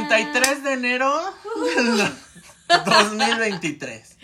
93 0.00 0.64
de 0.64 0.72
enero 0.72 1.34
del 1.76 2.10
2023. 2.84 4.16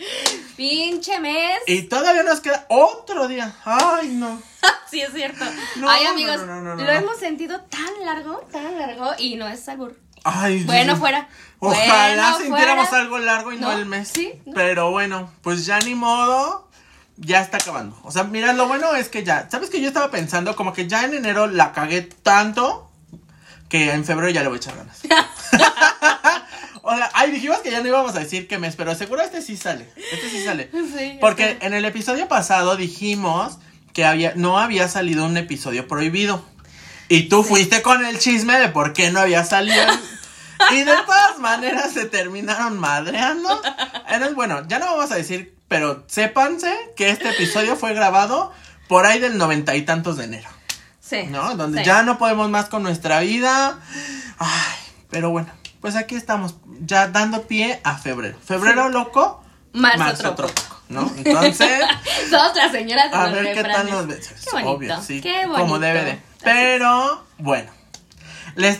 Pinche 0.57 1.19
mes. 1.19 1.59
Y 1.67 1.83
todavía 1.83 2.23
nos 2.23 2.39
queda 2.41 2.65
otro 2.69 3.27
día. 3.27 3.55
Ay, 3.63 4.09
no. 4.09 4.41
sí, 4.89 5.01
es 5.01 5.13
cierto. 5.13 5.45
No, 5.77 5.89
Ay, 5.89 6.05
amigos, 6.05 6.41
no, 6.45 6.61
no, 6.61 6.75
lo 6.75 6.89
hemos 6.91 7.17
sentido 7.17 7.61
tan 7.61 8.05
largo, 8.05 8.39
tan 8.51 8.77
largo, 8.77 9.11
y 9.19 9.35
no 9.35 9.47
es 9.47 9.67
albur. 9.69 9.97
Ay, 10.23 10.63
Bueno, 10.65 10.93
Dios. 10.93 10.99
fuera. 10.99 11.29
Ojalá 11.59 12.31
Bueno, 12.31 12.37
sintiéramos 12.39 12.89
fuera. 12.89 13.03
algo 13.03 13.19
largo 13.19 13.53
y 13.53 13.57
no, 13.57 13.71
el 13.71 13.85
mes. 13.85 14.09
Sí. 14.13 14.33
Pero 14.55 14.91
bueno, 14.91 15.31
pues 15.41 15.65
ya 15.65 15.79
ni 15.79 15.95
modo. 15.95 16.67
Ya 17.21 17.41
está 17.41 17.57
acabando. 17.57 17.99
O 18.03 18.11
sea, 18.11 18.23
mira, 18.23 18.53
lo 18.53 18.67
bueno 18.69 18.95
es 18.95 19.09
que 19.09 19.25
ya. 19.25 19.49
¿Sabes 19.51 19.69
que 19.69 19.81
yo 19.81 19.89
estaba 19.89 20.09
pensando? 20.09 20.55
Como 20.55 20.71
que 20.71 20.87
ya 20.87 21.03
en 21.03 21.13
enero 21.13 21.47
la 21.47 21.73
cagué 21.73 22.01
tanto 22.01 22.88
que 23.69 23.91
en 23.93 24.03
febrero 24.03 24.31
ya 24.31 24.41
le 24.41 24.49
voy 24.49 24.57
a 24.57 24.61
echar 24.61 24.75
ganas. 24.75 24.99
o 26.81 26.95
sea, 26.95 27.09
ay, 27.13 27.31
dijimos 27.31 27.59
que 27.59 27.71
ya 27.71 27.81
no 27.81 27.87
íbamos 27.87 28.15
a 28.15 28.19
decir 28.19 28.47
qué 28.47 28.57
mes, 28.57 28.75
pero 28.75 28.93
seguro 28.95 29.21
este 29.21 29.41
sí 29.41 29.55
sale. 29.55 29.87
Este 30.11 30.29
sí 30.29 30.43
sale. 30.43 30.69
Sí, 30.71 31.17
Porque 31.21 31.57
en 31.61 31.73
el 31.73 31.85
episodio 31.85 32.27
pasado 32.27 32.75
dijimos 32.75 33.59
que 33.93 34.05
había, 34.05 34.33
no 34.35 34.59
había 34.59 34.87
salido 34.87 35.25
un 35.25 35.37
episodio 35.37 35.87
prohibido. 35.87 36.43
Y 37.07 37.23
tú 37.29 37.43
fuiste 37.43 37.81
con 37.81 38.05
el 38.05 38.19
chisme 38.19 38.59
de 38.59 38.69
por 38.69 38.93
qué 38.93 39.11
no 39.11 39.19
había 39.19 39.43
salido. 39.43 39.83
y 40.71 40.83
de 40.83 40.93
todas 41.05 41.39
maneras 41.39 41.91
se 41.91 42.05
terminaron 42.05 42.77
madreando. 42.79 43.61
Entonces, 44.07 44.35
bueno, 44.35 44.67
ya 44.67 44.79
no 44.79 44.85
vamos 44.85 45.11
a 45.11 45.15
decir, 45.15 45.55
pero 45.67 46.03
sépanse 46.07 46.75
que 46.95 47.09
este 47.09 47.29
episodio 47.29 47.75
fue 47.75 47.93
grabado 47.93 48.51
por 48.87 49.05
ahí 49.05 49.19
del 49.19 49.37
noventa 49.37 49.75
y 49.75 49.83
tantos 49.83 50.17
de 50.17 50.25
enero. 50.25 50.49
Sí. 51.09 51.23
¿No? 51.27 51.55
Donde 51.55 51.79
sí. 51.79 51.85
ya 51.85 52.03
no 52.03 52.17
podemos 52.17 52.49
más 52.49 52.65
con 52.65 52.83
nuestra 52.83 53.21
vida. 53.21 53.79
Ay, 54.37 54.77
pero 55.09 55.31
bueno, 55.31 55.49
pues 55.81 55.95
aquí 55.95 56.15
estamos, 56.15 56.55
ya 56.81 57.07
dando 57.07 57.43
pie 57.47 57.79
a 57.83 57.97
febrero. 57.97 58.37
Febrero 58.45 58.89
loco, 58.89 59.43
Marzo 59.73 60.35
trópico. 60.35 60.35
trópico, 60.35 60.81
¿no? 60.89 61.11
Entonces, 61.17 61.81
Somos 62.29 62.55
las 62.55 62.71
señoras 62.71 63.11
a 63.13 63.27
ver 63.29 63.53
qué 63.55 63.63
tal 63.63 63.89
nos 63.89 64.07
ves. 64.07 64.27
Qué 64.27 64.51
bonito, 64.51 64.69
Obvio, 64.71 65.01
sí. 65.01 65.21
qué 65.21 65.41
Como 65.43 65.57
bonito. 65.57 65.79
debe 65.79 66.03
de. 66.05 66.19
Pero, 66.43 67.23
bueno. 67.39 67.71
Les, 68.55 68.79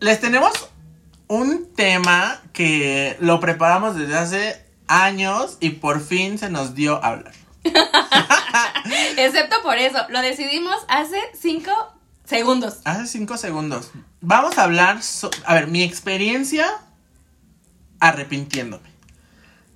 les 0.00 0.20
tenemos 0.20 0.52
un 1.28 1.72
tema 1.74 2.40
que 2.52 3.16
lo 3.20 3.38
preparamos 3.40 3.94
desde 3.96 4.16
hace 4.18 4.66
años 4.88 5.56
y 5.60 5.70
por 5.70 6.00
fin 6.04 6.38
se 6.38 6.50
nos 6.50 6.74
dio 6.74 7.02
a 7.04 7.08
hablar. 7.08 7.32
Excepto 9.16 9.62
por 9.62 9.76
eso, 9.78 9.98
lo 10.08 10.20
decidimos 10.22 10.76
hace 10.88 11.18
cinco 11.38 11.70
segundos. 12.24 12.78
Hace 12.84 13.06
cinco 13.06 13.36
segundos. 13.36 13.90
Vamos 14.20 14.58
a 14.58 14.64
hablar. 14.64 15.02
so- 15.02 15.30
a 15.44 15.54
ver, 15.54 15.66
mi 15.66 15.82
experiencia 15.82 16.66
arrepintiéndome. 18.00 18.88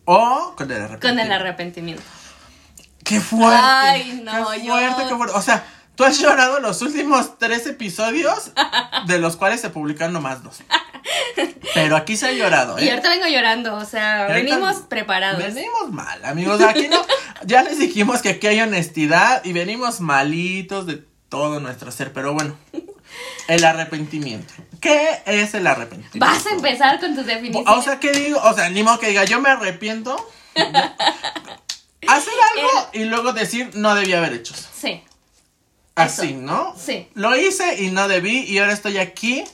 O 0.07 0.55
con 0.57 0.71
el 0.71 0.77
arrepentimiento. 0.83 1.09
Con 1.09 1.19
el 1.19 1.33
arrepentimiento. 1.33 2.03
¡Qué 3.05 3.21
fuerte! 3.21 3.61
Ay, 3.63 4.21
no, 4.25 4.51
¡Qué 4.51 4.65
yo- 4.65 4.73
fuerte, 4.73 5.03
qué 5.09 5.15
fuerte! 5.17 5.35
O 5.37 5.43
sea, 5.43 5.65
tú 5.95 6.05
has 6.05 6.19
llorado 6.19 6.61
los 6.61 6.83
últimos 6.83 7.39
tres 7.39 7.67
episodios, 7.67 8.53
de 9.07 9.19
los 9.19 9.37
cuales 9.37 9.61
se 9.61 9.71
publicaron 9.71 10.13
nomás 10.13 10.43
dos. 10.43 10.63
Pero 11.75 11.97
aquí 11.97 12.17
se 12.17 12.27
ha 12.27 12.33
llorado, 12.33 12.79
¿eh? 12.79 12.85
Y 12.85 12.91
ahorita 12.91 13.09
vengo 13.09 13.27
llorando, 13.27 13.75
o 13.77 13.85
sea, 13.85 14.27
venimos 14.27 14.77
preparados. 14.89 15.43
Venimos 15.43 15.91
mal, 15.91 16.25
amigos. 16.25 16.61
Aquí 16.63 16.89
no. 16.89 17.05
Ya 17.45 17.63
les 17.63 17.79
dijimos 17.79 18.23
que 18.23 18.31
aquí 18.31 18.47
hay 18.47 18.61
honestidad 18.61 19.45
y 19.45 19.53
venimos 19.53 20.01
malitos 20.01 20.87
de 20.87 21.05
todo 21.29 21.61
nuestro 21.61 21.91
ser. 21.91 22.13
Pero 22.13 22.33
bueno, 22.33 22.57
el 23.49 23.65
arrepentimiento. 23.65 24.55
¿Qué 24.81 25.23
es 25.27 25.55
el 25.55 25.67
arrepentimiento? 25.67 26.19
Vas 26.19 26.47
a 26.47 26.51
empezar 26.51 27.01
con 27.01 27.15
tus 27.15 27.27
definiciones. 27.27 27.69
O 27.69 27.83
sea, 27.83 28.01
¿qué 28.01 28.13
digo? 28.13 28.41
O 28.43 28.55
sea, 28.55 28.71
ni 28.71 28.83
modo 28.83 28.99
que 28.99 29.09
diga, 29.09 29.25
yo 29.25 29.41
me 29.41 29.51
arrepiento. 29.51 30.17
Hacer 32.07 32.35
algo 32.57 32.89
y 32.93 33.05
luego 33.05 33.33
decir, 33.33 33.71
no 33.75 33.95
debía 33.95 34.19
haber 34.19 34.35
hecho 34.35 34.53
eso. 34.55 34.69
Sí, 34.79 35.03
Así, 35.97 36.29
Eso. 36.31 36.41
¿no? 36.41 36.75
Sí. 36.77 37.07
Lo 37.15 37.37
hice 37.37 37.83
y 37.83 37.91
no 37.91 38.09
debí 38.09 38.41
y 38.41 38.59
ahora 38.59 38.73
estoy 38.73 38.99
aquí 38.99 39.45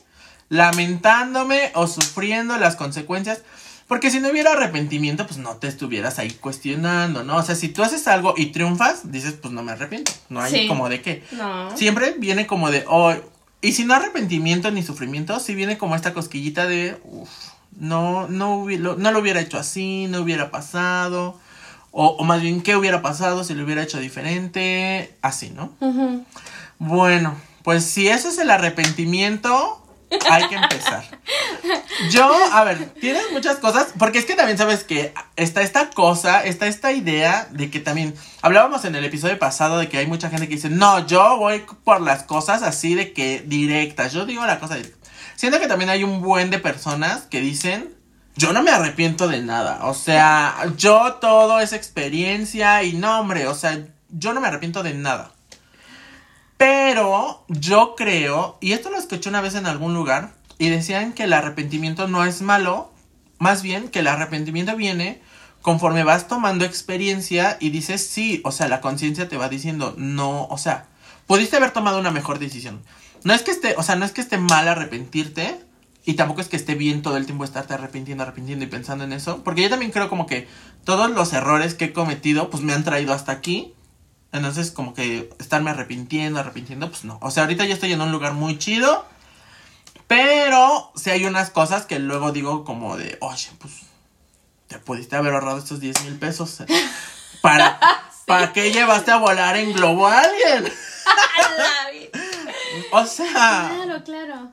lamentándome 0.49 1.71
o 1.75 1.87
sufriendo 1.87 2.57
las 2.59 2.77
consecuencias. 2.77 3.41
Porque 3.89 4.11
si 4.13 4.21
no 4.21 4.29
hubiera 4.31 4.53
arrepentimiento, 4.53 5.27
pues 5.27 5.39
no 5.39 5.57
te 5.57 5.67
estuvieras 5.67 6.21
ahí 6.21 6.31
cuestionando, 6.31 7.25
¿no? 7.25 7.37
O 7.39 7.43
sea, 7.43 7.57
si 7.57 7.69
tú 7.69 7.83
haces 7.83 8.07
algo 8.07 8.35
y 8.37 8.47
triunfas, 8.47 9.11
dices, 9.11 9.33
pues 9.35 9.53
no 9.53 9.65
me 9.65 9.73
arrepiento. 9.73 10.13
No 10.29 10.41
hay 10.41 10.53
Sí. 10.53 10.69
como 10.69 10.89
de 10.89 11.03
qué. 11.03 11.25
no. 11.33 11.77
Siempre 11.77 12.15
viene 12.17 12.47
como 12.47 12.71
de, 12.71 12.85
oh, 12.87 13.13
y 13.61 13.73
si 13.73 13.85
no 13.85 13.95
arrepentimiento 13.95 14.71
ni 14.71 14.85
sufrimiento, 14.85 15.41
sí 15.41 15.55
viene 15.57 15.77
como 15.77 15.97
esta 15.97 16.15
cosquillita 16.15 16.69
de, 16.69 16.99
uff, 17.03 17.29
no, 17.79 18.29
no, 18.29 18.65
lo- 18.69 18.95
no 18.97 19.11
lo 19.11 19.19
hubiera 19.19 19.41
hecho 19.41 19.59
así, 19.59 20.07
no 20.09 20.21
hubiera 20.21 20.53
pasado. 20.53 21.41
O, 21.93 22.07
o 22.07 22.25
más 22.25 22.41
bien, 22.41 22.63
¿qué 22.63 22.77
hubiera 22.77 23.03
pasado 23.03 23.43
si 23.45 23.55
lo 23.55 23.65
hubiera 23.65 23.83
hecho 23.83 23.99
diferente? 23.99 25.17
Así, 25.23 25.51
¿no? 25.51 25.73
Bueno, 26.79 27.37
pues 27.63 27.85
si 27.85 28.09
ese 28.09 28.29
es 28.29 28.39
el 28.39 28.51
arrepentimiento, 28.51 29.81
hay 30.31 30.49
que 30.49 30.57
empezar. 30.57 31.05
Yo, 32.11 32.33
a 32.53 32.65
ver, 32.65 32.91
tienes 33.01 33.31
muchas 33.33 33.59
cosas, 33.59 33.89
porque 33.99 34.19
es 34.19 34.25
que 34.25 34.35
también 34.35 34.59
sabes 34.59 34.85
que 34.85 35.13
está 35.37 35.63
esta 35.63 35.91
cosa, 35.91 36.45
está 36.45 36.67
esta 36.67 36.93
idea 36.93 37.49
de 37.51 37.71
que 37.71 37.81
también 37.81 38.15
hablábamos 38.43 38.85
en 38.85 38.95
el 38.95 39.05
episodio 39.05 39.39
pasado 39.39 39.79
de 39.79 39.89
que 39.89 39.99
hay 39.99 40.07
mucha 40.07 40.31
gente 40.31 40.49
que 40.49 40.55
dice, 40.55 40.71
no, 40.71 41.07
yo 41.07 41.37
voy 41.37 41.65
por 41.85 42.01
las 42.01 42.23
cosas 42.25 42.63
así 42.63 42.95
de 42.95 43.13
que 43.13 43.45
directas, 43.47 44.13
yo 44.13 44.27
digo 44.27 44.45
la 44.47 44.59
cosa 44.59 44.77
directa. 44.77 44.99
Siento 45.37 45.61
que 45.61 45.69
también 45.69 45.91
hay 45.91 46.05
un 46.05 46.21
buen 46.21 46.51
de 46.51 46.59
personas 46.59 47.23
que 47.23 47.41
dicen, 47.41 47.95
yo 48.37 48.53
no 48.53 48.63
me 48.63 48.71
arrepiento 48.71 49.29
de 49.29 49.43
nada, 49.43 49.87
o 49.87 49.95
sea, 49.95 50.57
yo 50.77 51.15
todo 51.15 51.61
es 51.61 51.73
experiencia 51.73 52.83
y 52.83 52.95
no, 52.95 53.21
hombre, 53.21 53.47
o 53.47 53.55
sea, 53.55 53.87
yo 54.11 54.33
no 54.33 54.41
me 54.41 54.49
arrepiento 54.49 54.83
de 54.83 54.95
nada. 54.95 55.33
Pero 56.57 57.45
yo 57.49 57.95
creo, 57.97 58.59
y 58.61 58.73
esto 58.73 58.91
lo 58.91 58.99
escuché 58.99 59.31
una 59.31 59.41
vez 59.41 59.55
en 59.55 59.67
algún 59.67 59.95
lugar, 59.95 60.33
y 60.61 60.69
decían 60.69 61.15
que 61.15 61.25
el 61.25 61.33
arrepentimiento 61.33 62.07
no 62.07 62.23
es 62.27 62.43
malo, 62.43 62.93
más 63.39 63.63
bien 63.63 63.89
que 63.89 64.01
el 64.01 64.07
arrepentimiento 64.07 64.77
viene 64.77 65.23
conforme 65.63 66.05
vas 66.05 66.29
tomando 66.29 66.67
experiencia 66.67 67.57
y 67.61 67.71
dices 67.71 68.07
sí, 68.07 68.43
o 68.45 68.53
sea, 68.53 68.69
la 68.69 68.83
conciencia 68.83 69.27
te 69.27 69.39
va 69.39 69.49
diciendo 69.49 69.95
no, 69.97 70.47
o 70.49 70.59
sea, 70.59 70.87
pudiste 71.27 71.57
haber 71.57 71.71
tomado 71.71 71.99
una 71.99 72.11
mejor 72.11 72.39
decisión. 72.39 72.83
No 73.25 73.33
es 73.33 73.41
que 73.41 73.51
esté, 73.51 73.75
o 73.79 73.83
sea, 73.83 73.97
no 73.97 74.05
es 74.05 74.13
que 74.13 74.21
esté 74.21 74.37
mal 74.37 74.69
arrepentirte, 74.69 75.65
y 76.05 76.15
tampoco 76.15 76.41
es 76.41 76.49
que 76.49 76.57
esté 76.57 76.75
bien 76.75 77.03
todo 77.03 77.17
el 77.17 77.27
tiempo 77.27 77.45
estarte 77.45 77.75
arrepintiendo, 77.75 78.23
arrepintiendo 78.23 78.65
y 78.65 78.69
pensando 78.69 79.05
en 79.05 79.13
eso, 79.13 79.43
porque 79.45 79.63
yo 79.63 79.71
también 79.71 79.91
creo 79.93 80.09
como 80.09 80.27
que 80.27 80.49
todos 80.85 81.11
los 81.11 81.33
errores 81.33 81.75
que 81.75 81.87
he 81.87 81.93
cometido, 81.93 82.51
pues 82.51 82.63
me 82.63 82.73
han 82.73 82.85
traído 82.85 83.13
hasta 83.13 83.33
aquí, 83.33 83.75
entonces, 84.33 84.71
como 84.71 84.95
que 84.95 85.31
estarme 85.41 85.71
arrepintiendo, 85.71 86.39
arrepintiendo, 86.39 86.89
pues 86.89 87.05
no. 87.05 87.19
O 87.21 87.31
sea, 87.31 87.43
ahorita 87.45 87.65
yo 87.65 87.75
estoy 87.75 87.93
en 87.93 88.01
un 88.01 88.13
lugar 88.13 88.35
muy 88.35 88.59
chido. 88.59 89.05
Pero 90.07 90.93
si 90.97 91.11
hay 91.11 91.25
unas 91.25 91.51
cosas 91.51 91.87
que 91.87 91.99
luego 91.99 92.33
digo 92.33 92.65
como 92.65 92.97
de, 92.97 93.17
oye, 93.21 93.49
pues 93.59 93.75
te 94.67 94.79
pudiste 94.79 95.17
haber 95.17 95.35
ahorrado 95.35 95.59
estos 95.59 95.81
10 95.81 96.05
mil 96.05 96.19
pesos. 96.19 96.65
¿Para, 97.43 97.79
¿Para 98.27 98.53
qué 98.53 98.73
llevaste 98.73 99.11
a 99.11 99.17
volar 99.17 99.57
en 99.57 99.73
globo 99.73 100.07
a 100.07 100.21
alguien? 100.21 100.73
O 102.93 103.05
sea, 103.05 103.73
Claro, 103.75 104.05
claro. 104.05 104.51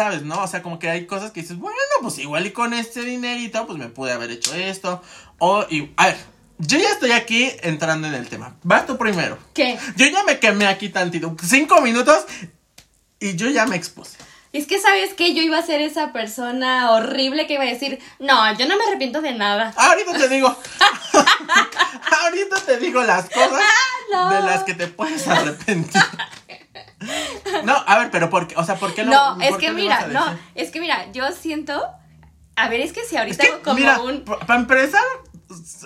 ¿Sabes, 0.00 0.22
no? 0.22 0.42
O 0.42 0.46
sea, 0.46 0.62
como 0.62 0.78
que 0.78 0.88
hay 0.88 1.06
cosas 1.06 1.30
que 1.30 1.42
dices, 1.42 1.58
bueno, 1.58 1.76
pues 2.00 2.18
igual 2.18 2.46
y 2.46 2.52
con 2.52 2.72
este 2.72 3.02
dinerito, 3.02 3.66
pues 3.66 3.78
me 3.78 3.88
pude 3.88 4.12
haber 4.12 4.30
hecho 4.30 4.54
esto. 4.54 5.02
O, 5.38 5.66
y, 5.68 5.92
a 5.96 6.06
ver, 6.06 6.16
yo 6.56 6.78
ya 6.78 6.88
estoy 6.88 7.12
aquí 7.12 7.52
entrando 7.62 8.08
en 8.08 8.14
el 8.14 8.26
tema. 8.26 8.56
Vas 8.62 8.86
tú 8.86 8.96
primero. 8.96 9.36
¿Qué? 9.52 9.78
Yo 9.96 10.06
ya 10.06 10.24
me 10.24 10.38
quemé 10.38 10.66
aquí 10.66 10.88
tantito. 10.88 11.36
Cinco 11.42 11.82
minutos 11.82 12.24
y 13.18 13.36
yo 13.36 13.50
ya 13.50 13.66
me 13.66 13.76
expuse. 13.76 14.16
Es 14.52 14.66
que 14.66 14.80
sabes 14.80 15.14
que 15.14 15.32
yo 15.32 15.42
iba 15.42 15.58
a 15.58 15.62
ser 15.62 15.80
esa 15.80 16.12
persona 16.12 16.90
horrible 16.90 17.46
que 17.46 17.54
iba 17.54 17.62
a 17.62 17.66
decir, 17.66 18.00
no, 18.18 18.52
yo 18.58 18.66
no 18.66 18.76
me 18.76 18.84
arrepiento 18.84 19.20
de 19.22 19.32
nada. 19.34 19.72
Ahorita 19.76 20.12
te 20.18 20.28
digo. 20.28 20.48
Ahorita 22.22 22.56
te 22.66 22.76
digo 22.78 23.02
las 23.02 23.28
cosas 23.30 23.62
No. 24.12 24.28
de 24.30 24.40
las 24.42 24.64
que 24.64 24.74
te 24.74 24.88
puedes 24.88 25.26
arrepentir. 25.28 26.02
No, 27.62 27.76
a 27.86 27.98
ver, 28.00 28.10
pero 28.10 28.28
¿por 28.28 28.48
qué? 28.48 28.56
O 28.56 28.64
sea, 28.64 28.74
¿por 28.74 28.92
qué 28.92 29.04
lo 29.04 29.10
No, 29.12 29.40
es 29.40 29.56
que 29.56 29.70
mira, 29.70 30.08
no, 30.08 30.36
es 30.56 30.70
que 30.72 30.80
mira, 30.80 31.10
yo 31.12 31.30
siento, 31.30 31.80
a 32.56 32.68
ver, 32.68 32.80
es 32.80 32.92
que 32.92 33.00
si 33.04 33.14
Es 33.14 33.20
ahorita 33.20 33.44
que, 33.44 33.60
como 33.62 33.76
mira, 33.76 34.00
un... 34.00 34.24
para 34.24 34.56
empezar, 34.60 35.02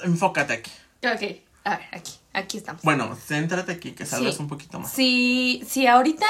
enfócate 0.04 0.54
aquí. 0.54 0.70
Ok, 1.06 1.40
a 1.64 1.76
ver, 1.76 1.86
aquí, 1.92 2.12
aquí 2.32 2.56
estamos. 2.56 2.80
Bueno, 2.82 3.14
céntrate 3.14 3.72
aquí, 3.72 3.92
que 3.92 4.06
salgas 4.06 4.36
Sí. 4.36 4.42
un 4.42 4.48
poquito 4.48 4.80
más. 4.80 4.90
Si, 4.90 5.62
si 5.68 5.86
ahorita 5.86 6.26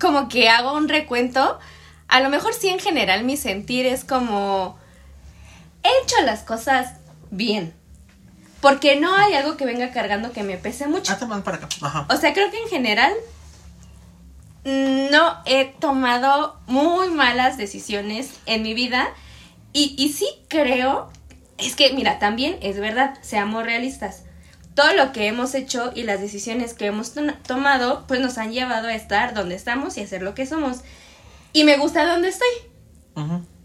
como 0.00 0.28
que 0.28 0.48
hago 0.48 0.72
un 0.72 0.88
recuento, 0.88 1.58
a 2.08 2.20
lo 2.20 2.30
mejor 2.30 2.54
sí 2.54 2.68
en 2.68 2.80
general 2.80 3.22
mi 3.24 3.36
sentir 3.36 3.86
es 3.86 4.04
como 4.04 4.78
he 5.82 5.88
hecho 6.02 6.16
las 6.24 6.42
cosas 6.42 6.94
bien. 7.30 7.74
Porque 8.60 9.00
no 9.00 9.14
hay 9.14 9.34
algo 9.34 9.56
que 9.56 9.64
venga 9.64 9.90
cargando 9.90 10.32
que 10.32 10.42
me 10.42 10.58
pese 10.58 10.86
mucho. 10.86 11.16
Más 11.26 11.42
para 11.42 11.56
acá. 11.56 11.68
Ajá. 11.80 12.06
O 12.10 12.16
sea, 12.16 12.34
creo 12.34 12.50
que 12.50 12.62
en 12.62 12.68
general 12.68 13.12
no 14.64 15.38
he 15.46 15.64
tomado 15.64 16.60
muy 16.66 17.08
malas 17.08 17.56
decisiones 17.56 18.34
en 18.44 18.62
mi 18.62 18.74
vida 18.74 19.08
y, 19.72 19.94
y 19.96 20.12
sí 20.12 20.26
creo, 20.48 21.10
es 21.56 21.76
que 21.76 21.92
mira, 21.94 22.18
también 22.18 22.58
es 22.60 22.78
verdad, 22.78 23.18
seamos 23.22 23.64
realistas. 23.64 24.24
Todo 24.74 24.92
lo 24.94 25.12
que 25.12 25.26
hemos 25.26 25.54
hecho 25.54 25.92
y 25.94 26.04
las 26.04 26.20
decisiones 26.20 26.74
que 26.74 26.86
hemos 26.86 27.12
to- 27.12 27.34
tomado, 27.46 28.04
pues 28.06 28.20
nos 28.20 28.38
han 28.38 28.52
llevado 28.52 28.88
a 28.88 28.94
estar 28.94 29.34
donde 29.34 29.54
estamos 29.56 29.96
y 29.98 30.02
a 30.02 30.06
ser 30.06 30.22
lo 30.22 30.34
que 30.34 30.46
somos. 30.46 30.78
Y 31.52 31.64
me 31.64 31.76
gusta 31.76 32.06
donde 32.06 32.28
estoy 32.28 32.48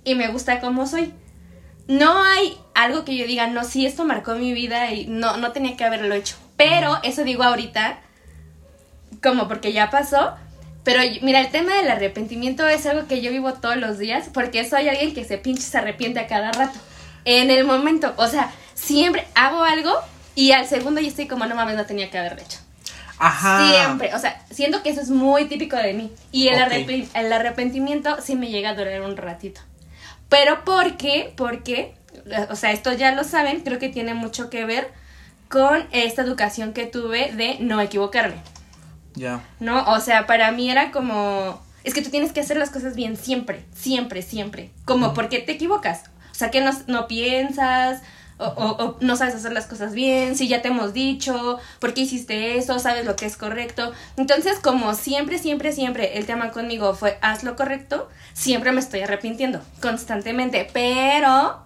y 0.03 0.15
me 0.15 0.27
gusta 0.29 0.59
cómo 0.59 0.87
soy. 0.87 1.13
No 1.87 2.23
hay 2.23 2.57
algo 2.73 3.05
que 3.05 3.15
yo 3.15 3.27
diga, 3.27 3.45
no, 3.47 3.63
sí, 3.63 3.85
esto 3.85 4.03
marcó 4.05 4.35
mi 4.35 4.53
vida 4.53 4.91
y 4.91 5.05
no, 5.05 5.37
no 5.37 5.51
tenía 5.51 5.77
que 5.77 5.83
haberlo 5.85 6.15
hecho. 6.15 6.35
Pero 6.57 6.97
eso 7.03 7.23
digo 7.23 7.43
ahorita, 7.43 7.99
como 9.21 9.47
porque 9.47 9.71
ya 9.73 9.89
pasó. 9.89 10.33
Pero 10.83 11.01
mira, 11.21 11.39
el 11.41 11.49
tema 11.51 11.75
del 11.75 11.89
arrepentimiento 11.89 12.67
es 12.67 12.85
algo 12.85 13.07
que 13.07 13.21
yo 13.21 13.31
vivo 13.31 13.53
todos 13.53 13.77
los 13.77 13.97
días 13.97 14.29
porque 14.33 14.67
soy 14.67 14.87
alguien 14.89 15.13
que 15.13 15.23
se 15.25 15.37
pinche 15.37 15.61
se 15.63 15.77
arrepiente 15.77 16.19
a 16.19 16.27
cada 16.27 16.51
rato. 16.51 16.77
En 17.23 17.49
el 17.49 17.63
momento, 17.65 18.13
o 18.17 18.27
sea, 18.27 18.51
siempre 18.75 19.25
hago 19.33 19.63
algo 19.63 19.93
y 20.35 20.51
al 20.51 20.67
segundo 20.67 21.01
ya 21.01 21.07
estoy 21.07 21.27
como, 21.27 21.45
no 21.45 21.55
mames, 21.55 21.75
no 21.75 21.85
tenía 21.85 22.11
que 22.11 22.17
haberlo 22.17 22.41
hecho. 22.41 22.59
Ajá. 23.17 23.69
Siempre, 23.69 24.13
o 24.13 24.19
sea, 24.19 24.43
siento 24.51 24.83
que 24.83 24.89
eso 24.89 25.01
es 25.01 25.09
muy 25.09 25.45
típico 25.45 25.77
de 25.77 25.93
mí. 25.93 26.11
Y 26.31 26.49
el, 26.49 27.31
arrepentimiento 27.33 28.21
sí 28.21 28.35
me 28.35 28.49
llega 28.49 28.71
a 28.71 28.75
durar 28.75 29.01
un 29.01 29.15
ratito. 29.15 29.61
Pero 30.27 30.65
¿por 30.65 30.97
qué? 30.97 31.33
Porque, 31.37 31.95
o 32.49 32.55
sea, 32.55 32.71
esto 32.71 32.91
ya 32.93 33.13
lo 33.13 33.23
saben, 33.23 33.61
creo 33.61 33.79
que 33.79 33.89
tiene 33.89 34.13
mucho 34.13 34.49
que 34.49 34.65
ver 34.65 34.91
con 35.49 35.87
esta 35.91 36.23
educación 36.23 36.73
que 36.73 36.85
tuve 36.85 37.31
de 37.31 37.57
no 37.59 37.79
equivocarme, 37.79 38.41
Ya. 39.13 39.41
¿no? 39.59 39.83
O 39.91 40.01
sea, 40.01 40.25
para 40.25 40.51
mí 40.51 40.69
era 40.69 40.91
como, 40.91 41.63
es 41.83 41.93
que 41.93 42.01
tú 42.01 42.09
tienes 42.09 42.33
que 42.33 42.41
hacer 42.41 42.57
las 42.57 42.71
cosas 42.71 42.95
bien 42.95 43.15
siempre, 43.15 43.63
siempre, 43.73 44.21
siempre. 44.23 44.71
Como, 44.83 45.13
¿por 45.13 45.29
qué 45.29 45.39
te 45.39 45.53
equivocas? 45.53 46.03
O 46.31 46.35
sea, 46.35 46.51
que 46.51 46.59
no, 46.59 46.71
no 46.87 47.07
piensas, 47.07 48.01
o, 48.37 48.45
o- 48.45 48.83
o 48.85 48.97
no 49.01 49.15
sabes 49.15 49.35
hacer 49.35 49.53
las 49.53 49.65
cosas 49.65 49.93
bien, 49.93 50.35
si 50.35 50.47
ya 50.47 50.61
te 50.61 50.67
hemos 50.69 50.93
dicho, 50.93 51.57
¿por 51.79 51.93
qué 51.93 52.01
hiciste 52.01 52.57
eso? 52.57 52.79
¿Sabes 52.79 53.05
lo 53.05 53.15
que 53.15 53.25
es 53.25 53.37
correcto? 53.37 53.91
Entonces, 54.17 54.59
como 54.59 54.93
siempre, 54.93 55.37
siempre, 55.37 55.71
siempre 55.71 56.17
el 56.17 56.25
tema 56.25 56.51
conmigo 56.51 56.93
fue 56.95 57.17
haz 57.21 57.43
lo 57.43 57.55
correcto, 57.55 58.09
siempre 58.33 58.71
me 58.71 58.79
estoy 58.79 59.01
arrepintiendo, 59.01 59.61
constantemente, 59.81 60.67
pero 60.73 61.61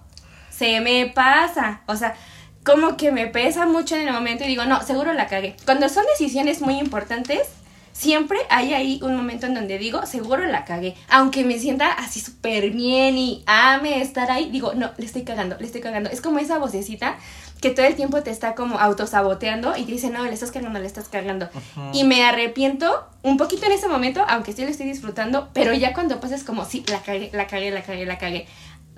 se 0.49 0.79
me 0.81 1.07
pasa, 1.07 1.81
o 1.87 1.95
sea, 1.95 2.15
como 2.63 2.97
que 2.97 3.11
me 3.11 3.27
pesa 3.27 3.65
mucho 3.65 3.95
en 3.95 4.07
el 4.07 4.13
momento 4.13 4.43
y 4.43 4.47
digo, 4.47 4.65
no, 4.65 4.81
seguro 4.83 5.13
la 5.13 5.27
cagué. 5.27 5.55
Cuando 5.65 5.87
son 5.89 6.03
decisiones 6.05 6.61
muy 6.61 6.77
importantes, 6.77 7.47
siempre 7.91 8.37
hay 8.49 8.73
ahí 8.73 8.99
un 9.03 9.15
momento 9.15 9.45
en 9.45 9.53
donde 9.53 9.77
digo, 9.77 10.05
seguro 10.05 10.45
la 10.45 10.65
cagué. 10.65 10.95
Aunque 11.09 11.43
me 11.43 11.59
sienta 11.59 11.91
así 11.91 12.19
súper 12.19 12.71
bien 12.71 13.17
y 13.17 13.43
ame 13.45 14.01
estar 14.01 14.31
ahí, 14.31 14.49
digo, 14.49 14.73
no, 14.73 14.91
le 14.97 15.05
estoy 15.05 15.23
cagando, 15.23 15.57
le 15.59 15.65
estoy 15.65 15.81
cagando. 15.81 16.09
Es 16.09 16.21
como 16.21 16.39
esa 16.39 16.57
vocecita 16.57 17.17
que 17.61 17.71
todo 17.71 17.85
el 17.85 17.95
tiempo 17.95 18.23
te 18.23 18.31
está 18.31 18.55
como 18.55 18.79
autosaboteando 18.79 19.75
y 19.75 19.83
te 19.83 19.91
dice, 19.91 20.09
no, 20.09 20.23
le 20.23 20.33
estás 20.33 20.51
cagando, 20.51 20.79
le 20.79 20.87
estás 20.87 21.09
cagando. 21.09 21.49
Y 21.93 22.03
me 22.03 22.23
arrepiento 22.23 23.05
un 23.21 23.37
poquito 23.37 23.65
en 23.65 23.73
ese 23.73 23.87
momento, 23.87 24.23
aunque 24.27 24.53
sí 24.53 24.63
lo 24.63 24.69
estoy 24.69 24.85
disfrutando, 24.87 25.49
pero 25.53 25.73
ya 25.73 25.93
cuando 25.93 26.19
pasa 26.19 26.35
es 26.35 26.43
como, 26.43 26.65
sí, 26.65 26.85
la 26.87 27.01
cagué, 27.01 27.29
la 27.33 27.47
cagué, 27.47 27.71
la 27.71 27.81
cagué, 27.83 28.05
la 28.05 28.17
cagué. 28.17 28.47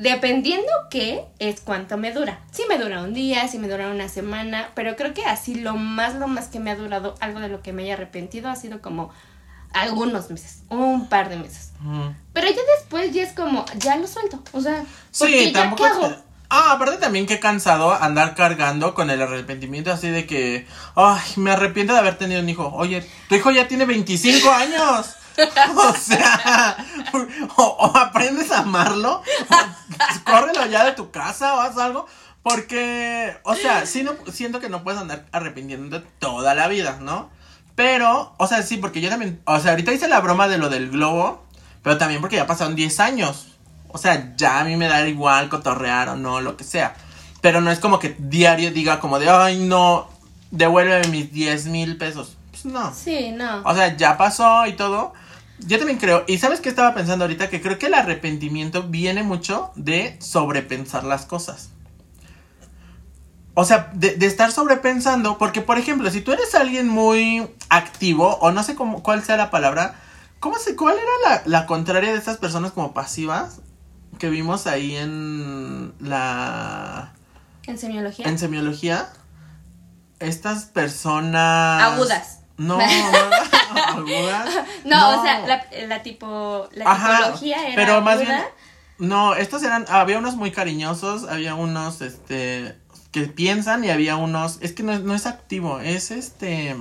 Dependiendo 0.02 0.72
qué 0.90 1.26
es 1.38 1.62
cuánto 1.62 1.96
me 1.96 2.12
dura. 2.12 2.40
Si 2.52 2.64
me 2.68 2.80
dura 2.80 3.04
un 3.04 3.14
día, 3.14 3.48
si 3.48 3.60
me 3.60 3.68
dura 3.68 3.90
una 3.90 4.10
semana, 4.10 4.70
pero 4.74 4.96
creo 4.96 5.14
que 5.14 5.26
así 5.26 5.54
lo 5.54 5.76
más, 5.76 6.16
lo 6.16 6.28
más 6.28 6.48
que 6.48 6.60
me 6.60 6.72
ha 6.72 6.76
durado 6.76 7.16
algo 7.20 7.40
de 7.40 7.50
lo 7.50 7.62
que 7.62 7.72
me 7.72 7.84
haya 7.84 7.94
arrepentido 7.94 8.50
ha 8.50 8.56
sido 8.56 8.82
como 8.82 9.12
algunos 9.74 10.32
meses, 10.32 10.64
un 10.70 11.08
par 11.08 11.30
de 11.30 11.38
meses. 11.38 11.74
Pero 12.34 12.48
ya 12.48 12.62
después 12.80 13.14
ya 13.14 13.22
es 13.22 13.34
como, 13.34 13.64
ya 13.78 13.96
lo 13.98 14.08
suelto. 14.08 14.42
O 14.54 14.62
sea, 14.62 14.84
porque 15.18 15.40
Sí, 15.40 15.52
ya 15.52 15.62
tampoco 15.62 15.84
qué 15.84 15.90
hago. 15.90 16.16
Ah, 16.50 16.72
aparte 16.72 16.98
también 16.98 17.28
que 17.28 17.40
cansado 17.40 17.94
andar 17.94 18.34
cargando 18.36 18.96
con 18.96 19.12
el 19.12 19.22
arrepentimiento 19.22 19.92
así 19.92 20.10
de 20.10 20.26
que, 20.26 20.68
ay, 20.96 21.22
me 21.36 21.52
arrepiento 21.52 21.94
de 21.94 22.00
haber 22.00 22.18
tenido 22.18 22.42
un 22.42 22.50
hijo. 22.50 22.72
Oye, 22.74 23.08
tu 23.30 23.36
hijo 23.36 23.52
ya 23.52 23.68
tiene 23.68 23.86
25 23.86 24.52
años. 24.52 25.16
O 25.76 25.94
sea, 25.94 26.78
o, 27.56 27.92
aprendes 27.96 28.52
a 28.52 28.60
amarlo, 28.60 29.22
o 29.22 30.24
córrelo 30.26 30.66
ya 30.68 30.84
de 30.84 30.92
tu 30.92 31.12
casa 31.12 31.56
o 31.56 31.62
haz 31.62 31.78
algo. 31.78 32.06
Porque, 32.44 33.38
o 33.44 33.56
sea, 33.56 33.86
sí 33.86 34.04
no, 34.04 34.14
siento 34.32 34.60
que 34.60 34.70
no 34.70 34.84
puedes 34.84 35.00
andar 35.00 35.26
arrepintiendo 35.32 36.02
toda 36.20 36.56
la 36.56 36.68
vida, 36.68 36.98
¿no? 37.00 37.30
Pero, 37.76 38.34
o 38.38 38.48
sea, 38.48 38.64
sí, 38.64 38.78
porque 38.78 39.00
yo 39.00 39.10
también, 39.10 39.42
o 39.46 39.60
sea, 39.60 39.72
ahorita 39.72 39.94
hice 39.94 40.08
la 40.08 40.20
broma 40.22 40.48
de 40.48 40.58
lo 40.58 40.70
del 40.70 40.90
globo, 40.90 41.46
pero 41.84 41.98
también 41.98 42.20
porque 42.20 42.38
ya 42.38 42.48
pasaron 42.48 42.76
10 42.76 43.00
años. 43.00 43.48
O 43.90 43.98
sea, 43.98 44.34
ya 44.38 44.60
a 44.60 44.64
mí 44.64 44.76
me 44.76 44.88
da 44.88 45.08
igual 45.08 45.50
cotorrear 45.50 46.10
o 46.10 46.16
no, 46.16 46.42
lo 46.42 46.58
que 46.58 46.64
sea. 46.64 46.96
Pero 47.42 47.62
no 47.62 47.72
es 47.72 47.80
como 47.80 48.00
que 48.00 48.16
diario 48.18 48.72
diga 48.72 49.00
como 49.00 49.20
de, 49.20 49.30
ay, 49.30 49.60
no, 49.60 50.10
devuélveme 50.52 51.08
mis 51.10 51.32
10 51.32 51.68
mil 51.68 51.98
pesos. 51.98 52.38
Pues 52.62 52.74
no. 52.74 52.94
Sí, 52.94 53.32
no. 53.32 53.62
O 53.64 53.74
sea, 53.74 53.96
ya 53.96 54.18
pasó 54.18 54.66
y 54.68 54.74
todo. 54.74 55.14
Yo 55.60 55.78
también 55.78 56.00
creo, 56.00 56.24
y 56.28 56.38
sabes 56.40 56.60
qué 56.60 56.70
estaba 56.70 56.94
pensando 56.94 57.26
ahorita, 57.26 57.50
que 57.50 57.62
creo 57.62 57.78
que 57.78 57.86
el 57.86 57.94
arrepentimiento 57.94 58.84
viene 58.84 59.22
mucho 59.22 59.72
de 59.76 60.18
sobrepensar 60.20 61.04
las 61.04 61.26
cosas. 61.26 61.70
O 63.54 63.64
sea, 63.64 63.92
de, 63.94 64.16
de 64.16 64.26
estar 64.26 64.52
sobrepensando, 64.52 65.38
porque 65.38 65.62
por 65.62 65.78
ejemplo, 65.78 66.10
si 66.10 66.22
tú 66.22 66.32
eres 66.32 66.56
alguien 66.56 66.88
muy 66.88 67.48
activo, 67.70 68.38
o 68.38 68.52
no 68.52 68.64
sé 68.64 68.76
cómo, 68.76 69.04
cuál 69.04 69.24
sea 69.24 69.38
la 69.38 69.52
palabra, 69.52 69.96
¿cómo 70.40 70.58
se, 70.58 70.76
¿cuál 70.76 70.96
era 70.98 71.30
la, 71.30 71.42
la 71.46 71.66
contraria 71.68 72.12
de 72.12 72.18
estas 72.18 72.38
personas 72.38 72.72
como 72.72 72.94
pasivas 72.94 73.60
que 74.18 74.30
vimos 74.30 74.66
ahí 74.66 74.96
en 74.96 75.94
la... 76.00 77.14
En 77.68 77.78
semiología. 77.78 78.26
en 78.28 78.40
semiología? 78.40 79.10
Estas 80.20 80.66
personas... 80.66 81.84
Agudas. 81.84 82.41
No, 82.78 82.78
no, 82.78 84.06
no, 84.86 85.20
o 85.20 85.24
sea, 85.24 85.46
la, 85.48 85.66
la 85.88 86.04
tipo, 86.04 86.68
la 86.74 86.92
Ajá, 86.92 87.18
tipología 87.18 87.68
era 87.68 87.76
pero 87.76 88.02
más 88.02 88.20
bien 88.20 88.42
no 88.98 89.34
estos 89.36 89.64
eran 89.64 89.86
había 89.90 90.20
unos 90.20 90.36
muy 90.36 90.52
cariñosos 90.52 91.28
había 91.28 91.56
unos 91.56 92.02
este 92.02 92.78
que 93.12 93.22
piensan 93.22 93.84
y 93.84 93.90
había 93.90 94.16
unos 94.16 94.60
es 94.62 94.74
que 94.74 94.84
no, 94.84 94.94
es- 94.94 95.02
no 95.02 95.16
es 95.16 95.26
activo 95.26 95.80
es 95.80 96.12
este 96.12 96.76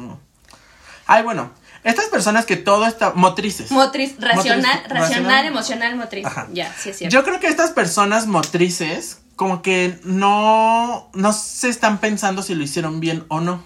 ay 1.06 1.22
bueno 1.22 1.50
estas 1.82 2.06
personas 2.06 2.44
que 2.44 2.56
todo 2.56 2.86
está 2.86 3.12
motrices 3.14 3.70
Motriz, 3.70 4.16
racional, 4.18 4.60
Motriz, 4.60 4.82
racional, 4.90 5.02
racional. 5.08 5.46
emocional, 5.46 5.96
motriz. 5.96 6.26
Ajá. 6.26 6.46
Ya, 6.52 6.70
sí 6.74 6.90
es 6.90 6.98
cierto. 6.98 7.14
yo 7.16 7.24
creo 7.24 7.40
que 7.40 7.46
estas 7.46 7.70
personas 7.70 8.26
motrices 8.26 9.20
como 9.34 9.62
que 9.62 9.98
no 10.04 11.08
no 11.14 11.32
se 11.32 11.70
están 11.70 11.96
pensando 11.98 12.42
si 12.42 12.54
lo 12.54 12.62
hicieron 12.62 13.00
bien 13.00 13.24
o 13.28 13.40
no 13.40 13.62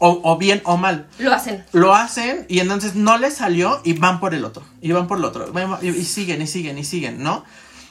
o, 0.00 0.20
o 0.24 0.36
bien 0.38 0.60
o 0.64 0.76
mal 0.76 1.06
Lo 1.18 1.32
hacen. 1.32 1.64
lo 1.72 1.94
hacen 1.94 2.46
y 2.48 2.58
entonces 2.58 2.94
no 2.96 3.16
les 3.18 3.34
salió 3.34 3.80
y 3.84 3.92
van 3.92 4.18
por 4.18 4.34
el 4.34 4.44
otro. 4.44 4.64
Y 4.80 4.90
van 4.92 5.06
por 5.06 5.18
el 5.18 5.24
otro. 5.24 5.52
y 5.82 5.92
siguen 6.04 6.42
y 6.42 6.46
siguen 6.48 6.76
y 6.78 6.84
siguen, 6.84 7.22
¿no? 7.22 7.44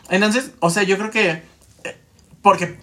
Entonces, 0.09 0.51
o 0.59 0.69
sea, 0.69 0.83
yo 0.83 0.97
creo 0.97 1.11
que... 1.11 1.43
eh, 1.83 2.01
Porque... 2.41 2.79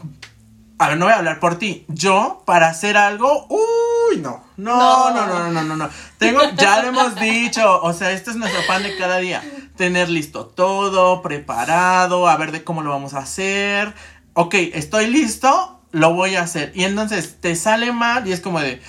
A 0.79 0.89
ver, 0.89 0.99
no 0.99 1.07
voy 1.07 1.15
a 1.15 1.19
hablar 1.19 1.41
por 1.41 1.59
ti. 1.59 1.85
Yo, 1.89 2.43
para 2.47 2.69
hacer 2.69 2.97
algo... 2.99 3.47
Uy, 3.49 4.19
no. 4.19 4.45
No, 4.59 5.11
no, 5.11 5.27
No. 5.27 5.39
no, 5.39 5.51
no, 5.51 5.51
no, 5.51 5.65
no. 5.65 5.77
no. 5.77 5.91
Tengo, 6.19 6.41
ya 6.57 6.83
lo 6.83 6.89
hemos 6.89 7.15
dicho. 7.21 7.83
O 7.83 7.93
sea, 7.95 8.13
este 8.13 8.31
es 8.31 8.37
nuestro 8.37 8.61
pan 8.67 8.83
de 8.83 8.95
cada 8.99 9.17
día. 9.17 9.43
Tener 9.77 10.09
listo 10.11 10.45
todo, 10.47 11.23
preparado, 11.23 12.29
a 12.29 12.37
ver 12.37 12.53
de 12.53 12.63
cómo 12.63 12.83
lo 12.83 12.91
vamos 12.91 13.15
a 13.15 13.21
hacer. 13.21 13.95
Ok, 14.35 14.55
estoy 14.75 15.07
listo, 15.07 15.81
lo 15.93 16.13
voy 16.15 16.37
a 16.37 16.43
hacer. 16.43 16.73
Y 16.75 16.85
entonces 16.85 17.41
te 17.41 17.57
sale 17.57 17.91
mal 17.93 18.29
y 18.29 18.33
es 18.33 18.41
como 18.41 18.61
de, 18.61 18.83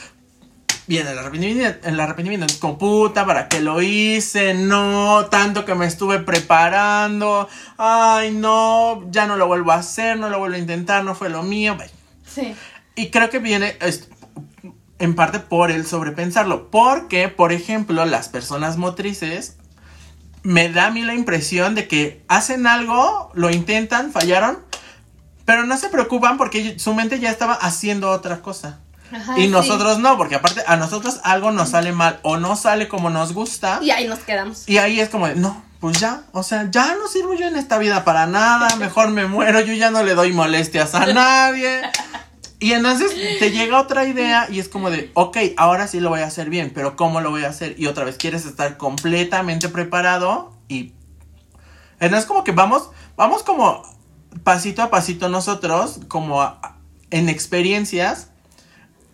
Viene 0.88 1.12
el 1.12 1.18
arrepentimiento, 1.20 1.86
el 1.88 2.00
arrepentimiento, 2.00 2.46
es 2.46 2.58
como 2.58 2.78
puta, 2.78 3.26
¿para 3.26 3.50
qué 3.50 3.60
lo 3.60 3.82
hice? 3.82 4.54
No, 4.54 5.26
tanto 5.26 5.66
que 5.66 5.76
me 5.76 5.86
estuve 5.86 6.20
preparando, 6.20 7.50
ay 7.78 8.32
no, 8.32 9.04
ya 9.12 9.28
no 9.28 9.36
lo 9.36 9.48
vuelvo 9.48 9.74
a 9.74 9.76
hacer, 9.76 10.18
no 10.18 10.30
lo 10.30 10.40
vuelvo 10.40 10.56
a 10.56 10.60
intentar, 10.60 11.04
no 11.04 11.14
fue 11.14 11.30
lo 11.30 11.44
mío. 11.44 11.78
Sí. 12.26 12.56
Y 12.96 13.10
creo 13.10 13.30
que 13.30 13.40
viene 13.40 13.76
es- 13.82 14.08
en 15.00 15.14
parte 15.14 15.40
por 15.40 15.72
el 15.72 15.86
sobrepensarlo, 15.86 16.72
porque, 16.72 17.28
por 17.28 17.52
ejemplo, 17.52 18.06
las 18.06 18.30
personas 18.30 18.78
motrices, 18.78 19.58
me 20.44 20.70
da 20.70 20.88
a 20.88 20.92
mí 20.92 21.02
la 21.02 21.14
impresión 21.14 21.76
de 21.76 21.90
que 21.90 22.24
hacen 22.30 22.66
algo, 22.66 23.30
lo 23.34 23.50
intentan, 23.50 24.14
fallaron, 24.14 24.60
pero 25.44 25.66
no 25.66 25.78
se 25.78 25.90
preocupan 25.90 26.38
porque 26.38 26.80
su 26.80 26.94
mente 26.94 27.20
ya 27.20 27.30
estaba 27.30 27.54
haciendo 27.56 28.10
otra 28.10 28.42
cosa. 28.42 28.80
Ajá, 29.12 29.38
Y 29.40 29.44
sí. 29.44 29.48
nosotros 29.48 30.00
no, 30.00 30.18
porque 30.18 30.36
aparte 30.36 30.64
a 30.68 30.76
nosotros 30.78 31.20
algo 31.24 31.52
nos 31.52 31.70
sale 31.70 31.92
mal 31.92 32.20
o 32.24 32.38
no 32.38 32.56
sale 32.56 32.88
como 32.88 33.10
nos 33.10 33.34
gusta. 33.34 33.80
Y 33.82 33.92
ahí 33.92 34.08
nos 34.08 34.20
quedamos. 34.20 34.68
Y 34.68 34.78
ahí 34.78 35.00
es 35.00 35.10
como 35.10 35.28
de, 35.28 35.36
no, 35.36 35.64
pues 35.80 36.00
ya, 36.00 36.24
o 36.32 36.44
sea, 36.44 36.70
ya 36.72 36.96
no 36.96 37.08
sirvo 37.08 37.34
yo 37.36 37.48
en 37.48 37.56
esta 37.56 37.78
vida 37.78 38.04
para 38.04 38.26
nada, 38.26 38.76
mejor 38.78 39.10
me 39.10 39.28
muero, 39.28 39.62
yo 39.62 39.74
ya 39.74 39.92
no 39.92 40.04
le 40.04 40.16
doy 40.16 40.34
molestias 40.34 40.96
a 40.96 41.06
nadie. 41.08 41.82
Y 42.60 42.72
entonces 42.74 43.12
te 43.38 43.52
llega 43.52 43.80
otra 43.80 44.06
idea 44.06 44.48
y 44.50 44.60
es 44.60 44.68
como 44.68 44.90
de, 44.90 45.12
ok, 45.14 45.38
ahora 45.58 45.88
sí 45.88 46.00
lo 46.00 46.10
voy 46.10 46.22
a 46.22 46.26
hacer 46.26 46.50
bien, 46.50 46.72
pero 46.74 46.96
¿cómo 46.96 47.22
lo 47.22 47.30
voy 47.30 47.44
a 47.44 47.50
hacer? 47.50 47.76
Y 47.80 47.86
otra 47.86 48.04
vez 48.04 48.18
quieres 48.18 48.46
estar 48.46 48.78
completamente 48.78 49.70
preparado 49.70 50.54
y... 50.68 50.94
Entonces 52.00 52.26
como 52.28 52.44
que 52.44 52.52
vamos, 52.52 52.90
vamos 53.16 53.44
como 53.44 53.84
pasito 54.44 54.82
a 54.82 54.90
pasito 54.90 55.30
nosotros, 55.30 56.00
como 56.08 56.60
en 57.12 57.30
experiencias. 57.30 58.30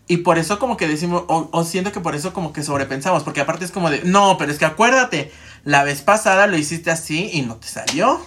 Y 0.07 0.17
por 0.17 0.37
eso 0.37 0.59
como 0.59 0.75
que 0.75 0.87
decimos, 0.87 1.23
o, 1.27 1.49
o 1.51 1.63
siento 1.63 1.91
que 1.91 2.01
por 2.01 2.15
eso 2.15 2.33
como 2.33 2.51
que 2.51 2.63
sobrepensamos, 2.63 3.23
porque 3.23 3.41
aparte 3.41 3.65
es 3.65 3.71
como 3.71 3.89
de, 3.89 4.03
no, 4.03 4.37
pero 4.37 4.51
es 4.51 4.59
que 4.59 4.65
acuérdate, 4.65 5.31
la 5.63 5.83
vez 5.83 6.01
pasada 6.01 6.45
lo 6.47 6.57
hiciste 6.57 6.91
así 6.91 7.29
y 7.31 7.41
no 7.41 7.55
te 7.55 7.67
salió. 7.67 8.19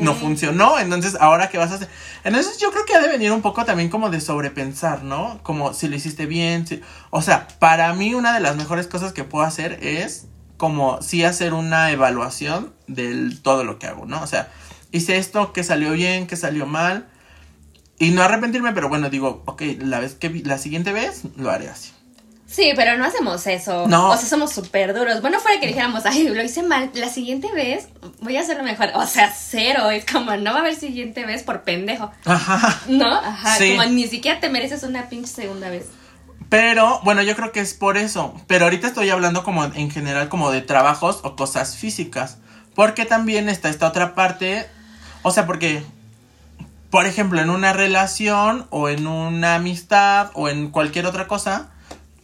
No 0.00 0.14
funcionó, 0.14 0.78
entonces 0.78 1.16
ahora 1.20 1.48
qué 1.48 1.56
vas 1.56 1.70
a 1.70 1.76
hacer. 1.76 1.88
Entonces 2.24 2.58
yo 2.58 2.70
creo 2.70 2.84
que 2.84 2.94
ha 2.94 3.00
de 3.00 3.08
venir 3.08 3.32
un 3.32 3.40
poco 3.40 3.64
también 3.64 3.88
como 3.88 4.10
de 4.10 4.20
sobrepensar, 4.20 5.04
¿no? 5.04 5.40
Como 5.42 5.72
si 5.72 5.88
lo 5.88 5.96
hiciste 5.96 6.26
bien. 6.26 6.66
O 7.10 7.22
sea, 7.22 7.48
para 7.58 7.94
mí 7.94 8.12
una 8.12 8.34
de 8.34 8.40
las 8.40 8.56
mejores 8.56 8.88
cosas 8.88 9.12
que 9.12 9.24
puedo 9.24 9.44
hacer 9.44 9.78
es 9.82 10.26
como 10.56 11.00
sí 11.00 11.24
hacer 11.24 11.54
una 11.54 11.90
evaluación 11.92 12.74
del 12.88 13.40
todo 13.40 13.64
lo 13.64 13.78
que 13.78 13.86
hago, 13.86 14.04
¿no? 14.04 14.20
O 14.20 14.26
sea, 14.26 14.52
hice 14.90 15.16
esto, 15.16 15.52
que 15.52 15.64
salió 15.64 15.92
bien, 15.92 16.26
que 16.26 16.36
salió 16.36 16.66
mal. 16.66 17.08
Y 18.00 18.10
no 18.12 18.22
arrepentirme, 18.22 18.72
pero 18.72 18.88
bueno, 18.88 19.10
digo, 19.10 19.42
ok, 19.44 19.62
la 19.80 20.00
vez 20.00 20.14
que 20.14 20.30
la 20.30 20.56
siguiente 20.56 20.90
vez 20.90 21.20
lo 21.36 21.50
haré 21.50 21.68
así. 21.68 21.92
Sí, 22.46 22.72
pero 22.74 22.96
no 22.96 23.04
hacemos 23.04 23.46
eso. 23.46 23.86
No. 23.86 24.08
O 24.08 24.16
sea, 24.16 24.26
somos 24.26 24.52
súper 24.52 24.94
duros. 24.94 25.20
Bueno, 25.20 25.38
fuera 25.38 25.60
que 25.60 25.66
dijéramos, 25.66 26.06
ay, 26.06 26.28
lo 26.28 26.42
hice 26.42 26.62
mal, 26.62 26.90
la 26.94 27.10
siguiente 27.10 27.52
vez 27.52 27.88
voy 28.22 28.38
a 28.38 28.40
hacerlo 28.40 28.64
mejor. 28.64 28.90
O 28.94 29.06
sea, 29.06 29.30
cero. 29.30 29.90
Es 29.90 30.06
como, 30.10 30.34
no 30.36 30.50
va 30.50 30.56
a 30.56 30.60
haber 30.62 30.74
siguiente 30.74 31.26
vez 31.26 31.42
por 31.42 31.62
pendejo. 31.62 32.10
Ajá. 32.24 32.80
¿No? 32.88 33.14
Ajá. 33.14 33.58
Como 33.58 33.84
ni 33.84 34.08
siquiera 34.08 34.40
te 34.40 34.48
mereces 34.48 34.82
una 34.82 35.10
pinche 35.10 35.30
segunda 35.30 35.68
vez. 35.68 35.84
Pero, 36.48 37.00
bueno, 37.04 37.22
yo 37.22 37.36
creo 37.36 37.52
que 37.52 37.60
es 37.60 37.74
por 37.74 37.98
eso. 37.98 38.34
Pero 38.46 38.64
ahorita 38.64 38.86
estoy 38.88 39.10
hablando 39.10 39.44
como 39.44 39.66
en 39.66 39.90
general 39.90 40.30
como 40.30 40.50
de 40.50 40.62
trabajos 40.62 41.20
o 41.22 41.36
cosas 41.36 41.76
físicas. 41.76 42.38
Porque 42.74 43.04
también 43.04 43.50
está 43.50 43.68
esta 43.68 43.86
otra 43.86 44.14
parte. 44.14 44.66
O 45.22 45.30
sea, 45.30 45.46
porque, 45.46 45.84
por 46.90 47.06
ejemplo, 47.06 47.40
en 47.40 47.50
una 47.50 47.72
relación 47.72 48.66
o 48.70 48.88
en 48.88 49.06
una 49.06 49.56
amistad 49.56 50.30
o 50.34 50.48
en 50.48 50.70
cualquier 50.70 51.06
otra 51.06 51.26
cosa 51.26 51.70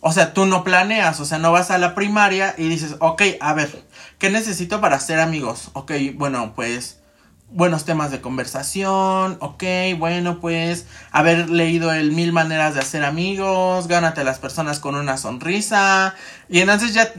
o 0.08 0.12
sea, 0.12 0.34
tú 0.34 0.46
no 0.46 0.62
planeas, 0.62 1.18
o 1.18 1.24
sea, 1.24 1.38
no 1.38 1.50
vas 1.50 1.72
a 1.72 1.78
la 1.78 1.96
primaria 1.96 2.54
y 2.56 2.68
dices, 2.68 2.94
ok, 3.00 3.22
a 3.40 3.54
ver, 3.54 3.84
¿qué 4.18 4.30
necesito 4.30 4.80
para 4.80 5.00
ser 5.00 5.18
amigos? 5.18 5.70
Ok, 5.72 5.90
bueno, 6.14 6.52
pues 6.54 7.00
buenos 7.50 7.84
temas 7.84 8.10
de 8.10 8.20
conversación, 8.20 9.38
ok, 9.40 9.62
bueno, 9.98 10.40
pues 10.40 10.86
haber 11.12 11.48
leído 11.48 11.92
el 11.92 12.12
mil 12.12 12.32
maneras 12.32 12.74
de 12.74 12.80
hacer 12.80 13.04
amigos, 13.04 13.86
gánate 13.86 14.22
a 14.22 14.24
las 14.24 14.38
personas 14.38 14.80
con 14.80 14.94
una 14.94 15.16
sonrisa, 15.16 16.14
y 16.48 16.60
entonces 16.60 16.92
ya, 16.92 17.12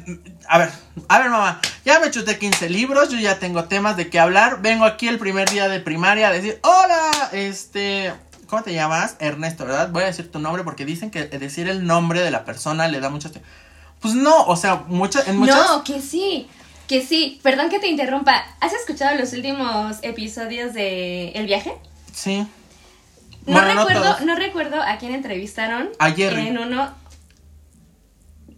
a 0.50 0.58
ver, 0.58 0.70
a 1.08 1.20
ver 1.20 1.30
mamá, 1.30 1.62
ya 1.86 2.00
me 2.00 2.12
chuté 2.12 2.38
15 2.38 2.70
libros, 2.70 3.10
yo 3.10 3.18
ya 3.20 3.40
tengo 3.40 3.64
temas 3.66 3.96
de 3.96 4.10
qué 4.10 4.20
hablar, 4.20 4.62
vengo 4.62 4.86
aquí 4.86 5.08
el 5.08 5.18
primer 5.18 5.50
día 5.50 5.70
de 5.70 5.80
primaria 5.80 6.28
a 6.28 6.32
decir, 6.32 6.60
hola, 6.62 7.30
este, 7.32 8.14
¿Cómo 8.48 8.64
te 8.64 8.74
llamas? 8.74 9.18
Ernesto, 9.20 9.66
¿verdad? 9.66 9.90
Voy 9.92 10.04
a 10.04 10.06
decir 10.06 10.32
tu 10.32 10.40
nombre 10.40 10.64
porque 10.64 10.86
dicen 10.86 11.12
que 11.12 11.26
decir 11.26 11.68
el 11.68 11.86
nombre 11.86 12.22
de 12.22 12.32
la 12.32 12.46
persona 12.46 12.88
le 12.88 13.02
da 13.02 13.10
mucho... 13.10 13.30
Pues 14.00 14.14
no, 14.14 14.46
o 14.46 14.56
sea, 14.56 14.86
muchas... 14.88 15.28
En 15.28 15.38
muchas... 15.38 15.68
No, 15.68 15.84
que 15.84 16.02
sí. 16.02 16.48
Que 16.88 17.06
sí, 17.06 17.40
perdón 17.44 17.70
que 17.70 17.80
te 17.80 17.88
interrumpa. 17.88 18.46
¿Has 18.62 18.74
escuchado 18.74 19.18
los 19.18 19.34
últimos 19.34 19.98
episodios 20.04 20.74
de 20.74 21.30
El 21.32 21.46
viaje? 21.46 21.74
Sí. 22.14 22.48
No 23.46 23.62
recuerdo, 23.62 24.18
no, 24.26 24.36
recuerdo 24.36 24.82
a 24.82 24.98
quién 24.98 25.14
entrevistaron. 25.14 25.90
Ayer. 26.00 26.34
En 26.34 26.58
uno. 26.58 26.90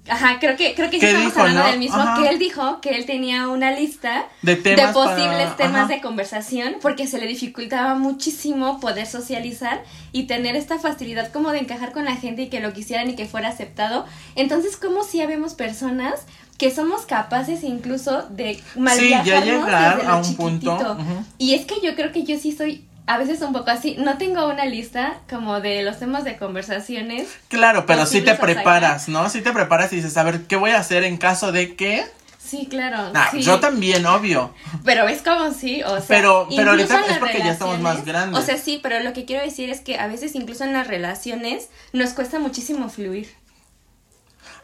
Ajá, 0.07 0.39
creo 0.39 0.57
que, 0.57 0.74
creo 0.74 0.89
que 0.89 1.00
sí 1.00 1.05
estamos 1.05 1.38
hablando 1.38 1.65
del 1.65 1.79
mismo. 1.79 2.03
Que 2.19 2.29
él 2.29 2.39
dijo 2.39 2.81
que 2.81 2.98
él 2.98 3.05
tenía 3.05 3.48
una 3.48 3.71
lista 3.71 4.25
de, 4.41 4.55
posibles 4.91 5.55
temas 5.55 5.88
de 5.88 6.01
conversación 6.01 6.77
porque 6.81 7.05
se 7.05 7.19
le 7.19 7.27
dificultaba 7.27 7.93
muchísimo 7.93 8.79
poder 8.79 9.05
socializar 9.05 9.83
y 10.12 10.24
tener 10.24 10.55
esta 10.55 10.79
facilidad 10.79 11.31
como 11.31 11.51
de 11.51 11.59
encajar 11.59 11.91
con 11.91 12.05
la 12.05 12.15
gente 12.15 12.43
y 12.43 12.50
que 12.50 12.59
lo 12.59 12.74
quisieran 12.74 13.09
y 13.12 13.15
que 13.15 13.25
fuera 13.25 13.50
aceptado. 13.50 14.05
Entonces, 14.36 14.77
como 14.77 15.03
si 15.03 15.21
habemos 15.21 15.53
personas 15.53 16.25
que 16.60 16.70
somos 16.70 17.06
capaces 17.06 17.63
incluso 17.63 18.24
de 18.30 18.62
mal 18.75 19.00
sí, 19.00 19.10
ya 19.10 19.42
llegar 19.42 20.06
a 20.06 20.18
un 20.18 20.36
punto. 20.36 20.98
Y 21.39 21.56
es 21.56 21.66
que 21.66 21.75
yo 21.82 21.96
creo 21.96 22.12
que 22.12 22.24
yo 22.24 22.38
sí 22.38 22.51
soy 22.51 22.86
a 23.08 23.18
veces 23.18 23.42
un 23.42 23.54
poco 23.54 23.72
así. 23.72 23.96
No 23.98 24.18
tengo 24.20 24.48
una 24.48 24.66
lista 24.66 25.16
como 25.28 25.62
de 25.62 25.82
los 25.82 25.98
temas 25.98 26.25
de 26.25 26.38
conversaciones. 26.38 27.30
Claro, 27.48 27.86
pero 27.88 28.06
sí 28.06 28.22
te 28.22 28.36
preparas, 28.36 29.08
¿no? 29.08 29.30
Sí 29.30 29.42
te 29.42 29.51
preparas 29.51 29.92
y 29.94 29.96
dices, 29.96 30.16
a 30.18 30.24
ver, 30.24 30.44
¿qué 30.44 30.58
voy 30.58 30.72
a 30.72 30.80
hacer 30.80 31.04
en 31.06 31.18
caso 31.18 31.51
de 31.51 31.75
que... 31.75 32.06
Sí, 32.38 32.68
claro. 32.70 33.12
Ah, 33.13 33.32
yo 33.38 33.60
también, 33.60 34.06
obvio. 34.06 34.54
Pero 34.84 35.08
es 35.08 35.22
como 35.22 35.51
sí, 35.54 35.84
o 35.84 35.98
sea. 35.98 36.08
Pero, 36.08 36.48
pero 36.56 36.72
ahorita 36.72 37.06
es 37.08 37.20
porque 37.20 37.39
ya 37.39 37.51
estamos 37.51 37.80
más 37.80 38.04
grandes. 38.04 38.39
O 38.39 38.44
sea, 38.44 38.58
sí, 38.58 38.80
pero 38.82 39.00
lo 39.01 39.13
que 39.13 39.25
quiero 39.25 39.44
decir 39.44 39.70
es 39.70 39.82
que 39.82 40.00
a 40.00 40.08
veces 40.08 40.36
incluso 40.36 40.63
en 40.63 40.74
las 40.74 40.88
relaciones 40.88 41.70
nos 41.94 42.12
cuesta 42.12 42.39
muchísimo 42.39 42.89
fluir. 42.89 43.30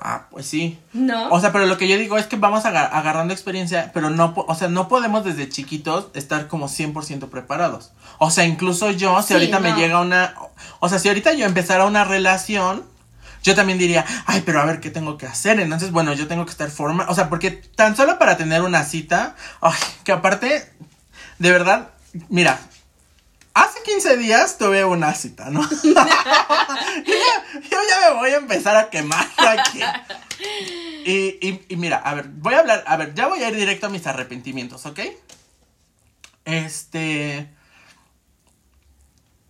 Ah, 0.08 0.28
pues 0.30 0.46
sí. 0.46 0.78
No. 0.94 1.30
O 1.30 1.40
sea, 1.40 1.52
pero 1.52 1.66
lo 1.66 1.80
que 1.80 1.88
yo 1.88 1.98
digo 1.98 2.20
es 2.20 2.28
que 2.28 2.36
vamos 2.36 2.64
agarrando 2.66 3.34
experiencia, 3.34 3.90
pero 3.92 4.12
no, 4.12 4.36
o 4.36 4.54
sea, 4.54 4.68
no 4.68 4.88
podemos 4.88 5.26
desde 5.26 5.50
chiquitos 5.50 6.10
estar 6.14 6.48
como 6.48 6.68
100% 6.68 7.28
preparados. 7.30 7.92
O 8.20 8.30
sea, 8.30 8.46
incluso 8.46 8.92
yo, 8.92 9.20
si 9.24 9.34
ahorita 9.34 9.60
me 9.60 9.74
llega 9.74 10.00
una, 10.00 10.36
o 10.80 10.90
sea, 10.90 11.00
si 11.00 11.08
ahorita 11.08 11.34
yo 11.34 11.48
empezara 11.48 11.86
una 11.86 12.04
relación, 12.04 12.84
yo 13.42 13.56
también 13.56 13.80
diría, 13.80 14.06
ay, 14.28 14.44
pero 14.46 14.62
a 14.62 14.66
ver 14.66 14.80
qué 14.80 14.92
tengo 14.92 15.18
que 15.18 15.26
hacer. 15.26 15.60
Entonces, 15.60 15.90
bueno, 15.90 16.14
yo 16.14 16.28
tengo 16.28 16.46
que 16.46 16.52
estar 16.52 16.70
forma, 16.70 17.08
o 17.10 17.16
sea, 17.16 17.28
porque 17.28 17.50
tan 17.50 17.96
solo 17.96 18.20
para 18.20 18.38
tener 18.38 18.62
una 18.62 18.84
cita, 18.84 19.36
ay, 19.60 19.74
que 20.04 20.12
aparte, 20.12 20.72
de 21.40 21.52
verdad, 21.52 21.90
mira, 22.30 22.60
Hace 23.56 23.82
15 23.84 24.18
días 24.18 24.58
tuve 24.58 24.84
una 24.84 25.14
cita, 25.14 25.50
¿no? 25.50 25.62
yo, 25.84 25.94
ya, 25.94 28.10
me 28.10 28.16
voy 28.18 28.32
a 28.32 28.36
empezar 28.36 28.76
a 28.76 28.90
quemar 28.90 29.26
aquí. 29.38 29.80
Y, 31.06 31.62
y, 31.70 31.76
mira, 31.78 32.00
a 32.00 32.16
ver, 32.16 32.28
voy 32.28 32.54
a 32.54 32.60
hablar, 32.60 32.84
a 32.86 32.98
ver, 32.98 33.14
ya 33.14 33.28
voy 33.28 33.42
a 33.42 33.48
ir 33.48 33.56
directo 33.56 33.88
a 33.88 33.90
mis 33.90 34.06
arrepentimientos, 34.08 34.86
¿ok? 34.86 35.00
Este... 36.44 37.50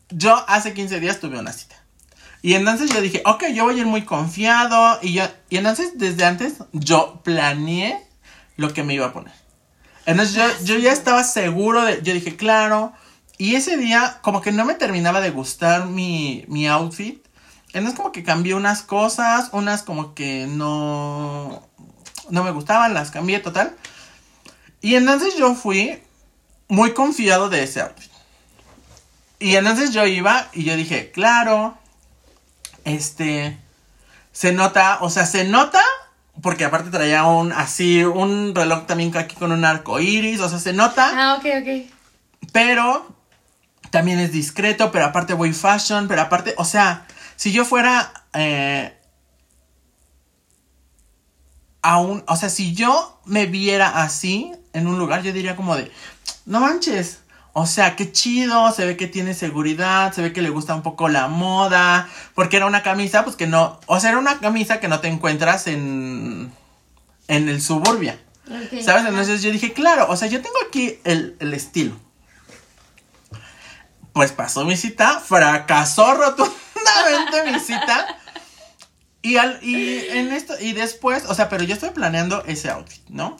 Yo 0.09 0.45
hace 0.47 0.75
15 0.75 0.99
días 0.99 1.19
tuve 1.19 1.39
una 1.39 1.51
cita. 1.51 1.75
Y 2.43 2.53
entonces 2.53 2.91
yo 2.91 3.01
dije, 3.01 3.23
ok, 3.25 3.45
yo 3.55 3.63
voy 3.63 3.73
a 3.73 3.79
ir 3.79 3.87
muy 3.87 4.03
confiado. 4.03 4.99
Y, 5.01 5.13
yo, 5.13 5.23
y 5.49 5.57
entonces 5.57 5.93
desde 5.95 6.25
antes 6.25 6.57
yo 6.73 7.21
planeé 7.23 8.07
lo 8.55 8.71
que 8.71 8.83
me 8.83 8.93
iba 8.93 9.07
a 9.07 9.13
poner. 9.13 9.33
Entonces 10.05 10.35
yo, 10.35 10.75
yo 10.75 10.79
ya 10.79 10.91
estaba 10.91 11.23
seguro 11.23 11.81
de, 11.81 12.03
yo 12.03 12.13
dije, 12.13 12.35
claro, 12.35 12.93
y 13.37 13.55
ese 13.55 13.77
día, 13.77 14.19
como 14.21 14.41
que 14.41 14.51
no 14.51 14.65
me 14.65 14.75
terminaba 14.75 15.19
de 15.19 15.31
gustar 15.31 15.87
mi, 15.87 16.45
mi 16.47 16.67
outfit. 16.67 17.23
Entonces, 17.73 17.97
como 17.97 18.13
que 18.13 18.23
cambié 18.23 18.53
unas 18.53 18.81
cosas, 18.81 19.49
unas 19.51 19.83
como 19.83 20.13
que 20.13 20.47
no, 20.47 21.61
no 22.29 22.43
me 22.43 22.51
gustaban, 22.51 22.93
las 22.93 23.11
cambié 23.11 23.39
total. 23.39 23.75
Y 24.79 24.95
entonces 24.95 25.35
yo 25.35 25.55
fui 25.55 26.01
muy 26.69 26.93
confiado 26.93 27.49
de 27.49 27.63
ese 27.63 27.81
outfit. 27.81 28.11
Y 29.39 29.57
entonces 29.57 29.91
yo 29.91 30.05
iba 30.05 30.47
y 30.53 30.63
yo 30.63 30.77
dije, 30.77 31.11
claro, 31.11 31.77
este, 32.85 33.57
se 34.31 34.53
nota, 34.53 34.99
o 35.01 35.09
sea, 35.09 35.25
se 35.25 35.43
nota, 35.43 35.81
porque 36.41 36.63
aparte 36.63 36.89
traía 36.89 37.25
un, 37.25 37.51
así, 37.51 38.03
un 38.05 38.55
reloj 38.55 38.85
también 38.85 39.15
aquí 39.17 39.35
con 39.35 39.51
un 39.51 39.65
arco 39.65 39.99
iris, 39.99 40.39
o 40.39 40.47
sea, 40.47 40.59
se 40.59 40.71
nota. 40.71 41.11
Ah, 41.13 41.35
ok, 41.35 41.45
ok. 41.61 41.91
Pero 42.53 43.14
también 43.95 44.19
es 44.19 44.33
discreto, 44.33 44.91
pero 44.91 45.05
aparte 45.05 45.33
voy 45.33 45.53
fashion, 45.53 46.09
pero 46.09 46.21
aparte, 46.21 46.53
o 46.57 46.65
sea, 46.65 47.07
si 47.37 47.53
yo 47.53 47.63
fuera 47.63 48.25
eh, 48.33 48.93
aún, 51.81 52.21
o 52.27 52.35
sea, 52.35 52.49
si 52.49 52.73
yo 52.75 53.21
me 53.23 53.45
viera 53.45 54.03
así 54.03 54.51
en 54.73 54.87
un 54.87 54.99
lugar, 54.99 55.23
yo 55.23 55.31
diría 55.31 55.55
como 55.55 55.77
de, 55.77 55.89
no 56.45 56.59
manches, 56.59 57.19
o 57.53 57.65
sea, 57.65 57.95
qué 57.95 58.11
chido, 58.11 58.69
se 58.73 58.85
ve 58.85 58.97
que 58.97 59.07
tiene 59.07 59.33
seguridad, 59.33 60.11
se 60.11 60.21
ve 60.21 60.33
que 60.33 60.41
le 60.41 60.49
gusta 60.49 60.75
un 60.75 60.81
poco 60.81 61.07
la 61.07 61.29
moda, 61.29 62.09
porque 62.33 62.57
era 62.57 62.65
una 62.65 62.83
camisa, 62.83 63.23
pues 63.23 63.37
que 63.37 63.47
no, 63.47 63.79
o 63.85 64.01
sea, 64.01 64.09
era 64.09 64.19
una 64.19 64.39
camisa 64.39 64.81
que 64.81 64.89
no 64.89 64.99
te 64.99 65.07
encuentras 65.07 65.67
en, 65.67 66.51
en 67.29 67.47
el 67.47 67.61
suburbia. 67.61 68.19
¿Sabes? 68.83 69.05
Entonces 69.05 69.41
yo 69.41 69.53
dije, 69.53 69.71
claro, 69.71 70.07
o 70.09 70.17
sea, 70.17 70.27
yo 70.27 70.41
tengo 70.41 70.57
aquí 70.67 70.99
el, 71.05 71.37
el 71.39 71.53
estilo 71.53 72.04
pues 74.15 74.31
pasó 74.31 74.63
mi 74.63 74.77
cita, 74.77 75.19
fracasó 75.19 76.13
rotundamente 76.15 77.51
mi 77.51 77.59
cita. 77.59 78.17
Y, 79.21 79.35
al, 79.35 79.59
y 79.61 79.99
en 80.09 80.31
esto, 80.31 80.53
y 80.57 80.71
después, 80.71 81.25
o 81.25 81.35
sea, 81.35 81.49
pero 81.49 81.65
yo 81.65 81.73
estoy 81.73 81.89
planeando 81.89 82.45
ese 82.45 82.69
outfit, 82.69 83.03
¿no? 83.09 83.35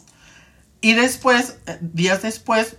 Y 0.81 0.93
después, 0.95 1.59
eh, 1.65 1.77
días 1.79 2.23
después, 2.23 2.75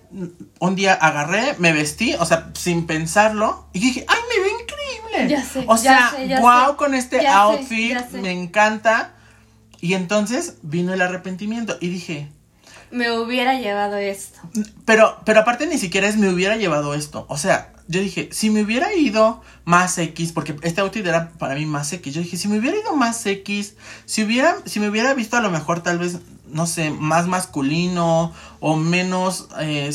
un 0.59 0.77
día 0.77 0.93
agarré, 0.93 1.55
me 1.59 1.73
vestí, 1.73 2.15
o 2.19 2.27
sea, 2.27 2.51
sin 2.55 2.87
pensarlo, 2.87 3.67
y 3.73 3.81
dije, 3.81 4.05
ay, 4.09 4.19
me 4.29 4.43
ve 4.45 4.51
increíble. 4.63 5.35
Ya 5.35 5.43
sé, 5.43 5.65
O 5.67 5.77
ya 5.77 5.83
sea, 5.83 6.11
sé, 6.17 6.29
ya 6.29 6.41
wow 6.41 6.73
sé. 6.73 6.77
con 6.77 6.95
este 6.95 7.17
Ya 7.23 7.31
sé, 7.31 7.37
outfit, 7.39 7.99
sé. 8.11 8.19
me 8.21 8.31
encanta. 8.31 9.15
Y 9.81 9.95
entonces 9.95 10.57
vino 10.61 10.93
el 10.93 11.01
arrepentimiento 11.01 11.79
y 11.81 11.89
dije, 11.89 12.29
Me 12.91 13.11
hubiera 13.11 13.55
llevado 13.55 13.97
esto. 13.97 14.39
pero, 14.85 15.19
pero 15.25 15.41
aparte 15.41 15.67
ni 15.67 15.79
siquiera 15.79 16.09
es 16.09 16.17
me 16.19 16.29
hubiera 16.29 16.57
llevado 16.57 16.93
esto. 16.95 17.25
O 17.31 17.39
sea, 17.39 17.73
yo 17.89 18.01
dije, 18.01 18.29
si 18.33 18.51
me 18.51 18.63
hubiera 18.63 18.93
ido 18.95 19.43
más 19.65 19.97
X, 19.99 20.33
porque 20.33 20.57
este 20.63 20.81
outfit 20.81 21.07
era 21.07 21.31
para 21.31 21.55
mí 21.55 21.67
más 21.67 21.93
X. 21.93 22.15
Yo 22.15 22.21
dije, 22.21 22.37
si 22.37 22.49
me 22.49 22.59
hubiera 22.59 22.77
ido 22.77 22.97
más 22.97 23.25
X, 23.25 23.75
si 24.07 24.25
hubiera, 24.25 24.57
si 24.65 24.81
me 24.81 24.89
hubiera 24.89 25.15
visto 25.15 25.37
a 25.37 25.41
lo 25.41 25.51
mejor 25.51 25.83
tal 25.83 25.99
vez, 25.99 26.19
no 26.49 26.67
sé, 26.67 26.91
más 26.91 27.27
masculino 27.29 28.33
o 28.61 28.77
menos 28.77 29.49
eh, 29.61 29.91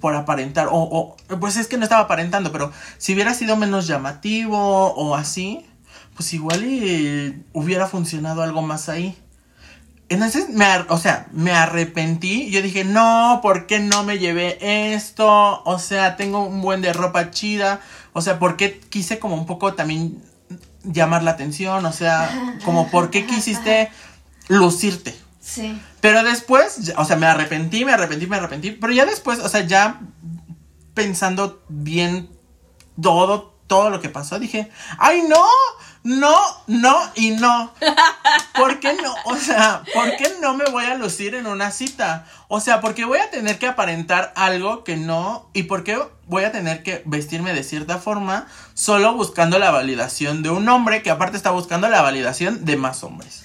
por 0.00 0.14
aparentar, 0.14 0.68
o, 0.70 0.76
o 0.76 1.16
pues 1.38 1.56
es 1.56 1.68
que 1.68 1.76
no 1.76 1.84
estaba 1.84 2.02
aparentando, 2.02 2.50
pero 2.50 2.72
si 2.98 3.14
hubiera 3.14 3.34
sido 3.34 3.56
menos 3.56 3.86
llamativo 3.86 4.58
o 4.94 5.14
así, 5.14 5.64
pues 6.14 6.32
igual 6.34 7.44
hubiera 7.52 7.86
funcionado 7.86 8.42
algo 8.42 8.62
más 8.62 8.88
ahí. 8.88 9.16
Entonces, 10.10 10.48
me, 10.48 10.66
o 10.88 10.98
sea, 10.98 11.26
me 11.32 11.52
arrepentí. 11.52 12.50
Yo 12.50 12.62
dije, 12.62 12.84
no, 12.84 13.40
¿por 13.42 13.66
qué 13.66 13.78
no 13.78 14.04
me 14.04 14.18
llevé 14.18 14.58
esto? 14.94 15.62
O 15.64 15.78
sea, 15.78 16.16
tengo 16.16 16.44
un 16.44 16.62
buen 16.62 16.80
de 16.80 16.92
ropa 16.92 17.30
chida. 17.30 17.80
O 18.14 18.22
sea, 18.22 18.38
¿por 18.38 18.56
qué 18.56 18.80
quise 18.80 19.18
como 19.18 19.34
un 19.34 19.44
poco 19.44 19.74
también 19.74 20.22
llamar 20.82 21.22
la 21.22 21.32
atención? 21.32 21.84
O 21.84 21.92
sea, 21.92 22.58
como, 22.64 22.90
¿por 22.90 23.10
qué 23.10 23.26
quisiste 23.26 23.90
lucirte? 24.48 25.14
Sí. 25.40 25.80
Pero 26.00 26.22
después, 26.22 26.92
o 26.96 27.04
sea, 27.04 27.16
me 27.16 27.26
arrepentí, 27.26 27.84
me 27.84 27.92
arrepentí, 27.92 28.26
me 28.26 28.36
arrepentí. 28.36 28.70
Pero 28.70 28.92
ya 28.92 29.04
después, 29.04 29.40
o 29.40 29.48
sea, 29.48 29.66
ya 29.66 30.00
pensando 30.94 31.62
bien 31.68 32.30
todo, 33.00 33.54
todo 33.66 33.90
lo 33.90 34.00
que 34.00 34.08
pasó, 34.08 34.38
dije, 34.38 34.70
ay, 34.98 35.22
no, 35.28 35.44
no, 36.08 36.40
no 36.66 36.98
y 37.16 37.32
no. 37.32 37.74
¿Por 38.56 38.80
qué 38.80 38.94
no? 38.94 39.14
O 39.26 39.36
sea, 39.36 39.82
¿por 39.92 40.16
qué 40.16 40.36
no 40.40 40.54
me 40.54 40.64
voy 40.64 40.86
a 40.86 40.94
lucir 40.94 41.34
en 41.34 41.46
una 41.46 41.70
cita? 41.70 42.24
O 42.48 42.60
sea, 42.60 42.80
porque 42.80 43.04
voy 43.04 43.18
a 43.18 43.30
tener 43.30 43.58
que 43.58 43.66
aparentar 43.66 44.32
algo 44.34 44.84
que 44.84 44.96
no 44.96 45.50
y 45.52 45.64
por 45.64 45.84
qué 45.84 46.00
voy 46.26 46.44
a 46.44 46.52
tener 46.52 46.82
que 46.82 47.02
vestirme 47.04 47.52
de 47.52 47.62
cierta 47.62 47.98
forma 47.98 48.46
solo 48.72 49.12
buscando 49.12 49.58
la 49.58 49.70
validación 49.70 50.42
de 50.42 50.48
un 50.48 50.66
hombre 50.70 51.02
que 51.02 51.10
aparte 51.10 51.36
está 51.36 51.50
buscando 51.50 51.90
la 51.90 52.00
validación 52.00 52.64
de 52.64 52.78
más 52.78 53.04
hombres. 53.04 53.44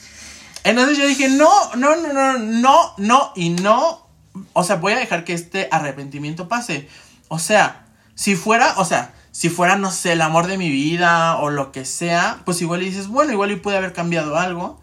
Entonces 0.63 0.97
yo 0.97 1.05
dije, 1.05 1.27
no, 1.27 1.51
no, 1.75 1.97
no, 1.97 2.13
no, 2.13 2.37
no, 2.39 2.93
no 2.95 3.33
y 3.35 3.49
no. 3.49 4.07
O 4.53 4.63
sea, 4.63 4.77
voy 4.77 4.93
a 4.93 4.99
dejar 4.99 5.25
que 5.25 5.33
este 5.33 5.67
arrepentimiento 5.69 6.47
pase. 6.47 6.87
O 7.27 7.39
sea, 7.39 7.87
si 8.15 8.37
fuera, 8.37 8.75
o 8.77 8.85
sea, 8.85 9.13
si 9.33 9.49
fuera, 9.49 9.77
no 9.77 9.89
sé, 9.89 10.11
el 10.11 10.21
amor 10.21 10.45
de 10.45 10.59
mi 10.59 10.69
vida 10.69 11.37
o 11.37 11.49
lo 11.49 11.71
que 11.71 11.85
sea, 11.85 12.41
pues 12.45 12.61
igual 12.61 12.83
y 12.83 12.85
dices, 12.85 13.07
bueno, 13.07 13.33
igual 13.33 13.51
y 13.51 13.55
pude 13.55 13.75
haber 13.75 13.91
cambiado 13.91 14.37
algo. 14.37 14.79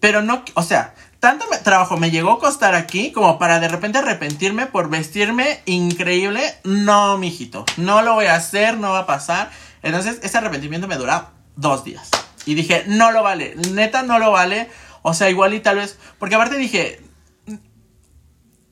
Pero 0.00 0.22
no, 0.22 0.42
o 0.54 0.62
sea, 0.62 0.94
tanto 1.20 1.44
trabajo 1.62 1.98
me 1.98 2.10
llegó 2.10 2.32
a 2.32 2.38
costar 2.38 2.74
aquí 2.74 3.12
como 3.12 3.38
para 3.38 3.60
de 3.60 3.68
repente 3.68 3.98
arrepentirme 3.98 4.64
por 4.64 4.88
vestirme 4.88 5.60
increíble. 5.66 6.40
No, 6.64 7.18
mijito, 7.18 7.66
no 7.76 8.00
lo 8.00 8.14
voy 8.14 8.24
a 8.24 8.36
hacer, 8.36 8.78
no 8.78 8.92
va 8.92 9.00
a 9.00 9.06
pasar. 9.06 9.50
Entonces, 9.82 10.18
ese 10.22 10.38
arrepentimiento 10.38 10.88
me 10.88 10.96
dura 10.96 11.32
dos 11.56 11.84
días. 11.84 12.08
Y 12.46 12.54
dije, 12.54 12.84
no 12.86 13.12
lo 13.12 13.22
vale, 13.22 13.54
neta 13.70 14.02
no 14.02 14.18
lo 14.18 14.30
vale. 14.30 14.70
O 15.02 15.12
sea, 15.12 15.28
igual 15.28 15.52
y 15.52 15.60
tal 15.60 15.76
vez, 15.76 15.98
porque 16.18 16.36
aparte 16.36 16.56
dije, 16.56 17.02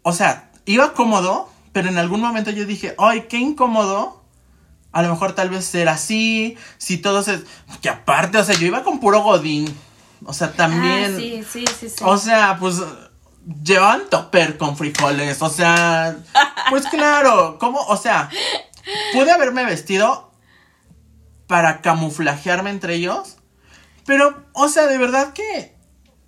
o 0.03 0.15
sea, 0.15 0.51
iba 0.65 0.95
cómodo, 0.95 1.51
pero 1.73 1.91
en 1.91 1.99
algún 1.99 2.23
momento 2.23 2.51
yo 2.51 2.65
dije, 2.65 2.95
ay, 2.99 3.27
qué 3.29 3.37
incómodo. 3.37 4.18
A 4.92 5.02
lo 5.02 5.11
mejor 5.11 5.35
tal 5.35 5.50
vez 5.50 5.64
ser 5.64 5.88
así, 5.88 6.57
si 6.78 6.97
todo 6.99 7.23
se... 7.23 7.42
Que 7.83 7.88
aparte, 7.88 8.38
o 8.38 8.45
sea, 8.45 8.57
yo 8.57 8.66
iba 8.66 8.83
con 8.83 9.00
puro 9.00 9.23
godín. 9.23 9.73
O 10.25 10.33
sea, 10.33 10.52
también... 10.52 11.14
Ah, 11.14 11.18
sí, 11.18 11.45
sí, 11.50 11.64
sí, 11.78 11.88
sí. 11.88 12.02
O 12.02 12.16
sea, 12.16 12.57
pues 12.59 12.76
llevaban 13.62 14.02
topper 14.11 14.59
con 14.59 14.76
frijoles. 14.76 15.40
O 15.42 15.50
sea, 15.50 16.16
pues 16.71 16.87
claro, 16.87 17.59
¿cómo? 17.59 17.81
O 17.81 17.96
sea, 17.96 18.29
pude 19.12 19.31
haberme 19.31 19.64
vestido 19.64 20.33
para 21.46 21.81
camuflajearme 21.81 22.70
entre 22.70 22.94
ellos. 22.94 23.37
Pero, 24.07 24.44
o 24.53 24.68
sea, 24.68 24.87
de 24.87 24.98
verdad 24.98 25.33
que 25.33 25.74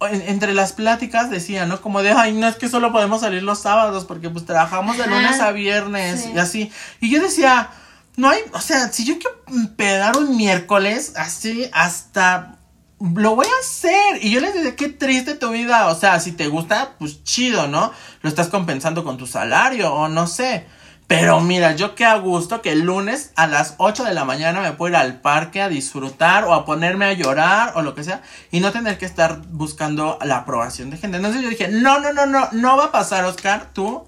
en- 0.03 0.23
entre 0.29 0.55
las 0.55 0.73
pláticas 0.73 1.31
decía, 1.31 1.67
¿no? 1.67 1.81
Como 1.81 2.03
de, 2.03 2.13
ay, 2.13 2.33
no 2.33 2.47
es 2.47 2.57
que 2.57 2.69
solo 2.69 2.93
podemos 2.93 3.21
salir 3.23 3.43
los 3.43 3.59
sábados 3.61 4.05
porque 4.05 4.31
pues 4.31 4.47
trabajamos 4.47 4.97
de 4.99 5.07
lunes 5.07 5.41
a 5.41 5.51
viernes 5.53 6.23
sí. 6.23 6.33
y 6.35 6.39
así. 6.39 6.73
Y 7.01 7.11
yo 7.11 7.21
decía, 7.23 7.71
no 8.17 8.29
hay, 8.29 8.41
o 8.53 8.61
sea, 8.61 8.93
si 8.93 9.05
yo 9.05 9.19
quiero 9.19 9.37
pedar 9.77 10.17
un 10.17 10.37
miércoles 10.37 11.13
así 11.17 11.69
hasta 11.73 12.59
lo 13.01 13.35
voy 13.35 13.47
a 13.47 13.61
hacer. 13.61 14.23
Y 14.23 14.31
yo 14.31 14.41
les 14.41 14.55
decía, 14.55 14.77
qué 14.77 14.89
triste 14.89 15.35
tu 15.35 15.51
vida. 15.51 15.89
O 15.89 15.95
sea, 15.95 16.21
si 16.21 16.33
te 16.33 16.49
gusta, 16.49 16.97
pues 16.99 17.25
chido, 17.25 17.67
¿no? 17.67 17.93
Lo 18.23 18.29
estás 18.29 18.49
compensando 18.49 19.05
con 19.05 19.17
tu 19.17 19.27
salario 19.27 19.93
o 19.93 20.09
no 20.09 20.27
sé. 20.27 20.67
Pero 21.07 21.41
mira, 21.41 21.75
yo 21.75 21.97
qué 21.97 22.05
a 22.05 22.19
gusto 22.19 22.63
que 22.63 22.71
el 22.71 22.83
lunes 22.83 23.33
a 23.35 23.49
las 23.49 23.75
8 23.79 24.05
de 24.05 24.15
la 24.15 24.25
mañana 24.25 24.61
me 24.61 24.73
puedo 24.73 24.93
ir 24.93 24.97
al 24.97 25.21
parque 25.21 25.61
a 25.61 25.69
disfrutar 25.69 26.45
o 26.45 26.55
a 26.55 26.65
ponerme 26.65 27.07
a 27.07 27.13
llorar 27.15 27.73
o 27.75 27.83
lo 27.83 27.97
que 27.97 28.05
sea 28.05 28.23
y 28.53 28.61
no 28.61 28.71
tener 28.71 28.97
que 28.97 29.07
estar 29.07 29.41
buscando 29.49 30.21
la 30.23 30.37
aprobación 30.37 30.91
de 30.91 30.99
gente. 30.99 31.17
Entonces 31.17 31.43
yo 31.43 31.49
dije, 31.49 31.67
no, 31.67 31.99
no, 31.99 32.13
no, 32.13 32.27
no, 32.27 32.49
no 32.53 32.77
va 32.77 32.87
a 32.87 32.93
pasar, 32.93 33.25
Oscar. 33.25 33.71
Tú 33.73 34.07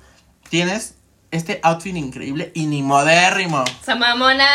tienes 0.48 0.94
este 1.32 1.58
outfit 1.64 1.96
increíble 1.96 2.52
y 2.54 2.66
ni 2.66 2.82
modérrimo. 2.82 3.64
Samamona. 3.84 4.46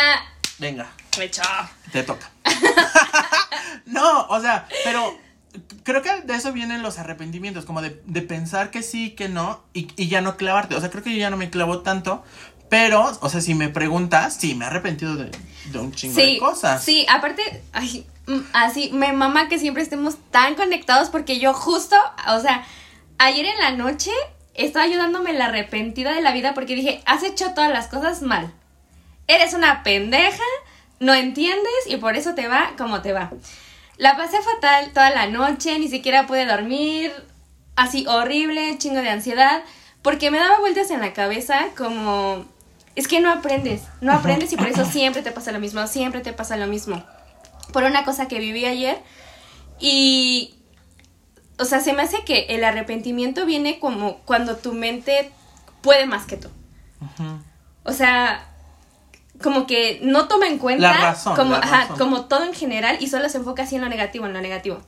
Venga. 0.59 0.87
Me 1.17 1.25
echó. 1.25 1.41
Te 1.91 2.03
toca. 2.03 2.29
no, 3.85 4.27
o 4.27 4.39
sea, 4.41 4.67
pero 4.83 5.17
creo 5.83 6.01
que 6.01 6.21
de 6.21 6.35
eso 6.35 6.51
vienen 6.53 6.81
los 6.83 6.99
arrepentimientos, 6.99 7.65
como 7.65 7.81
de, 7.81 8.01
de 8.05 8.21
pensar 8.21 8.71
que 8.71 8.83
sí, 8.83 9.11
que 9.11 9.29
no, 9.29 9.63
y, 9.73 9.87
y 9.95 10.07
ya 10.07 10.21
no 10.21 10.37
clavarte. 10.37 10.75
O 10.75 10.79
sea, 10.79 10.89
creo 10.89 11.03
que 11.03 11.11
yo 11.11 11.17
ya 11.17 11.29
no 11.29 11.37
me 11.37 11.49
clavo 11.49 11.79
tanto, 11.81 12.23
pero, 12.69 13.17
o 13.21 13.29
sea, 13.29 13.41
si 13.41 13.53
me 13.55 13.69
preguntas, 13.69 14.35
sí, 14.35 14.53
me 14.55 14.65
he 14.65 14.67
arrepentido 14.67 15.15
de, 15.15 15.31
de 15.71 15.79
un 15.79 15.91
chingo 15.93 16.15
de 16.15 16.21
Sí, 16.25 16.37
cosas. 16.39 16.83
sí, 16.83 17.05
aparte, 17.09 17.63
ay, 17.73 18.05
mm, 18.27 18.39
así, 18.53 18.91
me 18.93 19.13
mama 19.13 19.47
que 19.47 19.57
siempre 19.57 19.81
estemos 19.83 20.17
tan 20.31 20.55
conectados 20.55 21.09
porque 21.09 21.39
yo 21.39 21.53
justo, 21.53 21.95
o 22.27 22.39
sea, 22.41 22.65
ayer 23.17 23.45
en 23.45 23.57
la 23.59 23.71
noche 23.71 24.11
estaba 24.57 24.85
ayudándome 24.85 25.33
la 25.33 25.45
arrepentida 25.45 26.13
de 26.13 26.21
la 26.21 26.33
vida 26.33 26.53
porque 26.53 26.75
dije, 26.75 27.01
has 27.05 27.23
hecho 27.23 27.53
todas 27.53 27.71
las 27.71 27.87
cosas 27.87 28.21
mal. 28.21 28.51
Eres 29.27 29.53
una 29.53 29.83
pendeja, 29.83 30.43
no 30.99 31.13
entiendes 31.13 31.71
y 31.87 31.97
por 31.97 32.15
eso 32.15 32.33
te 32.33 32.47
va 32.47 32.71
como 32.77 33.01
te 33.01 33.13
va. 33.13 33.31
La 33.97 34.17
pasé 34.17 34.37
fatal 34.41 34.91
toda 34.93 35.09
la 35.11 35.27
noche, 35.27 35.77
ni 35.79 35.87
siquiera 35.87 36.27
pude 36.27 36.45
dormir, 36.45 37.11
así 37.75 38.05
horrible, 38.07 38.77
chingo 38.77 39.01
de 39.01 39.09
ansiedad, 39.09 39.63
porque 40.01 40.31
me 40.31 40.39
daba 40.39 40.59
vueltas 40.59 40.91
en 40.91 41.01
la 41.01 41.13
cabeza 41.13 41.67
como... 41.77 42.45
Es 42.95 43.07
que 43.07 43.19
no 43.19 43.31
aprendes, 43.31 43.83
no 44.01 44.11
aprendes 44.11 44.51
y 44.53 44.57
por 44.57 44.67
eso 44.67 44.83
siempre 44.83 45.21
te 45.21 45.31
pasa 45.31 45.51
lo 45.51 45.59
mismo, 45.59 45.85
siempre 45.85 46.21
te 46.21 46.33
pasa 46.33 46.57
lo 46.57 46.65
mismo. 46.65 47.03
Por 47.71 47.83
una 47.83 48.03
cosa 48.03 48.27
que 48.27 48.39
viví 48.39 48.65
ayer 48.65 48.99
y... 49.79 50.56
O 51.59 51.65
sea, 51.65 51.79
se 51.79 51.93
me 51.93 52.03
hace 52.03 52.23
que 52.23 52.45
el 52.49 52.63
arrepentimiento 52.63 53.45
viene 53.45 53.79
como 53.79 54.19
cuando 54.19 54.57
tu 54.57 54.73
mente 54.73 55.31
puede 55.81 56.05
más 56.05 56.25
que 56.25 56.37
tú. 56.37 56.49
O 57.83 57.93
sea, 57.93 58.47
como 59.41 59.67
que 59.67 59.99
no 60.03 60.27
toma 60.27 60.47
en 60.47 60.57
cuenta 60.57 60.91
La 60.93 60.97
razón, 60.97 61.35
como, 61.35 61.51
la 61.51 61.59
ajá, 61.59 61.81
razón. 61.81 61.97
como 61.97 62.25
todo 62.25 62.43
en 62.43 62.53
general 62.53 62.97
y 62.99 63.07
solo 63.07 63.29
se 63.29 63.37
enfoca 63.37 63.63
así 63.63 63.75
en 63.75 63.81
lo 63.81 63.89
negativo, 63.89 64.25
en 64.25 64.33
lo 64.33 64.41
negativo. 64.41 64.81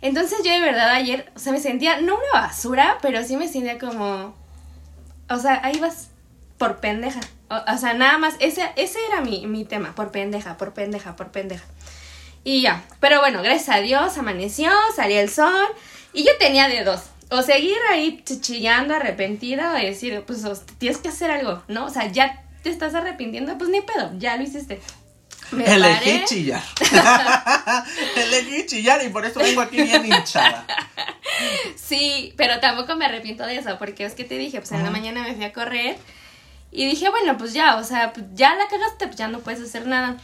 Entonces 0.00 0.38
yo 0.44 0.52
de 0.52 0.60
verdad 0.60 0.90
ayer, 0.90 1.32
o 1.34 1.38
sea, 1.38 1.52
me 1.52 1.60
sentía, 1.60 2.00
no 2.00 2.14
una 2.16 2.40
basura, 2.42 2.98
pero 3.00 3.22
sí 3.24 3.36
me 3.36 3.48
sentía 3.48 3.78
como, 3.78 4.34
o 5.30 5.36
sea, 5.38 5.60
ahí 5.62 5.78
vas 5.78 6.08
por 6.58 6.76
pendeja. 6.78 7.20
O, 7.48 7.56
o 7.72 7.78
sea, 7.78 7.94
nada 7.94 8.18
más, 8.18 8.34
ese, 8.40 8.70
ese 8.76 8.98
era 9.08 9.20
mi, 9.22 9.46
mi 9.46 9.64
tema, 9.64 9.94
por 9.94 10.10
pendeja, 10.10 10.56
por 10.56 10.74
pendeja, 10.74 11.16
por 11.16 11.28
pendeja. 11.28 11.64
Y 12.44 12.60
ya, 12.60 12.84
pero 13.00 13.20
bueno, 13.20 13.42
gracias 13.42 13.74
a 13.74 13.80
Dios 13.80 14.18
amaneció, 14.18 14.70
salió 14.94 15.18
el 15.18 15.30
sol 15.30 15.66
y 16.14 16.24
yo 16.24 16.30
tenía 16.38 16.68
de 16.68 16.84
dos. 16.84 17.00
O 17.30 17.42
seguir 17.42 17.76
ahí 17.90 18.22
ch- 18.24 18.40
chillando, 18.40 18.94
arrepentida, 18.94 19.72
o 19.72 19.74
decir, 19.74 20.22
pues 20.26 20.42
tienes 20.78 20.98
que 20.98 21.08
hacer 21.08 21.30
algo, 21.30 21.62
¿no? 21.68 21.86
O 21.86 21.90
sea, 21.90 22.06
ya 22.10 22.44
te 22.62 22.70
estás 22.70 22.94
arrepintiendo, 22.94 23.56
pues 23.58 23.68
ni 23.70 23.80
pedo, 23.80 24.10
ya 24.18 24.36
lo 24.36 24.42
hiciste. 24.44 24.80
Me 25.50 25.64
Elegí 25.74 26.10
paré. 26.12 26.24
chillar. 26.26 26.62
Elegí 28.16 28.66
chillar 28.66 29.04
y 29.04 29.08
por 29.08 29.24
eso 29.24 29.40
vengo 29.40 29.60
aquí 29.60 29.82
bien 29.82 30.04
hinchada. 30.06 30.66
Sí, 31.76 32.32
pero 32.36 32.60
tampoco 32.60 32.96
me 32.96 33.04
arrepiento 33.06 33.44
de 33.44 33.56
eso, 33.56 33.76
porque 33.78 34.04
es 34.04 34.14
que 34.14 34.24
te 34.24 34.38
dije, 34.38 34.58
pues 34.60 34.72
en 34.72 34.82
la 34.82 34.90
mañana 34.90 35.22
me 35.22 35.34
fui 35.34 35.44
a 35.44 35.52
correr 35.52 35.96
y 36.70 36.86
dije, 36.86 37.08
bueno, 37.10 37.36
pues 37.38 37.52
ya, 37.52 37.76
o 37.76 37.84
sea, 37.84 38.12
ya 38.34 38.54
la 38.54 38.66
cagaste, 38.68 39.06
pues 39.06 39.16
ya 39.16 39.28
no 39.28 39.40
puedes 39.40 39.60
hacer 39.60 39.86
nada. 39.86 40.16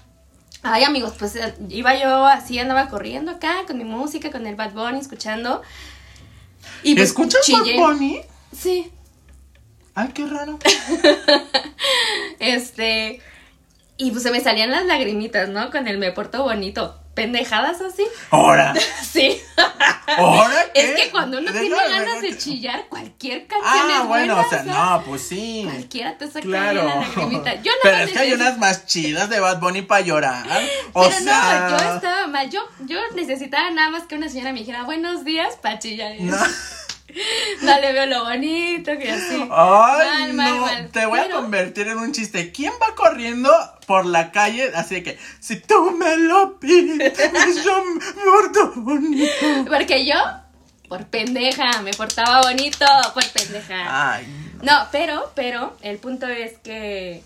Ay, 0.62 0.84
amigos, 0.84 1.14
pues 1.18 1.36
eh, 1.36 1.54
iba 1.68 1.98
yo 1.98 2.26
así, 2.26 2.58
andaba 2.58 2.88
corriendo 2.88 3.30
acá 3.30 3.64
con 3.66 3.78
mi 3.78 3.84
música, 3.84 4.30
con 4.30 4.46
el 4.46 4.56
Bad 4.56 4.72
Bunny, 4.72 5.00
escuchando. 5.00 5.62
Y 6.82 6.94
pues 6.94 7.08
¿Escuchas 7.08 7.46
Bad. 7.46 7.76
Bunny? 7.76 8.20
Sí, 8.56 8.90
Ay, 9.94 10.10
qué 10.14 10.26
raro. 10.26 10.58
este. 12.38 13.20
Y 13.96 14.10
pues 14.12 14.22
se 14.22 14.30
me 14.30 14.40
salían 14.40 14.70
las 14.70 14.86
lagrimitas, 14.86 15.48
¿no? 15.48 15.70
Con 15.70 15.88
el 15.88 15.98
me 15.98 16.12
porto 16.12 16.42
bonito. 16.42 16.99
Pendejadas 17.20 17.80
así. 17.82 18.06
¿Ahora? 18.30 18.72
Sí. 19.10 19.40
¿Ahora 20.16 20.64
qué? 20.72 20.80
Es 20.94 21.00
que 21.00 21.10
cuando 21.10 21.38
uno 21.38 21.50
tiene 21.52 21.68
ganas 21.76 22.22
de 22.22 22.38
chillar, 22.38 22.86
cualquier 22.88 23.46
canción 23.46 23.70
Ah, 23.90 23.98
es 24.02 24.06
bueno, 24.08 24.46
no, 24.66 25.02
pues 25.04 25.22
sí. 25.22 25.62
Cualquiera 25.68 26.16
te 26.16 26.26
saca 26.28 26.40
Claro. 26.40 26.84
la 26.84 26.94
lagrimita. 26.96 27.54
Yo 27.56 27.72
no 27.72 27.78
Pero 27.82 27.96
es 27.98 28.10
que 28.12 28.18
hay 28.20 28.32
unas 28.32 28.56
más 28.58 28.86
chidas 28.86 29.28
de 29.28 29.40
Bad 29.40 29.58
Bunny 29.60 29.82
para 29.82 30.00
llorar. 30.02 30.46
O 30.92 31.02
Pero 31.08 31.20
sea. 31.20 31.68
no, 31.70 31.78
yo 31.78 31.94
estaba 31.96 32.26
mal. 32.28 32.48
Yo, 32.50 32.60
yo 32.86 32.98
necesitaba 33.14 33.70
nada 33.70 33.90
más 33.90 34.04
que 34.04 34.14
una 34.14 34.28
señora 34.28 34.52
me 34.52 34.60
dijera 34.60 34.84
buenos 34.84 35.24
días 35.24 35.56
para 35.60 35.78
chillar. 35.78 36.14
No. 36.20 36.36
No 37.62 37.80
le 37.80 37.92
veo 37.92 38.06
lo 38.06 38.24
bonito 38.24 38.92
que 38.98 39.10
así. 39.10 39.36
Ay, 39.50 40.08
Mal, 40.08 40.32
mal, 40.34 40.54
no, 40.56 40.60
mal. 40.62 40.88
te 40.90 41.06
voy 41.06 41.18
a 41.18 41.30
convertir 41.30 41.88
en 41.88 41.98
un 41.98 42.12
chiste. 42.12 42.52
¿Quién 42.52 42.72
va 42.82 42.94
corriendo 42.94 43.50
por 43.86 44.06
la 44.06 44.32
calle? 44.32 44.70
Así 44.74 44.96
de 44.96 45.02
que, 45.02 45.18
si 45.40 45.56
tú 45.56 45.90
me 45.92 46.16
lo 46.16 46.58
pides, 46.58 47.14
yo 47.64 47.84
me 47.84 48.00
porto 48.00 48.72
bonito. 48.76 49.30
Porque 49.68 50.06
yo, 50.06 50.14
por 50.88 51.06
pendeja, 51.06 51.82
me 51.82 51.92
portaba 51.92 52.40
bonito, 52.42 52.86
por 53.14 53.26
pendeja. 53.30 54.14
Ay, 54.14 54.26
No, 54.62 54.86
pero, 54.90 55.32
pero, 55.34 55.76
el 55.82 55.98
punto 55.98 56.26
es 56.26 56.58
que 56.58 57.22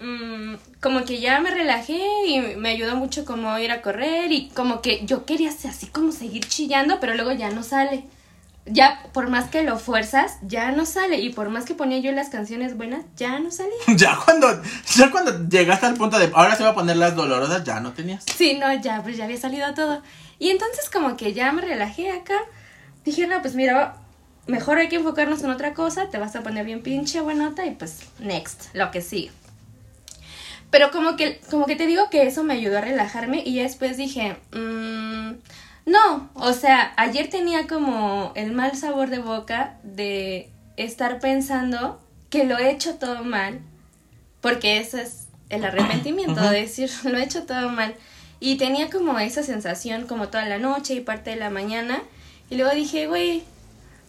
mm, 0.00 0.54
como 0.80 1.04
que 1.04 1.20
ya 1.20 1.40
me 1.40 1.50
relajé 1.50 2.00
y 2.26 2.40
me 2.56 2.70
ayudó 2.70 2.96
mucho 2.96 3.24
como 3.24 3.56
ir 3.58 3.70
a 3.70 3.82
correr 3.82 4.32
y 4.32 4.48
como 4.50 4.82
que 4.82 5.04
yo 5.06 5.24
quería 5.26 5.50
así 5.50 5.86
como 5.86 6.12
seguir 6.12 6.46
chillando, 6.48 6.98
pero 7.00 7.14
luego 7.14 7.32
ya 7.32 7.50
no 7.50 7.62
sale. 7.62 8.04
Ya, 8.66 9.02
por 9.12 9.28
más 9.28 9.48
que 9.48 9.62
lo 9.62 9.78
fuerzas, 9.78 10.36
ya 10.42 10.70
no 10.70 10.86
sale. 10.86 11.18
Y 11.18 11.30
por 11.30 11.48
más 11.48 11.64
que 11.64 11.74
ponía 11.74 11.98
yo 11.98 12.12
las 12.12 12.28
canciones 12.28 12.76
buenas, 12.76 13.04
ya 13.16 13.38
no 13.38 13.50
salía. 13.50 13.72
ya 13.96 14.18
cuando, 14.24 14.62
ya 14.94 15.10
cuando 15.10 15.48
llegaste 15.48 15.86
al 15.86 15.94
punto 15.94 16.18
de, 16.18 16.30
ahora 16.34 16.56
se 16.56 16.62
va 16.62 16.70
a 16.70 16.74
poner 16.74 16.96
las 16.96 17.16
dolorosas, 17.16 17.64
ya 17.64 17.80
no 17.80 17.92
tenías. 17.92 18.24
Sí, 18.36 18.58
no, 18.58 18.72
ya, 18.80 19.02
pues 19.02 19.16
ya 19.16 19.24
había 19.24 19.38
salido 19.38 19.72
todo. 19.74 20.02
Y 20.38 20.50
entonces 20.50 20.90
como 20.90 21.16
que 21.16 21.32
ya 21.32 21.52
me 21.52 21.62
relajé 21.62 22.12
acá. 22.12 22.38
Dije, 23.04 23.26
no, 23.26 23.40
pues 23.40 23.54
mira, 23.54 23.96
mejor 24.46 24.78
hay 24.78 24.88
que 24.88 24.96
enfocarnos 24.96 25.42
en 25.42 25.50
otra 25.50 25.74
cosa. 25.74 26.10
Te 26.10 26.18
vas 26.18 26.36
a 26.36 26.42
poner 26.42 26.64
bien 26.64 26.82
pinche 26.82 27.20
buenota 27.20 27.66
y 27.66 27.72
pues 27.72 28.00
next, 28.18 28.74
lo 28.74 28.90
que 28.90 29.00
sigue. 29.00 29.30
Pero 30.70 30.90
como 30.90 31.16
que, 31.16 31.40
como 31.50 31.66
que 31.66 31.76
te 31.76 31.86
digo 31.86 32.10
que 32.10 32.26
eso 32.26 32.44
me 32.44 32.54
ayudó 32.54 32.78
a 32.78 32.80
relajarme 32.80 33.42
y 33.44 33.54
ya 33.54 33.62
después 33.62 33.96
dije, 33.96 34.36
mm, 34.52 35.32
no, 35.86 36.30
o 36.34 36.52
sea, 36.52 36.92
ayer 36.96 37.28
tenía 37.30 37.66
como 37.66 38.32
el 38.34 38.52
mal 38.52 38.76
sabor 38.76 39.10
de 39.10 39.18
boca 39.18 39.78
de 39.82 40.50
estar 40.76 41.20
pensando 41.20 42.00
que 42.28 42.44
lo 42.44 42.58
he 42.58 42.70
hecho 42.70 42.94
todo 42.96 43.24
mal, 43.24 43.60
porque 44.40 44.78
eso 44.78 44.98
es 44.98 45.28
el 45.48 45.64
arrepentimiento, 45.64 46.40
de 46.50 46.60
decir, 46.60 46.90
lo 47.04 47.18
he 47.18 47.24
hecho 47.24 47.44
todo 47.44 47.68
mal. 47.70 47.94
Y 48.38 48.56
tenía 48.56 48.88
como 48.88 49.18
esa 49.18 49.42
sensación 49.42 50.06
como 50.06 50.28
toda 50.28 50.46
la 50.46 50.58
noche 50.58 50.94
y 50.94 51.00
parte 51.00 51.30
de 51.30 51.36
la 51.36 51.50
mañana. 51.50 52.00
Y 52.48 52.56
luego 52.56 52.74
dije, 52.74 53.06
güey, 53.06 53.44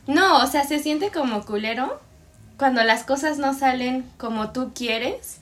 no, 0.07 0.41
o 0.41 0.47
sea, 0.47 0.63
se 0.63 0.79
siente 0.79 1.11
como 1.11 1.45
culero 1.45 1.99
cuando 2.57 2.81
las 2.83 3.03
cosas 3.03 3.39
no 3.39 3.53
salen 3.53 4.09
como 4.17 4.51
tú 4.51 4.71
quieres. 4.73 5.40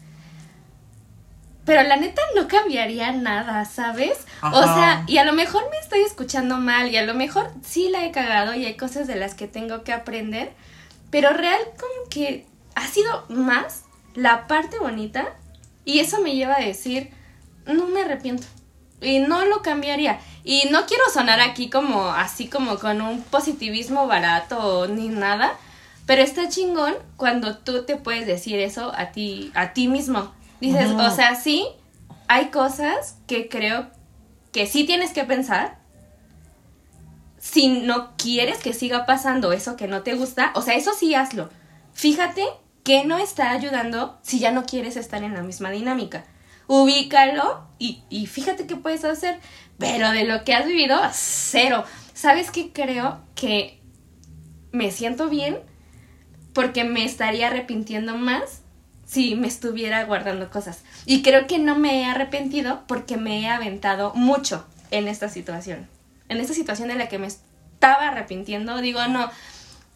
Pero 1.69 1.83
la 1.83 1.97
neta 1.97 2.23
no 2.35 2.47
cambiaría 2.47 3.11
nada, 3.11 3.63
¿sabes? 3.63 4.25
O 4.41 4.63
sea, 4.63 5.03
y 5.05 5.19
a 5.19 5.23
lo 5.23 5.33
mejor 5.33 5.69
me 5.69 5.77
estoy 5.77 5.99
escuchando 5.99 6.57
mal 6.57 6.89
y 6.89 6.97
a 6.97 7.05
lo 7.05 7.13
mejor 7.13 7.51
sí 7.63 7.89
la 7.89 8.03
he 8.03 8.11
cagado 8.11 8.55
y 8.55 8.65
hay 8.65 8.75
cosas 8.75 9.05
de 9.05 9.15
las 9.15 9.35
que 9.35 9.47
tengo 9.47 9.83
que 9.83 9.93
aprender. 9.93 10.51
Pero 11.11 11.29
real 11.31 11.59
como 11.79 12.09
que 12.09 12.47
ha 12.73 12.87
sido 12.87 13.23
más 13.29 13.83
la 14.15 14.47
parte 14.47 14.79
bonita 14.79 15.27
y 15.85 15.99
eso 15.99 16.21
me 16.21 16.33
lleva 16.33 16.55
a 16.55 16.65
decir, 16.65 17.11
no 17.67 17.85
me 17.85 18.01
arrepiento 18.01 18.47
y 18.99 19.19
no 19.19 19.45
lo 19.45 19.61
cambiaría. 19.61 20.19
Y 20.43 20.69
no 20.71 20.87
quiero 20.87 21.03
sonar 21.13 21.39
aquí 21.39 21.69
como 21.69 22.07
así 22.07 22.47
como 22.47 22.79
con 22.79 22.99
un 22.99 23.21
positivismo 23.21 24.07
barato 24.07 24.87
ni 24.87 25.09
nada, 25.09 25.53
pero 26.07 26.23
está 26.23 26.49
chingón 26.49 26.95
cuando 27.15 27.59
tú 27.59 27.85
te 27.85 27.95
puedes 27.95 28.25
decir 28.25 28.57
eso 28.57 28.91
a 28.97 29.11
ti 29.11 29.51
a 29.53 29.73
ti 29.73 29.87
mismo. 29.87 30.33
Dices, 30.59 30.91
o 30.91 31.09
sea, 31.11 31.35
sí 31.35 31.65
hay 32.27 32.47
cosas 32.47 33.17
que 33.27 33.49
creo 33.49 33.87
que 34.51 34.67
sí 34.67 34.85
tienes 34.85 35.11
que 35.11 35.23
pensar. 35.23 35.79
Si 37.37 37.67
no 37.81 38.15
quieres 38.17 38.59
que 38.59 38.73
siga 38.73 39.05
pasando 39.05 39.53
eso 39.53 39.77
que 39.77 39.87
no 39.87 40.03
te 40.03 40.15
gusta, 40.15 40.51
o 40.55 40.61
sea, 40.61 40.75
eso 40.75 40.93
sí 40.93 41.15
hazlo. 41.15 41.49
Fíjate 41.93 42.43
que 42.83 43.05
no 43.05 43.17
está 43.17 43.51
ayudando 43.51 44.19
si 44.21 44.39
ya 44.39 44.51
no 44.51 44.65
quieres 44.65 44.97
estar 44.97 45.23
en 45.23 45.33
la 45.33 45.43
misma 45.43 45.71
dinámica. 45.71 46.25
Ubícalo 46.67 47.67
y, 47.79 48.03
y 48.09 48.27
fíjate 48.27 48.67
qué 48.67 48.75
puedes 48.75 49.05
hacer. 49.05 49.39
Pero 49.77 50.11
de 50.11 50.25
lo 50.25 50.43
que 50.43 50.53
has 50.53 50.65
vivido, 50.65 50.99
cero. 51.11 51.85
¿Sabes 52.13 52.51
qué 52.51 52.73
creo? 52.73 53.21
Que 53.33 53.81
me 54.71 54.91
siento 54.91 55.29
bien 55.29 55.59
porque 56.53 56.83
me 56.83 57.05
estaría 57.05 57.47
arrepintiendo 57.47 58.17
más 58.17 58.58
si 59.09 59.35
me 59.35 59.47
estuviera 59.47 60.03
guardando 60.05 60.51
cosas. 60.51 60.83
Y 61.05 61.23
creo 61.23 61.47
que 61.47 61.57
no 61.57 61.75
me 61.75 62.01
he 62.01 62.05
arrepentido 62.05 62.83
porque 62.87 63.17
me 63.17 63.41
he 63.41 63.47
aventado 63.47 64.13
mucho 64.13 64.65
en 64.91 65.07
esta 65.07 65.29
situación. 65.29 65.87
En 66.27 66.39
esta 66.39 66.53
situación 66.53 66.91
en 66.91 66.99
la 66.99 67.09
que 67.09 67.17
me 67.17 67.25
estaba 67.25 68.09
arrepintiendo, 68.09 68.81
digo, 68.81 69.07
no. 69.07 69.31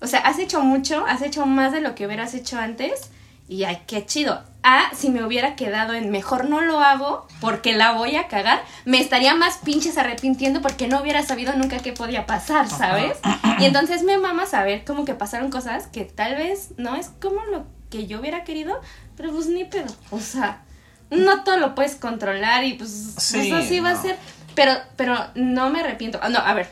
O 0.02 0.08
sea, 0.08 0.22
has 0.22 0.40
hecho 0.40 0.62
mucho, 0.62 1.06
has 1.06 1.22
hecho 1.22 1.46
más 1.46 1.72
de 1.72 1.82
lo 1.82 1.94
que 1.94 2.08
hubieras 2.08 2.34
hecho 2.34 2.58
antes. 2.58 3.12
Y 3.48 3.66
ay, 3.66 3.84
qué 3.86 4.04
chido. 4.04 4.42
Ah, 4.64 4.90
si 4.96 5.10
me 5.10 5.24
hubiera 5.24 5.56
quedado 5.56 5.94
en 5.94 6.10
mejor 6.10 6.50
no 6.50 6.62
lo 6.62 6.80
hago 6.80 7.28
porque 7.40 7.74
la 7.74 7.92
voy 7.92 8.16
a 8.16 8.28
cagar, 8.28 8.64
me 8.86 9.00
estaría 9.00 9.36
más 9.36 9.58
pinches 9.58 9.98
arrepintiendo 9.98 10.62
porque 10.62 10.88
no 10.88 11.02
hubiera 11.02 11.22
sabido 11.22 11.54
nunca 11.54 11.78
qué 11.80 11.94
podía 11.94 12.26
pasar, 12.26 12.68
¿sabes? 12.68 13.20
Y 13.60 13.66
entonces 13.66 14.02
me 14.02 14.18
mama 14.18 14.48
saber 14.48 14.84
como 14.86 15.06
que 15.06 15.14
pasaron 15.14 15.52
cosas 15.52 15.86
que 15.88 16.06
tal 16.06 16.36
vez 16.36 16.70
no 16.78 16.96
es 16.96 17.12
como 17.22 17.44
lo 17.46 17.66
que 17.94 18.08
yo 18.08 18.20
hubiera 18.20 18.44
querido, 18.44 18.82
pero 19.16 19.32
pues 19.32 19.48
ni 19.48 19.66
pedo. 19.66 19.94
O 20.12 20.20
sea, 20.20 20.62
no 21.10 21.44
todo 21.44 21.58
lo 21.58 21.76
puedes 21.76 21.96
controlar 21.96 22.64
y 22.64 22.74
pues, 22.74 22.90
Sí, 23.18 23.50
pues 23.50 23.66
así 23.66 23.80
va 23.80 23.92
a 23.92 24.02
ser. 24.02 24.18
Pero, 24.56 24.74
pero 24.96 25.18
no 25.36 25.70
me 25.70 25.80
arrepiento. 25.82 26.20
Ah, 26.22 26.30
No, 26.30 26.40
a 26.40 26.54
ver, 26.54 26.70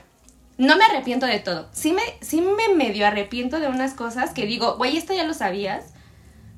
no 0.57 0.77
me 0.77 0.85
arrepiento 0.85 1.25
de 1.25 1.39
todo. 1.39 1.67
Sí 1.73 1.91
me, 1.93 2.01
sí 2.21 2.41
me 2.41 2.75
medio 2.75 3.07
arrepiento 3.07 3.59
de 3.59 3.67
unas 3.67 3.93
cosas 3.93 4.31
que 4.31 4.45
digo, 4.45 4.75
güey, 4.77 4.97
esto 4.97 5.13
ya 5.13 5.23
lo 5.23 5.33
sabías. 5.33 5.85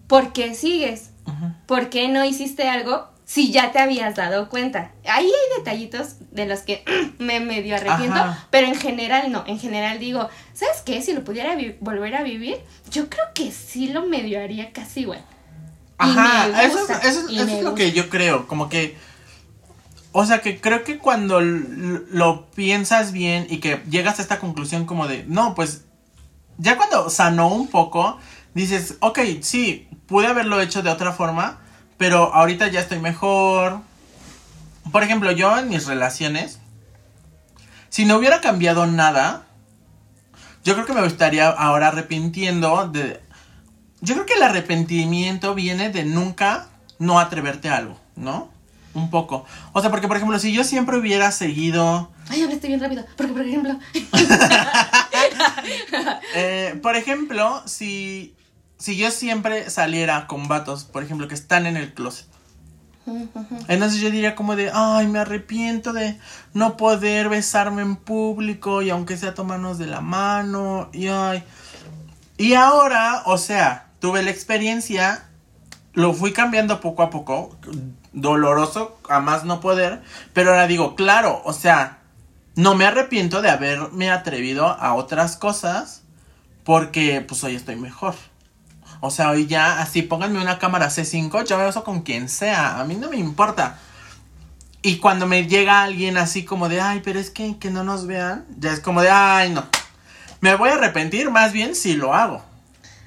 ¿Por 0.08 0.34
qué 0.34 0.54
sigues? 0.54 1.12
¿Por 1.66 1.90
qué 1.90 2.10
no 2.10 2.26
hiciste 2.26 2.68
algo 2.68 3.08
si 3.26 3.52
ya 3.54 3.72
te 3.72 3.80
habías 3.80 4.16
dado 4.16 4.50
cuenta? 4.50 4.92
Ahí 5.08 5.26
hay 5.26 5.58
detallitos 5.58 6.16
de 6.32 6.46
los 6.46 6.60
que 6.60 6.84
me 7.20 7.40
medio 7.40 7.76
arrepiento, 7.78 8.20
Ajá. 8.20 8.48
pero 8.52 8.68
en 8.68 8.76
general 8.76 9.32
no. 9.32 9.46
En 9.48 9.58
general 9.60 10.00
digo, 10.00 10.28
¿sabes 10.54 10.82
qué? 10.82 11.02
Si 11.02 11.14
lo 11.14 11.24
pudiera 11.24 11.56
volver 11.80 12.16
a 12.16 12.24
vivir, 12.24 12.58
yo 12.92 13.10
creo 13.10 13.24
que 13.34 13.52
sí 13.52 13.88
lo 13.88 14.06
medio 14.06 14.42
haría 14.44 14.74
casi 14.74 15.02
igual. 15.02 15.24
Y 16.00 16.10
Ajá, 16.10 16.48
me 16.48 16.66
eso, 16.66 16.80
gusta, 16.80 16.98
eso, 17.00 17.30
y 17.30 17.38
eso 17.38 17.46
me 17.46 17.58
es 17.58 17.64
lo 17.64 17.76
que 17.76 17.92
yo 17.92 18.10
creo, 18.10 18.48
como 18.48 18.70
que... 18.70 18.98
O 20.12 20.26
sea, 20.26 20.42
que 20.42 20.62
creo 20.62 20.84
que 20.84 21.00
cuando 21.00 21.42
lo 21.42 22.46
piensas 22.52 23.12
bien 23.12 23.48
y 23.50 23.58
que 23.58 23.82
llegas 23.90 24.20
a 24.20 24.22
esta 24.22 24.40
conclusión 24.40 24.86
como 24.86 25.08
de, 25.08 25.26
no, 25.28 25.56
pues, 25.56 25.86
ya 26.60 26.78
cuando 26.78 27.10
sanó 27.10 27.48
un 27.48 27.68
poco, 27.68 28.20
dices, 28.54 28.98
ok, 29.00 29.20
sí, 29.42 29.88
pude 30.06 30.28
haberlo 30.28 30.62
hecho 30.62 30.84
de 30.84 30.92
otra 30.92 31.14
forma, 31.14 31.62
pero 31.98 32.32
ahorita 32.34 32.68
ya 32.68 32.82
estoy 32.82 33.00
mejor. 33.00 33.80
Por 34.92 35.02
ejemplo, 35.02 35.32
yo 35.32 35.58
en 35.58 35.70
mis 35.70 35.88
relaciones, 35.88 36.60
si 37.90 38.06
no 38.06 38.18
hubiera 38.18 38.40
cambiado 38.40 38.86
nada, 38.86 39.48
yo 40.64 40.76
creo 40.76 40.86
que 40.86 40.94
me 40.94 41.06
estaría 41.08 41.50
ahora 41.50 41.88
arrepintiendo 41.88 42.88
de... 42.88 43.23
Yo 44.04 44.16
creo 44.16 44.26
que 44.26 44.34
el 44.34 44.44
arrepentimiento 44.44 45.56
viene 45.56 45.90
de 45.90 46.04
nunca 46.04 46.68
no 47.00 47.22
atreverte 47.22 47.70
a 47.70 47.78
algo, 47.78 47.98
¿no? 48.18 48.50
Un 48.94 49.10
poco. 49.10 49.46
O 49.72 49.80
sea, 49.80 49.90
porque 49.92 50.10
por 50.10 50.18
ejemplo, 50.18 50.38
si 50.40 50.52
yo 50.52 50.66
siempre 50.66 50.98
hubiera 50.98 51.32
seguido... 51.32 52.12
Ay, 52.28 52.42
hablaste 52.42 52.68
bien 52.68 52.82
rápido. 52.82 53.06
Porque, 53.16 53.32
por 53.32 53.48
ejemplo. 53.48 53.80
eh, 56.36 56.78
por 56.84 56.98
ejemplo, 56.98 57.64
si, 57.66 58.36
si 58.78 58.98
yo 58.98 59.10
siempre 59.10 59.70
saliera 59.70 60.28
con 60.28 60.50
vatos, 60.50 60.84
por 60.84 61.02
ejemplo, 61.02 61.30
que 61.30 61.36
están 61.36 61.66
en 61.66 61.78
el 61.78 61.94
closet. 61.94 62.28
Entonces 63.70 64.02
yo 64.02 64.12
diría 64.12 64.36
como 64.36 64.58
de, 64.58 64.70
ay, 64.74 65.08
me 65.08 65.20
arrepiento 65.20 65.94
de 65.94 66.20
no 66.54 66.76
poder 66.76 67.30
besarme 67.30 67.82
en 67.82 67.96
público 67.96 68.82
y 68.82 68.90
aunque 68.90 69.16
sea 69.16 69.34
tomarnos 69.34 69.78
de 69.78 69.88
la 69.88 70.02
mano 70.02 70.90
y 70.92 71.08
ay. 71.08 71.44
Y 72.38 72.54
ahora, 72.56 73.24
o 73.26 73.38
sea, 73.38 73.88
tuve 74.04 74.22
la 74.22 74.32
experiencia, 74.32 75.24
lo 75.94 76.14
fui 76.14 76.34
cambiando 76.34 76.82
poco 76.82 77.04
a 77.04 77.10
poco, 77.10 77.56
doloroso 78.12 79.00
a 79.08 79.22
más 79.22 79.46
no 79.46 79.62
poder, 79.62 80.02
pero 80.34 80.50
ahora 80.50 80.68
digo, 80.68 80.96
claro, 80.96 81.42
o 81.46 81.54
sea, 81.54 82.00
no 82.58 82.76
me 82.76 82.86
arrepiento 82.86 83.42
de 83.42 83.50
haberme 83.50 84.12
atrevido 84.12 84.68
a 84.68 84.94
otras 84.96 85.38
cosas 85.38 86.02
porque 86.66 87.22
pues 87.26 87.46
hoy 87.46 87.56
estoy 87.56 87.78
mejor. 87.78 88.14
O 89.00 89.10
sea, 89.10 89.30
hoy 89.30 89.48
ya, 89.48 89.80
así, 89.80 90.02
pónganme 90.02 90.42
una 90.42 90.60
cámara 90.60 90.90
C5, 90.90 91.46
yo 91.46 91.58
me 91.58 91.64
beso 91.64 91.86
con 91.86 92.02
quien 92.02 92.28
sea, 92.28 92.82
a 92.82 92.84
mí 92.84 92.96
no 92.96 93.10
me 93.10 93.16
importa. 93.16 93.80
Y 94.82 94.98
cuando 94.98 95.28
me 95.28 95.48
llega 95.48 95.82
alguien 95.82 96.18
así 96.18 96.44
como 96.44 96.68
de, 96.68 96.82
ay, 96.82 97.00
pero 97.06 97.22
es 97.22 97.30
que, 97.30 97.58
que 97.58 97.72
no 97.72 97.86
nos 97.86 98.06
vean, 98.06 98.44
ya 98.60 98.74
es 98.74 98.82
como 98.82 99.02
de, 99.02 99.10
ay, 99.10 99.52
no. 99.52 99.66
Me 100.42 100.56
voy 100.56 100.72
a 100.72 100.74
arrepentir 100.74 101.32
más 101.32 101.54
bien 101.54 101.74
si 101.74 101.94
lo 101.94 102.14
hago. 102.14 102.52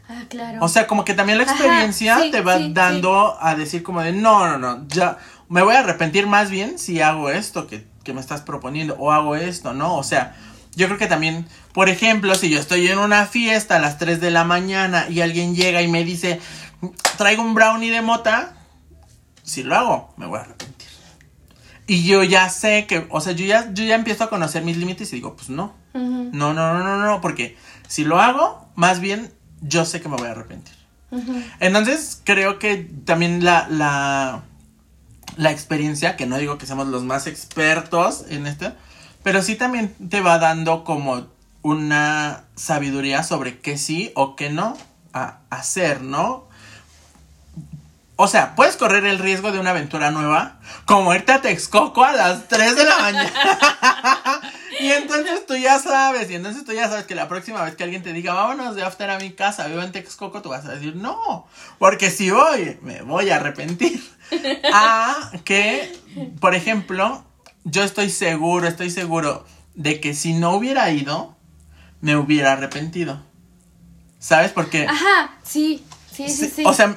Ah, 0.09 0.23
claro. 0.29 0.59
O 0.61 0.69
sea, 0.69 0.87
como 0.87 1.05
que 1.05 1.15
también 1.15 1.39
la 1.39 1.45
experiencia 1.45 2.15
Ajá, 2.15 2.25
sí, 2.25 2.31
te 2.31 2.41
va 2.41 2.59
sí, 2.59 2.71
dando 2.73 3.37
a 3.41 3.57
decir 3.57 3.83
como 3.83 4.03
de, 4.03 4.13
no, 4.13 4.47
no, 4.47 4.59
no, 4.59 4.87
ya, 4.89 5.19
me 5.49 5.63
voy 5.63 5.75
a 5.75 5.81
arrepentir 5.81 6.27
más 6.27 6.51
bien 6.51 6.79
si 6.79 7.01
hago 7.01 7.31
esto 7.31 7.67
que, 7.67 7.87
que 8.05 8.13
me 8.13 8.21
estás 8.21 8.43
proponiendo 8.43 8.95
o 8.99 9.11
hago 9.11 9.35
esto, 9.35 9.73
¿no? 9.73 9.97
O 9.97 10.05
sea, 10.05 10.37
yo 10.77 10.87
creo 10.87 10.99
que 10.99 11.07
también, 11.07 11.49
por 11.73 11.89
ejemplo, 11.89 12.35
si 12.35 12.51
yo 12.51 12.61
estoy 12.61 12.87
en 12.87 12.99
una 12.99 13.27
fiesta 13.27 13.77
a 13.77 13.79
las 13.79 13.99
3 13.99 14.21
de 14.21 14.31
la 14.31 14.45
mañana 14.45 15.07
y 15.09 15.23
alguien 15.23 15.57
llega 15.57 15.83
y 15.83 15.89
me 15.89 16.05
dice, 16.05 16.41
traigo 17.17 17.43
un 17.43 17.55
brownie 17.55 17.91
de 17.91 18.03
mota, 18.03 18.55
si 19.43 19.63
lo 19.63 19.75
hago, 19.75 20.15
me 20.17 20.27
voy 20.27 20.39
a 20.39 20.43
arrepentir. 20.43 20.89
Y 21.87 22.05
yo 22.05 22.23
ya 22.23 22.49
sé 22.49 22.87
que, 22.87 23.07
o 23.11 23.21
sea, 23.21 23.33
yo 23.33 23.47
ya, 23.47 23.73
yo 23.73 23.85
ya 23.85 23.95
empiezo 23.95 24.25
a 24.25 24.29
conocer 24.29 24.63
mis 24.65 24.77
límites 24.77 25.13
y 25.13 25.17
digo, 25.17 25.35
pues 25.35 25.49
no, 25.49 25.75
no, 25.95 26.31
no, 26.33 26.53
no, 26.53 26.85
no, 26.85 26.99
no, 26.99 27.21
porque 27.21 27.57
si 27.89 28.05
lo 28.05 28.21
hago, 28.21 28.69
más 28.75 29.01
bien 29.01 29.33
yo 29.67 29.85
sé 29.85 30.01
que 30.01 30.09
me 30.09 30.17
voy 30.17 30.29
a 30.29 30.33
arrepentir. 30.33 30.75
Entonces, 31.61 32.21
creo 32.25 32.59
que 32.59 32.77
también 33.05 33.45
la, 33.45 33.69
la, 33.71 34.43
la 35.37 35.51
experiencia, 35.51 36.17
que 36.17 36.27
no 36.27 36.37
digo 36.39 36.59
que 36.59 36.67
seamos 36.67 36.89
los 36.89 37.05
más 37.05 37.27
expertos 37.27 38.25
en 38.29 38.47
esto, 38.47 38.73
pero 39.23 39.43
sí 39.43 39.55
también 39.55 39.95
te 40.09 40.21
va 40.21 40.39
dando 40.39 40.85
como 40.85 41.27
una 41.63 42.45
sabiduría 42.55 43.23
sobre 43.23 43.59
qué 43.59 43.79
sí 43.79 44.13
o 44.15 44.37
qué 44.37 44.51
no 44.51 44.77
a 45.13 45.39
hacer, 45.51 46.03
¿no? 46.03 46.47
O 48.19 48.29
sea, 48.29 48.55
puedes 48.55 48.77
correr 48.77 49.05
el 49.05 49.19
riesgo 49.19 49.53
de 49.53 49.59
una 49.59 49.71
aventura 49.71 50.11
nueva, 50.11 50.57
como 50.87 51.15
irte 51.15 51.33
a 51.33 51.43
Texcoco 51.43 52.03
a 52.03 52.13
las 52.13 52.49
3 52.49 52.77
de 52.77 52.85
la 52.85 52.99
mañana. 52.99 53.33
y 54.81 54.91
entonces 54.93 55.47
tú 55.47 55.57
ya 55.57 55.79
sabes, 55.79 56.31
y 56.31 56.35
entonces 56.35 56.65
tú 56.65 56.73
ya 56.73 56.89
sabes 56.89 57.07
que 57.07 57.15
la 57.15 57.29
próxima 57.29 57.63
vez 57.63 57.77
que 57.77 57.85
alguien 57.85 58.03
te 58.03 58.13
diga, 58.13 58.35
vámonos 58.35 58.75
de 58.77 58.83
after 58.83 59.11
a 59.11 59.19
mi 59.19 59.33
casa, 59.33 59.67
vivo 59.67 59.83
en 59.83 59.93
Texcoco, 59.93 60.43
tú 60.43 60.51
vas 60.51 60.65
a 60.67 60.73
decir, 60.75 60.97
no, 60.97 61.47
porque 61.79 62.11
si 62.11 62.31
voy, 62.31 62.79
me 62.83 63.03
voy 63.03 63.31
a 63.31 63.37
arrepentir. 63.37 64.03
a 64.73 65.31
que, 65.45 65.97
por 66.41 66.55
ejemplo, 66.55 67.25
yo 67.65 67.83
estoy 67.85 68.11
seguro, 68.11 68.67
estoy 68.67 68.91
seguro 68.91 69.47
de 69.75 70.01
que 70.01 70.15
si 70.15 70.33
no 70.35 70.53
hubiera 70.57 70.91
ido, 70.91 71.37
me 72.01 72.17
hubiera 72.17 72.53
arrepentido. 72.53 73.23
¿Sabes? 74.19 74.51
Porque... 74.51 74.87
Ajá, 74.87 75.37
sí, 75.45 75.85
sí, 76.13 76.29
sí, 76.29 76.47
Sí, 76.47 76.53
sí. 76.57 76.63
O 76.67 76.73
sea, 76.75 76.97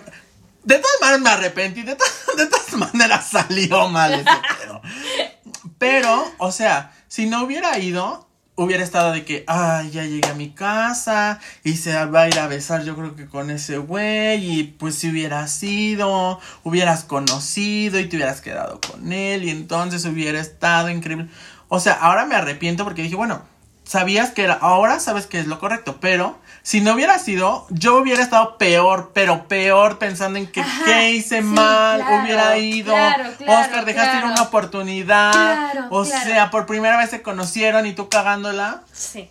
de 0.64 0.76
todas 0.76 0.98
maneras 1.02 1.22
me 1.22 1.30
arrepentí, 1.30 1.84
de, 1.84 1.96
to- 1.96 2.04
de 2.38 2.48
todas 2.48 2.74
maneras 2.74 3.28
salió 3.30 3.88
mal 3.90 4.14
ese 4.14 4.24
pedo. 4.64 4.82
Pero, 5.78 6.32
o 6.40 6.52
sea, 6.52 6.92
si 7.10 7.26
no 7.26 7.44
hubiera 7.44 7.78
ido, 7.80 8.28
hubiera 8.56 8.84
estado 8.84 9.12
de 9.12 9.26
que, 9.26 9.44
ay, 9.48 9.90
ya 9.90 10.04
llegué 10.04 10.30
a 10.30 10.36
mi 10.36 10.52
casa 10.52 11.40
y 11.64 11.76
se 11.76 12.06
va 12.06 12.22
a 12.22 12.28
ir 12.28 12.38
a 12.38 12.48
besar 12.48 12.84
yo 12.84 12.96
creo 12.96 13.16
que 13.16 13.26
con 13.26 13.50
ese 13.50 13.78
güey 13.78 14.60
y 14.60 14.64
pues 14.64 14.96
si 14.96 15.10
hubieras 15.10 15.52
sido, 15.52 16.40
hubieras 16.64 17.04
conocido 17.04 18.00
y 18.00 18.08
te 18.08 18.16
hubieras 18.16 18.42
quedado 18.42 18.80
con 18.80 19.12
él 19.12 19.44
y 19.44 19.50
entonces 19.50 20.06
hubiera 20.06 20.40
estado 20.40 20.90
increíble. 20.90 21.30
O 21.68 21.80
sea, 21.80 21.94
ahora 21.94 22.26
me 22.26 22.36
arrepiento 22.36 22.84
porque 22.84 23.02
dije, 23.02 23.16
bueno, 23.16 23.42
sabías 23.84 24.30
que 24.30 24.44
era, 24.44 24.54
ahora 24.54 25.00
sabes 25.00 25.26
que 25.26 25.40
es 25.40 25.48
lo 25.48 25.60
correcto, 25.60 25.98
pero 26.00 26.38
si 26.62 26.82
no 26.82 26.94
hubiera 26.94 27.18
sido, 27.20 27.66
yo 27.70 27.98
hubiera 27.98 28.22
estado 28.22 28.58
peor, 28.58 29.12
pero 29.14 29.48
peor 29.48 29.98
pensando 29.98 30.38
en 30.40 30.48
que 30.48 30.62
Ajá, 30.62 30.86
qué 30.86 31.12
hice 31.12 31.38
sí, 31.40 31.44
mal, 31.44 32.02
claro, 32.02 32.24
hubiera 32.24 32.58
ido, 32.58 32.94
claro, 32.94 33.32
claro, 33.38 33.62
Oscar, 33.62 33.86
dejaste 33.86 34.18
ir 34.20 34.26
una 34.26 34.42
oportunidad, 34.44 35.32
Claro, 35.32 35.88
o 35.92 36.06
sea, 36.06 36.52
por 36.52 36.66
primera 36.66 36.98
vez 36.98 37.10
se 37.10 37.22
conocieron 37.22 37.86
y 37.86 37.94
tú 37.94 38.10
cagándola, 38.10 38.84
Sí, 38.92 39.30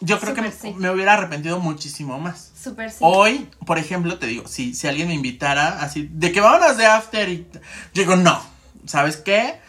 yo 0.00 0.20
creo 0.20 0.34
que 0.34 0.42
me, 0.42 0.52
sí. 0.52 0.74
me 0.76 0.90
hubiera 0.90 1.14
arrepentido 1.14 1.58
muchísimo 1.60 2.18
más. 2.18 2.50
súper 2.60 2.90
sí. 2.90 2.98
Hoy, 3.00 3.48
por 3.64 3.78
ejemplo, 3.78 4.18
te 4.18 4.26
digo, 4.26 4.46
si, 4.46 4.74
si 4.74 4.86
alguien 4.88 5.08
me 5.08 5.14
invitara 5.14 5.80
así, 5.80 6.08
de 6.12 6.32
que 6.32 6.40
vámonos 6.40 6.76
de 6.76 6.86
after 6.86 7.28
y 7.28 7.46
yo 7.52 7.60
digo, 8.02 8.16
no, 8.16 8.40
¿sabes 8.86 9.16
qué? 9.16 9.60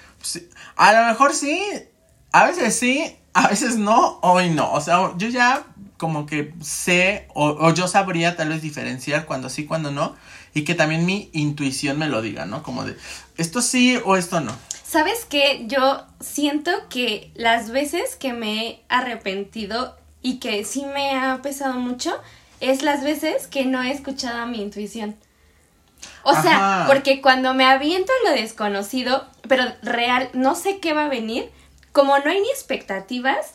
A 0.76 0.92
lo 0.94 1.06
mejor 1.08 1.34
sí, 1.34 1.62
a 2.32 2.46
veces 2.46 2.78
sí, 2.78 3.16
a 3.34 3.48
veces 3.48 3.78
no, 3.78 4.20
hoy 4.22 4.50
no. 4.50 4.72
O 4.72 4.82
sea, 4.82 5.12
yo 5.18 5.28
ya 5.30 5.64
como 5.98 6.26
que 6.26 6.54
sé 6.62 7.28
o, 7.34 7.48
o 7.50 7.74
yo 7.74 7.88
sabría 7.88 8.36
tal 8.36 8.50
vez 8.50 8.62
diferenciar 8.62 9.26
cuando 9.26 9.50
sí, 9.50 9.66
cuando 9.66 9.92
no. 9.92 10.16
Y 10.54 10.64
que 10.64 10.74
también 10.74 11.06
mi 11.06 11.30
intuición 11.34 12.00
me 12.00 12.08
lo 12.08 12.22
diga, 12.22 12.46
¿no? 12.46 12.64
Como 12.64 12.86
de, 12.86 12.96
esto 13.38 13.62
sí 13.62 14.00
o 14.06 14.16
esto 14.16 14.40
no. 14.40 14.56
¿Sabes 14.88 15.26
qué? 15.26 15.66
Yo 15.68 16.06
siento 16.22 16.72
que 16.90 17.32
las 17.36 17.72
veces 17.72 18.16
que 18.16 18.32
me 18.32 18.68
he 18.68 18.82
arrepentido 18.88 19.98
y 20.22 20.40
que 20.40 20.64
sí 20.64 20.86
me 20.86 21.18
ha 21.18 21.42
pesado 21.42 21.74
mucho 21.74 22.16
es 22.62 22.82
las 22.82 23.04
veces 23.04 23.48
que 23.48 23.66
no 23.66 23.84
he 23.84 23.92
escuchado 23.92 24.40
a 24.40 24.46
mi 24.46 24.62
intuición. 24.62 25.18
O 26.24 26.34
sea, 26.34 26.84
Ajá. 26.84 26.88
porque 26.88 27.22
cuando 27.22 27.54
me 27.54 27.66
aviento 27.66 28.12
en 28.24 28.32
lo 28.32 28.42
desconocido, 28.42 29.28
pero 29.48 29.66
real, 29.82 30.30
no 30.34 30.56
sé 30.56 30.80
qué 30.80 30.94
va 30.94 31.06
a 31.06 31.10
venir, 31.10 31.52
como 31.92 32.18
no 32.18 32.32
hay 32.32 32.40
ni 32.40 32.50
expectativas, 32.50 33.54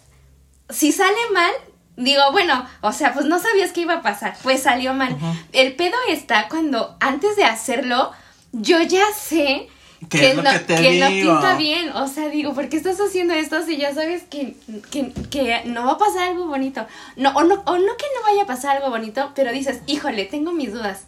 si 0.69 0.93
sale 0.93 1.17
mal, 1.33 1.53
digo, 2.01 2.23
bueno, 2.33 2.67
o 2.81 2.93
sea, 2.93 3.13
pues 3.13 3.27
no 3.27 3.39
sabías 3.39 3.73
qué 3.73 3.83
iba 3.83 3.95
a 3.95 4.03
pasar, 4.03 4.37
pues 4.43 4.63
salió 4.63 4.95
mal. 4.95 5.17
El 5.53 5.75
pedo 5.75 5.97
está 6.09 6.49
cuando 6.49 6.97
antes 7.01 7.37
de 7.37 7.45
hacerlo, 7.45 8.13
yo 8.53 8.81
ya 8.83 9.05
sé 9.17 9.69
¿Qué 10.09 10.19
que, 10.19 10.35
no, 10.35 10.43
que 10.67 10.99
no 10.99 11.09
pinta 11.09 11.57
bien. 11.57 11.91
O 11.91 12.09
sea, 12.09 12.29
digo, 12.29 12.55
¿por 12.55 12.71
qué 12.71 12.79
estás 12.79 12.99
haciendo 12.99 13.35
esto 13.35 13.63
si 13.63 13.77
ya 13.77 13.93
sabes 13.93 14.23
que, 14.23 14.57
que, 14.91 15.13
que 15.31 15.63
no 15.67 15.85
va 15.85 15.93
a 15.93 15.99
pasar 15.99 16.29
algo 16.29 16.47
bonito? 16.47 16.87
No, 17.17 17.31
o 17.33 17.45
no, 17.45 17.63
o 17.67 17.77
no 17.77 17.97
que 17.97 18.07
no 18.17 18.23
vaya 18.23 18.45
a 18.45 18.47
pasar 18.47 18.77
algo 18.77 18.89
bonito, 18.89 19.33
pero 19.35 19.53
dices, 19.53 19.81
híjole, 19.87 20.25
tengo 20.25 20.53
mis 20.53 20.73
dudas. 20.73 21.05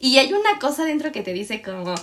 Y 0.00 0.18
hay 0.18 0.32
una 0.32 0.58
cosa 0.58 0.84
dentro 0.84 1.12
que 1.12 1.22
te 1.22 1.32
dice 1.32 1.62
como, 1.62 1.94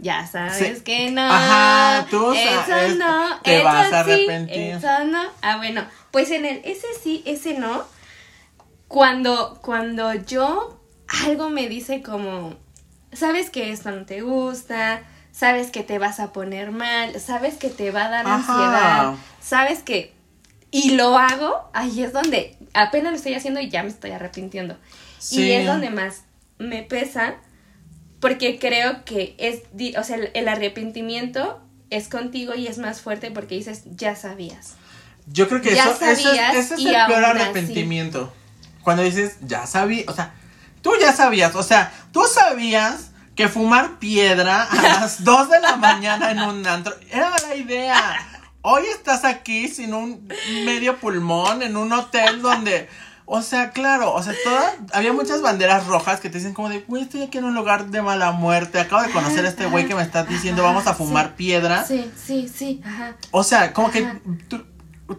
ya 0.00 0.26
sabes 0.26 0.78
Sí. 0.78 0.84
que 0.84 1.10
no. 1.10 1.22
Ajá, 1.22 2.06
tú 2.10 2.32
eso 2.32 2.62
sabes, 2.66 2.96
no, 2.96 3.40
te 3.42 3.56
eso 3.56 3.64
vas 3.64 3.92
a 3.92 4.04
sí, 4.04 4.10
arrepentir. 4.12 4.58
eso 4.74 5.04
no. 5.04 5.22
Ah, 5.42 5.56
bueno, 5.56 5.84
pues 6.10 6.30
en 6.30 6.44
el 6.44 6.60
ese 6.64 6.86
sí, 7.02 7.22
ese 7.26 7.54
no. 7.54 7.84
Cuando, 8.86 9.58
cuando 9.62 10.14
yo 10.14 10.80
algo 11.24 11.50
me 11.50 11.68
dice 11.68 12.02
como, 12.02 12.54
sabes 13.12 13.50
que 13.50 13.70
esto 13.70 13.90
no 13.90 14.06
te 14.06 14.22
gusta, 14.22 15.02
sabes 15.30 15.70
que 15.70 15.82
te 15.82 15.98
vas 15.98 16.20
a 16.20 16.32
poner 16.32 16.70
mal, 16.70 17.20
sabes 17.20 17.56
que 17.56 17.68
te 17.68 17.90
va 17.90 18.06
a 18.06 18.08
dar 18.08 18.26
Ajá. 18.26 18.34
ansiedad, 18.36 19.14
sabes 19.40 19.80
que... 19.82 20.16
Y 20.70 20.90
lo 20.96 21.16
hago, 21.16 21.70
ahí 21.72 22.02
es 22.02 22.12
donde 22.12 22.56
apenas 22.74 23.10
lo 23.12 23.16
estoy 23.16 23.32
haciendo 23.34 23.58
y 23.60 23.70
ya 23.70 23.82
me 23.82 23.88
estoy 23.88 24.10
arrepintiendo. 24.10 24.76
Sí. 25.18 25.42
Y 25.44 25.52
es 25.52 25.66
donde 25.66 25.88
más 25.88 26.24
me 26.58 26.82
pesa 26.82 27.36
porque 28.20 28.58
creo 28.58 29.04
que 29.04 29.34
es, 29.38 29.62
o 29.96 30.04
sea, 30.04 30.16
el, 30.16 30.48
arrepentimiento 30.48 31.60
es 31.90 32.08
contigo 32.08 32.54
y 32.54 32.66
es 32.66 32.78
más 32.78 33.00
fuerte 33.00 33.30
porque 33.30 33.54
dices, 33.54 33.82
ya 33.96 34.16
sabías. 34.16 34.74
Yo 35.26 35.48
creo 35.48 35.60
que 35.60 35.74
Ya 35.74 35.84
eso, 35.84 35.92
eso 35.92 36.04
es, 36.06 36.22
sabías 36.22 36.54
ese 36.54 36.74
es 36.74 36.80
el 36.80 36.92
peor 37.06 37.24
así. 37.24 37.40
arrepentimiento. 37.40 38.32
Cuando 38.82 39.02
dices, 39.02 39.36
ya 39.42 39.66
sabía, 39.66 40.04
o 40.08 40.14
sea, 40.14 40.34
tú 40.82 40.92
ya 41.00 41.12
sabías, 41.12 41.54
o 41.54 41.62
sea, 41.62 41.92
tú 42.12 42.22
sabías 42.24 43.10
que 43.38 43.48
fumar 43.48 43.98
piedra 44.00 44.64
a 44.64 44.82
las 45.00 45.22
2 45.22 45.50
de 45.50 45.60
la 45.60 45.76
mañana 45.76 46.32
en 46.32 46.40
un 46.40 46.66
antro 46.66 46.94
era 47.10 47.30
la 47.46 47.54
idea. 47.54 48.42
Hoy 48.62 48.82
estás 48.86 49.24
aquí 49.24 49.68
sin 49.68 49.94
un 49.94 50.26
medio 50.64 50.98
pulmón 50.98 51.62
en 51.62 51.76
un 51.76 51.92
hotel 51.92 52.42
donde, 52.42 52.88
o 53.30 53.42
sea, 53.42 53.70
claro, 53.72 54.14
o 54.14 54.22
sea, 54.22 54.32
toda, 54.42 54.72
había 54.94 55.12
muchas 55.12 55.42
banderas 55.42 55.86
rojas 55.86 56.18
que 56.20 56.30
te 56.30 56.38
dicen 56.38 56.54
como 56.54 56.68
de, 56.70 56.80
güey, 56.88 57.02
estoy 57.02 57.22
aquí 57.22 57.36
en 57.38 57.44
un 57.44 57.54
lugar 57.54 57.88
de 57.88 58.00
mala 58.00 58.32
muerte, 58.32 58.80
acabo 58.80 59.02
de 59.02 59.10
conocer 59.10 59.44
a 59.44 59.48
este 59.50 59.66
güey 59.66 59.86
que 59.86 59.94
me 59.94 60.02
está 60.02 60.24
diciendo, 60.24 60.62
vamos 60.62 60.86
a 60.86 60.94
fumar 60.94 61.26
Sí. 61.28 61.32
piedra. 61.36 61.84
Sí, 61.86 62.10
sí, 62.26 62.48
sí, 62.48 62.80
ajá. 62.84 63.16
O 63.30 63.44
sea, 63.44 63.72
como 63.74 63.88
Ajá. 63.88 63.98
que 63.98 64.06
tú, 64.48 64.64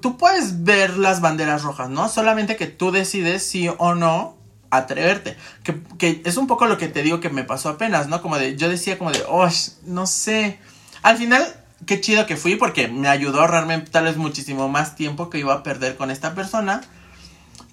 tú 0.01 0.17
puedes 0.17 0.63
ver 0.63 0.97
las 0.97 1.21
banderas 1.21 1.61
rojas, 1.63 1.89
¿no? 1.89 2.09
Solamente 2.09 2.55
que 2.55 2.65
tú 2.67 2.91
decides 2.91 3.45
sí 3.45 3.69
o 3.77 3.93
no 3.95 4.37
atreverte. 4.71 5.37
Que, 5.63 5.79
que 5.97 6.21
es 6.25 6.37
un 6.37 6.47
poco 6.47 6.65
lo 6.67 6.77
que 6.77 6.87
te 6.87 7.03
digo 7.03 7.19
que 7.19 7.29
me 7.29 7.43
pasó 7.43 7.69
apenas, 7.69 8.07
¿no? 8.07 8.21
Como 8.21 8.37
de, 8.37 8.55
yo 8.55 8.69
decía 8.69 8.97
como 8.97 9.11
de, 9.11 9.23
oh, 9.27 9.47
no 9.85 10.05
sé. 10.07 10.59
Al 11.01 11.17
final, 11.17 11.45
qué 11.85 12.01
chido 12.01 12.25
que 12.25 12.37
fui 12.37 12.55
porque 12.55 12.87
me 12.87 13.07
ayudó 13.07 13.39
a 13.39 13.41
ahorrarme 13.41 13.79
tal 13.81 14.05
vez 14.05 14.17
muchísimo 14.17 14.67
más 14.67 14.95
tiempo 14.95 15.29
que 15.29 15.39
iba 15.39 15.53
a 15.53 15.63
perder 15.63 15.95
con 15.95 16.11
esta 16.11 16.33
persona. 16.35 16.81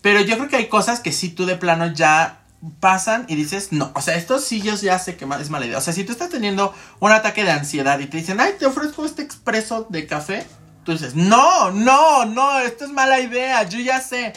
Pero 0.07 0.21
yo 0.21 0.37
creo 0.37 0.49
que 0.49 0.55
hay 0.55 0.69
cosas 0.69 1.01
que 1.01 1.11
sí 1.11 1.31
tú 1.31 1.47
de 1.47 1.57
plano 1.57 1.92
ya 1.92 2.38
pasan 2.79 3.25
y 3.27 3.35
dices, 3.35 3.73
no, 3.73 3.90
o 3.97 4.01
sea, 4.01 4.14
esto 4.14 4.38
sí 4.38 4.62
yo 4.62 4.77
ya 4.77 5.01
sé 5.01 5.16
que 5.16 5.25
es 5.25 5.51
mala 5.51 5.66
idea. 5.66 5.79
O 5.79 5.81
sea, 5.81 5.92
si 5.92 6.05
tú 6.05 6.12
estás 6.12 6.31
teniendo 6.31 6.73
un 7.01 7.11
ataque 7.11 7.42
de 7.42 7.51
ansiedad 7.51 7.99
y 7.99 8.07
te 8.07 8.19
dicen, 8.19 8.38
ay, 8.38 8.53
te 8.57 8.66
ofrezco 8.66 9.05
este 9.05 9.23
expreso 9.23 9.85
de 9.90 10.07
café, 10.07 10.47
tú 10.85 10.92
dices, 10.92 11.16
no, 11.16 11.73
no, 11.73 12.25
no, 12.25 12.61
esto 12.61 12.85
es 12.85 12.92
mala 12.92 13.19
idea, 13.19 13.64
yo 13.64 13.81
ya 13.81 14.01
sé. 14.01 14.33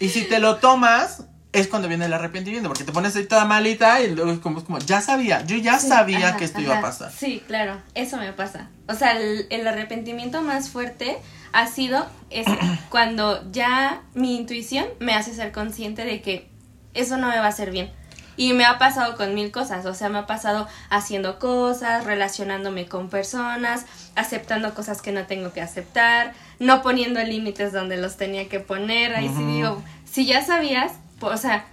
Y 0.00 0.10
si 0.10 0.24
te 0.24 0.38
lo 0.38 0.56
tomas, 0.56 1.22
es 1.50 1.68
cuando 1.68 1.88
viene 1.88 2.04
el 2.04 2.12
arrepentimiento, 2.12 2.68
porque 2.68 2.84
te 2.84 2.92
pones 2.92 3.16
ahí 3.16 3.24
toda 3.24 3.46
malita 3.46 4.02
y 4.02 4.14
luego 4.14 4.32
es 4.32 4.38
como, 4.40 4.58
es 4.58 4.64
como 4.64 4.80
ya 4.80 5.00
sabía, 5.00 5.46
yo 5.46 5.56
ya 5.56 5.78
Sí, 5.78 5.88
sabía 5.88 6.28
ajá, 6.28 6.36
que 6.36 6.44
esto 6.44 6.60
iba 6.60 6.76
a 6.76 6.82
pasar. 6.82 7.10
Sí, 7.10 7.42
claro, 7.46 7.80
eso 7.94 8.18
me 8.18 8.34
pasa. 8.34 8.68
O 8.86 8.94
sea, 8.94 9.12
el, 9.18 9.46
el 9.48 9.66
arrepentimiento 9.66 10.42
más 10.42 10.68
fuerte 10.68 11.16
ha 11.56 11.66
sido 11.68 12.06
ese, 12.28 12.56
cuando 12.90 13.50
ya 13.50 14.02
mi 14.14 14.36
intuición 14.36 14.86
me 14.98 15.14
hace 15.14 15.34
ser 15.34 15.52
consciente 15.52 16.04
de 16.04 16.20
que 16.20 16.48
eso 16.92 17.16
no 17.16 17.28
me 17.28 17.38
va 17.38 17.46
a 17.46 17.48
hacer 17.48 17.70
bien. 17.70 17.90
Y 18.38 18.52
me 18.52 18.66
ha 18.66 18.78
pasado 18.78 19.16
con 19.16 19.34
mil 19.34 19.50
cosas, 19.50 19.86
o 19.86 19.94
sea, 19.94 20.10
me 20.10 20.18
ha 20.18 20.26
pasado 20.26 20.68
haciendo 20.90 21.38
cosas, 21.38 22.04
relacionándome 22.04 22.86
con 22.86 23.08
personas, 23.08 23.86
aceptando 24.14 24.74
cosas 24.74 25.00
que 25.00 25.10
no 25.10 25.24
tengo 25.24 25.54
que 25.54 25.62
aceptar, 25.62 26.34
no 26.58 26.82
poniendo 26.82 27.22
límites 27.22 27.72
donde 27.72 27.96
los 27.96 28.18
tenía 28.18 28.50
que 28.50 28.60
poner. 28.60 29.16
Ahí 29.16 29.30
sí 29.34 29.42
digo, 29.42 29.82
si 30.04 30.26
ya 30.26 30.44
sabías, 30.44 30.92
o 31.22 31.38
sea, 31.38 31.64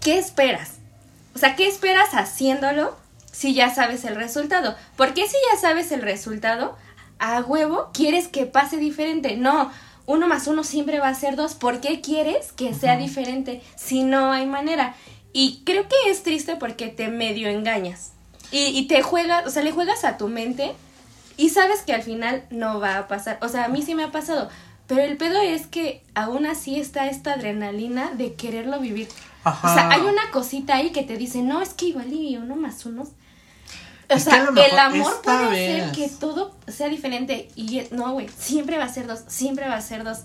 ¿qué 0.00 0.16
esperas? 0.16 0.76
O 1.34 1.38
sea, 1.38 1.54
¿qué 1.54 1.68
esperas 1.68 2.14
haciéndolo 2.14 2.96
si 3.30 3.52
ya 3.52 3.74
sabes 3.74 4.06
el 4.06 4.16
resultado? 4.16 4.74
¿Por 4.96 5.12
qué 5.12 5.28
si 5.28 5.36
ya 5.52 5.60
sabes 5.60 5.92
el 5.92 6.00
resultado, 6.00 6.78
a 7.18 7.40
huevo 7.40 7.90
quieres 7.92 8.28
que 8.28 8.46
pase 8.46 8.76
diferente? 8.76 9.36
No, 9.36 9.70
uno 10.06 10.26
más 10.26 10.46
uno 10.46 10.64
siempre 10.64 11.00
va 11.00 11.08
a 11.08 11.14
ser 11.14 11.36
dos. 11.36 11.54
¿Por 11.54 11.80
qué 11.80 12.00
quieres 12.00 12.52
que 12.52 12.74
sea 12.74 12.96
diferente 12.96 13.62
si 13.76 14.02
no 14.02 14.32
hay 14.32 14.46
manera? 14.46 14.94
Y 15.32 15.62
creo 15.64 15.86
que 15.88 16.10
es 16.10 16.22
triste 16.22 16.56
porque 16.56 16.88
te 16.88 17.08
medio 17.08 17.48
engañas. 17.48 18.12
Y, 18.50 18.66
y 18.78 18.86
te 18.86 19.02
juegas, 19.02 19.46
o 19.46 19.50
sea, 19.50 19.62
le 19.62 19.72
juegas 19.72 20.04
a 20.04 20.16
tu 20.16 20.28
mente 20.28 20.74
y 21.36 21.50
sabes 21.50 21.82
que 21.82 21.92
al 21.92 22.02
final 22.02 22.44
no 22.50 22.80
va 22.80 22.98
a 22.98 23.08
pasar. 23.08 23.38
O 23.42 23.48
sea, 23.48 23.66
a 23.66 23.68
mí 23.68 23.82
sí 23.82 23.94
me 23.94 24.04
ha 24.04 24.10
pasado. 24.10 24.48
Pero 24.88 25.02
el 25.02 25.16
pedo 25.18 25.40
es 25.40 25.66
que 25.66 26.02
aún 26.14 26.46
así 26.46 26.80
está 26.80 27.06
esta 27.06 27.34
adrenalina 27.34 28.10
de 28.10 28.34
quererlo 28.34 28.80
vivir. 28.80 29.08
Ajá. 29.44 29.70
O 29.70 29.74
sea, 29.74 29.90
hay 29.90 30.00
una 30.00 30.30
cosita 30.32 30.76
ahí 30.76 30.90
que 30.90 31.02
te 31.02 31.16
dice, 31.16 31.42
no, 31.42 31.60
es 31.60 31.74
que 31.74 31.86
igual 31.86 32.12
y 32.12 32.36
uno 32.38 32.56
más 32.56 32.86
uno. 32.86 33.06
O 34.10 34.18
sea, 34.18 34.48
el 34.54 34.78
amor 34.78 35.20
puede 35.22 35.48
vez- 35.50 35.82
hacer 35.82 35.92
que 35.92 36.08
todo 36.08 36.54
sea 36.66 36.88
diferente. 36.88 37.48
Y 37.56 37.82
no, 37.90 38.12
güey, 38.12 38.28
siempre 38.38 38.78
va 38.78 38.84
a 38.84 38.88
ser 38.88 39.06
dos, 39.06 39.20
siempre 39.28 39.68
va 39.68 39.74
a 39.76 39.80
ser 39.82 40.02
dos. 40.04 40.20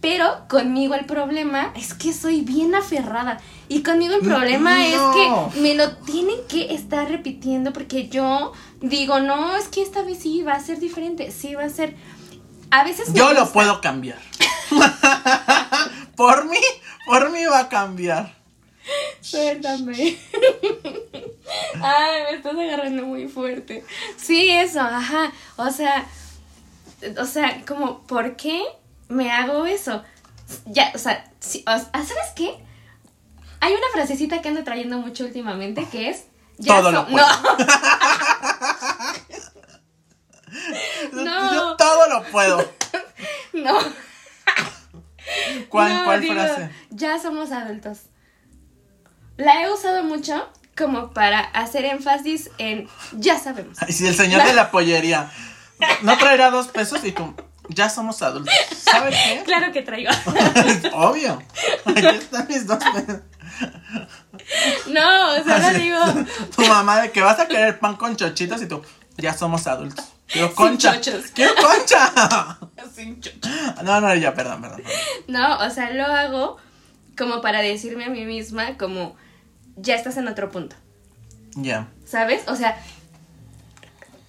Pero 0.00 0.46
conmigo 0.48 0.94
el 0.94 1.04
problema 1.04 1.72
es 1.76 1.92
que 1.92 2.12
soy 2.14 2.40
bien 2.40 2.74
aferrada. 2.74 3.38
Y 3.68 3.82
conmigo 3.82 4.14
el 4.14 4.22
problema 4.22 4.78
No. 4.78 4.84
es 4.84 5.52
que 5.54 5.60
me 5.60 5.74
lo 5.74 5.96
tienen 5.98 6.36
que 6.48 6.72
estar 6.74 7.06
repitiendo 7.08 7.72
porque 7.74 8.08
yo 8.08 8.52
digo, 8.80 9.20
no, 9.20 9.56
es 9.56 9.68
que 9.68 9.82
esta 9.82 10.02
vez 10.02 10.20
sí 10.20 10.42
va 10.42 10.54
a 10.54 10.60
ser 10.60 10.78
diferente, 10.80 11.30
sí 11.32 11.54
va 11.54 11.64
a 11.64 11.68
ser... 11.68 11.96
A 12.70 12.82
veces... 12.84 13.12
Yo 13.12 13.32
lo 13.34 13.52
puedo 13.52 13.80
cambiar. 13.82 14.18
por 16.16 16.46
mí, 16.48 16.58
por 17.06 17.30
mí 17.30 17.44
va 17.44 17.60
a 17.60 17.68
cambiar. 17.68 18.34
Suéltame. 19.20 19.94
Ay, 21.82 22.22
me 22.24 22.36
estás 22.36 22.54
agarrando 22.54 23.04
muy 23.06 23.28
fuerte. 23.28 23.84
Sí, 24.16 24.50
eso, 24.50 24.80
ajá. 24.80 25.32
O 25.56 25.70
sea, 25.70 26.06
o 27.18 27.24
sea, 27.26 27.62
como, 27.66 28.00
¿por 28.06 28.36
qué 28.36 28.62
me 29.08 29.30
hago 29.32 29.66
eso? 29.66 30.02
Ya, 30.66 30.92
o 30.94 30.98
sea, 30.98 31.30
o- 31.66 31.70
ah, 31.70 32.04
¿sabes 32.04 32.32
qué? 32.36 32.58
Hay 33.60 33.72
una 33.72 33.86
frasecita 33.92 34.40
que 34.40 34.48
ando 34.48 34.64
trayendo 34.64 34.98
mucho 34.98 35.24
últimamente 35.24 35.86
que 35.90 36.08
es. 36.10 36.24
Todo 36.64 36.90
lo 36.92 37.06
puedo. 37.06 37.26
No. 41.12 41.24
No. 41.24 41.54
Yo 41.54 41.76
todo 41.76 42.08
lo 42.08 42.22
puedo. 42.30 42.58
No. 43.52 43.78
¿Cuál, 45.68 45.92
No, 45.92 46.04
cuál 46.04 46.20
digo, 46.20 46.34
frase? 46.34 46.70
Ya 46.90 47.18
somos 47.20 47.50
adultos. 47.52 47.98
La 49.40 49.62
he 49.62 49.72
usado 49.72 50.02
mucho 50.04 50.46
como 50.76 51.12
para 51.12 51.40
hacer 51.40 51.86
énfasis 51.86 52.50
en 52.58 52.88
ya 53.12 53.38
sabemos. 53.38 53.78
Ay, 53.80 53.92
si 53.92 54.06
el 54.06 54.14
señor 54.14 54.44
de 54.44 54.52
la 54.52 54.70
pollería 54.70 55.30
no 56.02 56.18
traerá 56.18 56.50
dos 56.50 56.68
pesos 56.68 57.02
y 57.04 57.12
tú, 57.12 57.34
ya 57.68 57.88
somos 57.88 58.20
adultos. 58.20 58.54
¿Sabes 58.76 59.16
qué? 59.24 59.42
Claro 59.46 59.72
que 59.72 59.80
traigo. 59.80 60.10
Obvio. 60.92 61.42
Aquí 61.86 62.06
están 62.06 62.46
mis 62.48 62.66
dos 62.66 62.78
pesos. 62.84 63.22
No, 64.88 65.36
solo 65.38 65.54
Así, 65.54 65.80
digo. 65.80 65.98
Tu 66.54 66.66
mamá 66.66 67.00
de 67.00 67.10
que 67.10 67.22
vas 67.22 67.40
a 67.40 67.48
querer 67.48 67.78
pan 67.78 67.96
con 67.96 68.16
chochitos 68.16 68.60
y 68.60 68.66
tú, 68.66 68.82
ya 69.16 69.32
somos 69.32 69.66
adultos. 69.66 70.04
Quiero 70.26 70.54
concha. 70.54 71.00
chochos. 71.00 71.30
Quiero 71.34 71.54
concha. 71.54 72.58
No, 73.82 74.00
no, 74.00 74.14
ya, 74.14 74.34
perdón, 74.34 74.60
perdón. 74.60 74.82
perdón. 74.82 74.92
No, 75.28 75.58
o 75.58 75.70
sea, 75.70 75.90
lo 75.90 76.04
hago 76.04 76.58
como 77.16 77.40
para 77.40 77.60
decirme 77.60 78.04
a 78.04 78.10
mí 78.10 78.24
misma 78.24 78.76
como 78.76 79.16
ya 79.80 79.94
estás 79.94 80.16
en 80.16 80.28
otro 80.28 80.50
punto. 80.50 80.76
Ya. 81.56 81.88
¿Sabes? 82.06 82.42
O 82.48 82.56
sea, 82.56 82.76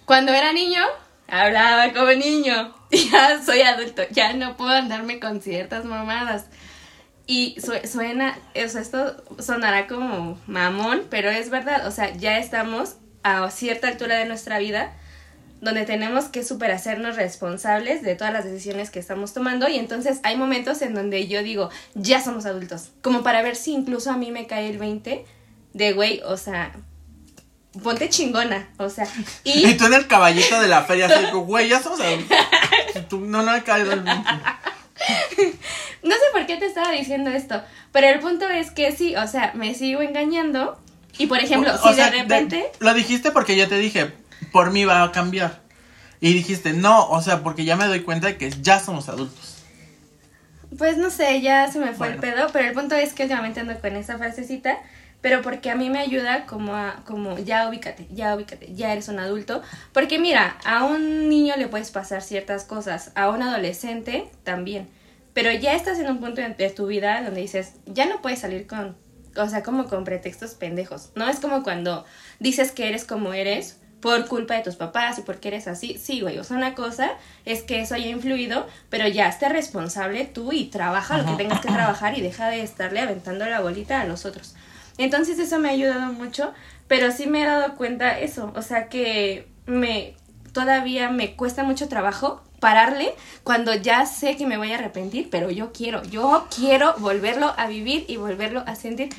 cuando 0.06 0.34
era 0.34 0.54
niño, 0.54 0.82
hablaba 1.28 1.94
como 1.94 2.12
niño. 2.12 2.74
Ya 2.92 3.42
soy 3.42 3.62
adulto, 3.62 4.02
ya 4.12 4.34
no 4.34 4.58
puedo 4.58 4.72
andarme 4.72 5.22
con 5.22 5.42
ciertas 5.42 5.86
mamadas. 5.86 6.48
Y 7.26 7.56
su- 7.62 7.88
suena, 7.88 8.38
o 8.54 8.68
sea, 8.68 8.82
esto 8.82 9.24
sonará 9.40 9.88
como 9.88 10.38
mamón, 10.46 11.04
pero 11.10 11.30
es 11.30 11.50
verdad, 11.50 11.88
o 11.88 11.92
sea, 11.92 12.14
ya 12.18 12.38
estamos 12.38 12.96
a 13.24 13.50
cierta 13.50 13.88
altura 13.88 14.18
de 14.18 14.26
nuestra 14.26 14.60
vida 14.60 14.92
donde 15.62 15.86
tenemos 15.86 16.26
que 16.26 16.44
super 16.44 16.70
hacernos 16.72 17.16
responsables 17.16 18.02
de 18.02 18.16
todas 18.16 18.34
las 18.34 18.44
decisiones 18.44 18.90
que 18.90 19.00
estamos 19.00 19.34
tomando 19.34 19.70
y 19.70 19.78
entonces 19.78 20.20
hay 20.24 20.36
momentos 20.36 20.82
en 20.82 20.94
donde 20.94 21.26
yo 21.30 21.44
digo, 21.44 21.70
ya 21.94 22.20
somos 22.20 22.46
adultos, 22.46 22.90
como 23.02 23.24
para 23.24 23.42
ver 23.42 23.56
si 23.56 23.72
incluso 23.72 24.12
a 24.12 24.18
mí 24.18 24.32
me 24.32 24.48
cae 24.48 24.70
el 24.70 24.80
20 24.80 25.24
de, 25.74 25.94
güey, 25.94 26.22
o 26.26 26.38
sea, 26.38 26.72
ponte 27.84 28.10
chingona, 28.10 28.70
o 28.78 28.90
sea, 28.90 29.08
Y 29.44 29.66
y 29.70 29.78
tú 29.78 29.86
en 29.86 29.94
el 29.94 30.08
caballito 30.08 30.60
de 30.60 30.68
la 30.68 30.84
feria, 30.84 31.08
así, 31.08 31.26
güey, 31.34 31.70
ya 31.70 31.82
somos 31.82 32.00
tú, 33.10 33.22
no, 33.22 33.44
no 33.44 33.56
he 33.56 33.64
caído 33.64 33.94
el 33.94 34.04
no 36.04 36.16
sé 36.16 36.22
por 36.32 36.46
qué 36.46 36.58
te 36.58 36.66
estaba 36.66 36.92
diciendo 36.92 37.30
esto, 37.30 37.62
pero 37.92 38.08
el 38.08 38.20
punto 38.20 38.48
es 38.48 38.72
que 38.72 38.92
sí, 38.92 39.16
o 39.16 39.28
sea, 39.28 39.52
me 39.56 39.74
sigo 39.74 40.02
engañando 40.02 40.80
y 41.18 41.28
por 41.28 41.40
ejemplo, 41.40 41.74
O 41.84 41.90
si 41.90 41.96
sea, 41.96 42.10
de 42.12 42.20
repente... 42.22 42.72
lo 42.80 42.94
dijiste 42.94 43.32
porque 43.32 43.56
yo 43.56 43.68
te 43.68 43.78
dije, 43.78 44.12
por 44.52 44.72
mí 44.72 44.86
va 44.86 45.04
a 45.04 45.12
cambiar. 45.12 45.62
Y 46.20 46.34
dijiste, 46.34 46.74
no, 46.74 47.10
o 47.10 47.22
sea, 47.22 47.42
porque 47.42 47.66
ya 47.66 47.76
me 47.76 47.86
doy 47.88 48.02
cuenta 48.02 48.28
de 48.28 48.38
que 48.38 48.52
ya 48.62 48.80
somos 48.80 49.10
adultos. 49.10 49.58
Pues 50.78 50.98
no 50.98 51.10
sé, 51.10 51.42
ya 51.42 51.72
se 51.72 51.80
me 51.80 51.88
fue 51.94 52.10
Bueno. 52.10 52.14
el 52.14 52.20
pedo, 52.20 52.48
pero 52.54 52.68
el 52.68 52.74
punto 52.74 52.96
es 52.96 53.14
que 53.14 53.24
últimamente 53.24 53.60
ando 53.60 53.80
con 53.80 53.96
esa 53.96 54.18
frasecita, 54.18 54.78
pero 55.22 55.42
porque 55.42 55.70
a 55.70 55.76
mí 55.76 55.90
me 55.90 56.00
ayuda 56.00 56.46
como 56.46 56.76
a, 56.76 57.04
como 57.06 57.38
ya 57.38 57.70
ubícate, 57.70 58.08
ya 58.12 58.36
ubícate, 58.36 58.74
ya 58.74 58.92
eres 58.92 59.08
un 59.08 59.20
adulto, 59.20 59.62
porque 59.94 60.20
mira, 60.20 60.58
a 60.66 60.84
un 60.84 61.30
niño 61.30 61.56
le 61.58 61.68
puedes 61.68 61.92
pasar 61.92 62.22
ciertas 62.22 62.66
cosas, 62.66 63.12
a 63.16 63.30
un 63.30 63.42
adolescente 63.42 64.30
también, 64.44 64.90
pero 65.34 65.52
ya 65.52 65.74
estás 65.74 66.00
en 66.00 66.10
un 66.10 66.20
punto 66.20 66.42
de, 66.42 66.50
de 66.50 66.70
tu 66.70 66.88
vida 66.88 67.22
donde 67.24 67.42
dices, 67.42 67.74
ya 67.86 68.06
no 68.08 68.22
puedes 68.22 68.40
salir 68.40 68.68
con, 68.68 68.98
o 69.38 69.48
sea, 69.48 69.64
como 69.64 69.86
con 69.86 70.04
pretextos 70.04 70.56
pendejos, 70.56 71.12
no 71.16 71.30
es 71.30 71.40
como 71.40 71.64
cuando 71.64 72.06
dices 72.40 72.72
que 72.72 72.90
eres 72.90 73.06
como 73.06 73.34
eres 73.34 73.78
por 74.02 74.28
culpa 74.28 74.56
de 74.56 74.64
tus 74.64 74.76
papás 74.76 75.20
y 75.20 75.22
porque 75.22 75.50
eres 75.50 75.68
así. 75.68 75.98
Sí, 75.98 76.22
güey, 76.22 76.40
o 76.40 76.44
sea, 76.44 76.58
una 76.58 76.76
cosa 76.76 77.12
es 77.46 77.62
que 77.62 77.82
eso 77.82 77.96
haya 77.96 78.10
influido, 78.10 78.68
pero 78.90 79.08
ya 79.08 79.28
esté 79.30 79.48
responsable 79.48 80.26
tú 80.26 80.52
y 80.52 80.66
trabaja 80.66 81.18
lo 81.20 81.26
que 81.26 81.44
tengas 81.44 81.62
que 81.62 81.72
trabajar 81.72 82.18
y 82.18 82.22
deja 82.22 82.50
de 82.50 82.64
estarle 82.64 83.00
aventando 83.00 83.46
la 83.46 83.62
bolita 83.62 84.02
a 84.02 84.06
los 84.06 84.26
otros. 84.26 84.56
Entonces 85.02 85.40
eso 85.40 85.60
me 85.60 85.70
ha 85.70 85.72
ayudado 85.72 86.14
mucho, 86.14 86.54
pero 86.88 87.12
sí 87.12 87.28
me 87.28 87.42
he 87.42 87.46
dado 87.46 87.76
cuenta 87.76 88.20
eso, 88.20 88.52
o 88.56 88.62
sea 88.62 88.88
que 88.88 89.48
me 89.66 90.16
todavía 90.54 91.10
me 91.10 91.36
cuesta 91.36 91.64
mucho 91.64 91.88
trabajo 91.88 92.44
pararle 92.60 93.16
cuando 93.44 93.74
ya 93.74 94.06
sé 94.06 94.38
que 94.38 94.46
me 94.46 94.58
voy 94.58 94.72
a 94.72 94.76
arrepentir, 94.76 95.30
pero 95.32 95.50
yo 95.50 95.72
quiero, 95.74 96.04
yo 96.04 96.48
quiero 96.56 96.94
volverlo 97.00 97.54
a 97.58 97.68
vivir 97.68 98.06
y 98.08 98.18
volverlo 98.18 98.64
a 98.68 98.76
sentir 98.76 99.10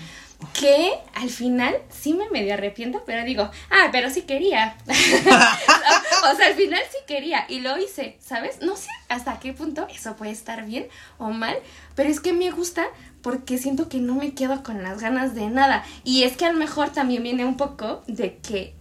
que 0.53 0.93
al 1.15 1.31
final 1.31 1.75
sí 1.91 2.15
me 2.15 2.29
medio 2.31 2.55
arrepiento, 2.55 3.03
pero 3.07 3.25
digo, 3.25 3.51
ah, 3.71 3.89
pero 3.93 4.11
sí 4.11 4.23
quería. 4.23 4.77
o 6.33 6.37
sea, 6.37 6.47
al 6.47 6.55
final 6.55 6.81
sí 6.91 6.99
quería 7.07 7.45
y 7.49 7.61
lo 7.61 7.79
hice, 7.79 8.17
¿sabes? 8.21 8.61
No 8.61 8.77
sé 8.77 8.89
hasta 9.09 9.39
qué 9.41 9.53
punto 9.53 9.87
eso 9.89 10.17
puede 10.17 10.31
estar 10.31 10.65
bien 10.65 10.87
o 11.19 11.31
mal, 11.31 11.57
pero 11.95 12.09
es 12.09 12.21
que 12.21 12.33
me 12.33 12.51
gusta 12.51 12.87
porque 13.23 13.59
siento 13.59 13.89
que 13.89 13.99
no 13.99 14.15
me 14.15 14.35
quedo 14.35 14.63
con 14.63 14.83
las 14.83 15.01
ganas 15.01 15.35
de 15.35 15.49
nada. 15.49 15.85
Y 16.05 16.25
es 16.25 16.37
que 16.37 16.47
a 16.47 16.53
lo 16.53 16.59
mejor 16.59 16.91
también 16.91 17.23
viene 17.23 17.45
un 17.45 17.57
poco 17.57 18.03
de 18.07 18.37
que 18.39 18.75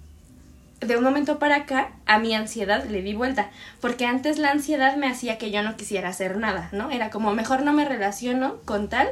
de 0.80 0.98
un 0.98 1.04
momento 1.04 1.38
para 1.38 1.58
acá 1.58 1.92
a 2.08 2.18
mi 2.18 2.34
ansiedad 2.34 2.84
le 2.86 3.04
di 3.04 3.14
vuelta, 3.14 3.52
porque 3.80 4.06
antes 4.06 4.40
la 4.40 4.50
ansiedad 4.50 4.96
me 4.96 5.08
hacía 5.08 5.38
que 5.38 5.52
yo 5.52 5.62
no 5.62 5.78
quisiera 5.78 6.10
hacer 6.10 6.38
nada, 6.38 6.70
¿no? 6.72 6.90
Era 6.90 7.12
como 7.12 7.34
mejor 7.34 7.62
no 7.62 7.72
me 7.72 7.86
relaciono 7.86 8.58
con 8.66 8.90
tal 8.90 9.10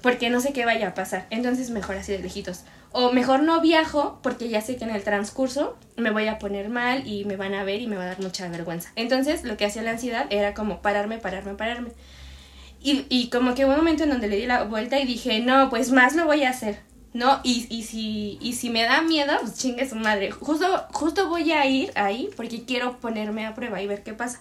porque 0.00 0.30
no 0.30 0.40
sé 0.40 0.52
qué 0.52 0.64
vaya 0.64 0.88
a 0.88 0.94
pasar, 0.94 1.26
entonces 1.30 1.70
mejor 1.70 1.96
así 1.96 2.12
de 2.12 2.18
lejitos. 2.20 2.62
O 2.98 3.12
mejor 3.12 3.42
no 3.42 3.60
viajo 3.60 4.20
porque 4.22 4.48
ya 4.48 4.62
sé 4.62 4.76
que 4.76 4.84
en 4.84 4.90
el 4.90 5.04
transcurso 5.04 5.76
me 5.96 6.10
voy 6.10 6.28
a 6.28 6.38
poner 6.38 6.70
mal 6.70 7.06
y 7.06 7.26
me 7.26 7.36
van 7.36 7.52
a 7.52 7.62
ver 7.62 7.82
y 7.82 7.86
me 7.86 7.96
va 7.96 8.04
a 8.04 8.06
dar 8.06 8.20
mucha 8.20 8.48
vergüenza. 8.48 8.90
Entonces 8.96 9.44
lo 9.44 9.58
que 9.58 9.66
hacía 9.66 9.82
la 9.82 9.90
ansiedad 9.90 10.24
era 10.30 10.54
como 10.54 10.80
pararme, 10.80 11.18
pararme, 11.18 11.52
pararme. 11.52 11.90
Y, 12.80 13.04
y 13.10 13.28
como 13.28 13.54
que 13.54 13.66
hubo 13.66 13.72
un 13.72 13.76
momento 13.76 14.04
en 14.04 14.08
donde 14.08 14.28
le 14.28 14.38
di 14.38 14.46
la 14.46 14.62
vuelta 14.62 14.98
y 14.98 15.04
dije, 15.04 15.40
no, 15.40 15.68
pues 15.68 15.92
más 15.92 16.16
lo 16.16 16.24
voy 16.24 16.44
a 16.44 16.48
hacer. 16.48 16.78
¿No? 17.12 17.40
Y, 17.42 17.66
y, 17.68 17.82
si, 17.82 18.38
y 18.40 18.54
si 18.54 18.70
me 18.70 18.84
da 18.84 19.02
miedo, 19.02 19.34
pues 19.42 19.58
chingue 19.58 19.86
su 19.86 19.96
madre. 19.96 20.30
Justo, 20.30 20.86
justo 20.94 21.28
voy 21.28 21.52
a 21.52 21.66
ir 21.66 21.92
ahí 21.96 22.30
porque 22.34 22.64
quiero 22.64 22.96
ponerme 22.98 23.44
a 23.44 23.54
prueba 23.54 23.82
y 23.82 23.86
ver 23.86 24.04
qué 24.04 24.14
pasa. 24.14 24.40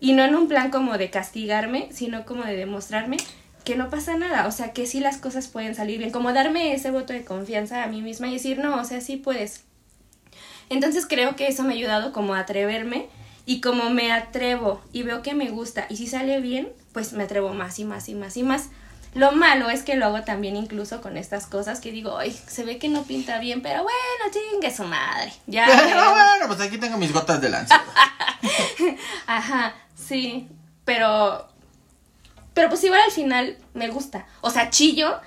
Y 0.00 0.12
no 0.12 0.22
en 0.22 0.34
un 0.34 0.48
plan 0.48 0.70
como 0.70 0.98
de 0.98 1.08
castigarme, 1.08 1.88
sino 1.92 2.26
como 2.26 2.44
de 2.44 2.56
demostrarme 2.56 3.16
que 3.66 3.74
no 3.74 3.90
pasa 3.90 4.16
nada. 4.16 4.46
O 4.46 4.52
sea, 4.52 4.72
que 4.72 4.86
sí 4.86 5.00
las 5.00 5.18
cosas 5.18 5.48
pueden 5.48 5.74
salir 5.74 5.98
bien. 5.98 6.12
Como 6.12 6.32
darme 6.32 6.72
ese 6.72 6.92
voto 6.92 7.12
de 7.12 7.24
confianza 7.24 7.82
a 7.82 7.88
mí 7.88 8.00
misma 8.00 8.28
y 8.28 8.34
decir, 8.34 8.58
no, 8.58 8.80
o 8.80 8.84
sea, 8.84 9.00
sí 9.02 9.16
puedes. 9.16 9.64
Entonces 10.70 11.04
creo 11.06 11.34
que 11.34 11.48
eso 11.48 11.64
me 11.64 11.74
ha 11.74 11.76
ayudado 11.76 12.12
como 12.12 12.34
a 12.34 12.40
atreverme 12.40 13.08
y 13.44 13.60
como 13.60 13.90
me 13.90 14.12
atrevo 14.12 14.80
y 14.92 15.02
veo 15.02 15.20
que 15.22 15.34
me 15.34 15.50
gusta 15.50 15.86
y 15.88 15.96
si 15.96 16.06
sale 16.06 16.40
bien, 16.40 16.68
pues 16.92 17.12
me 17.12 17.24
atrevo 17.24 17.54
más 17.54 17.78
y 17.78 17.84
más 17.84 18.08
y 18.08 18.14
más 18.14 18.36
y 18.36 18.44
más. 18.44 18.68
Lo 19.14 19.32
malo 19.32 19.68
es 19.68 19.82
que 19.82 19.96
lo 19.96 20.06
hago 20.06 20.22
también 20.22 20.56
incluso 20.56 21.00
con 21.00 21.16
estas 21.16 21.46
cosas 21.46 21.80
que 21.80 21.90
digo, 21.90 22.18
ay, 22.18 22.38
se 22.46 22.64
ve 22.64 22.78
que 22.78 22.88
no 22.88 23.02
pinta 23.02 23.38
bien, 23.38 23.62
pero 23.62 23.82
bueno, 23.82 24.32
chingue 24.32 24.74
su 24.74 24.84
madre. 24.84 25.32
Ya. 25.46 25.66
bueno, 25.66 26.46
pues 26.46 26.60
aquí 26.60 26.78
tengo 26.78 26.98
mis 26.98 27.12
gotas 27.12 27.40
de 27.40 27.48
lanza. 27.48 27.82
Ajá, 29.26 29.74
sí, 29.94 30.48
pero 30.84 31.48
pero 32.56 32.68
pues 32.68 32.82
igual 32.82 33.00
al 33.02 33.12
final 33.12 33.56
me 33.74 33.86
gusta. 33.88 34.26
O 34.40 34.50
sea, 34.50 34.70
chillo 34.70 35.20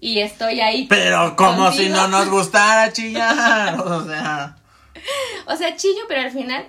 y 0.00 0.20
estoy 0.20 0.60
ahí. 0.60 0.86
Pero 0.88 1.36
como 1.36 1.70
si 1.72 1.90
no 1.90 2.08
nos 2.08 2.28
gustara 2.30 2.90
chillar, 2.92 3.78
o 3.78 4.06
sea. 4.06 4.56
O 5.46 5.56
sea, 5.56 5.76
chillo, 5.76 6.00
pero 6.08 6.22
al 6.22 6.30
final 6.30 6.66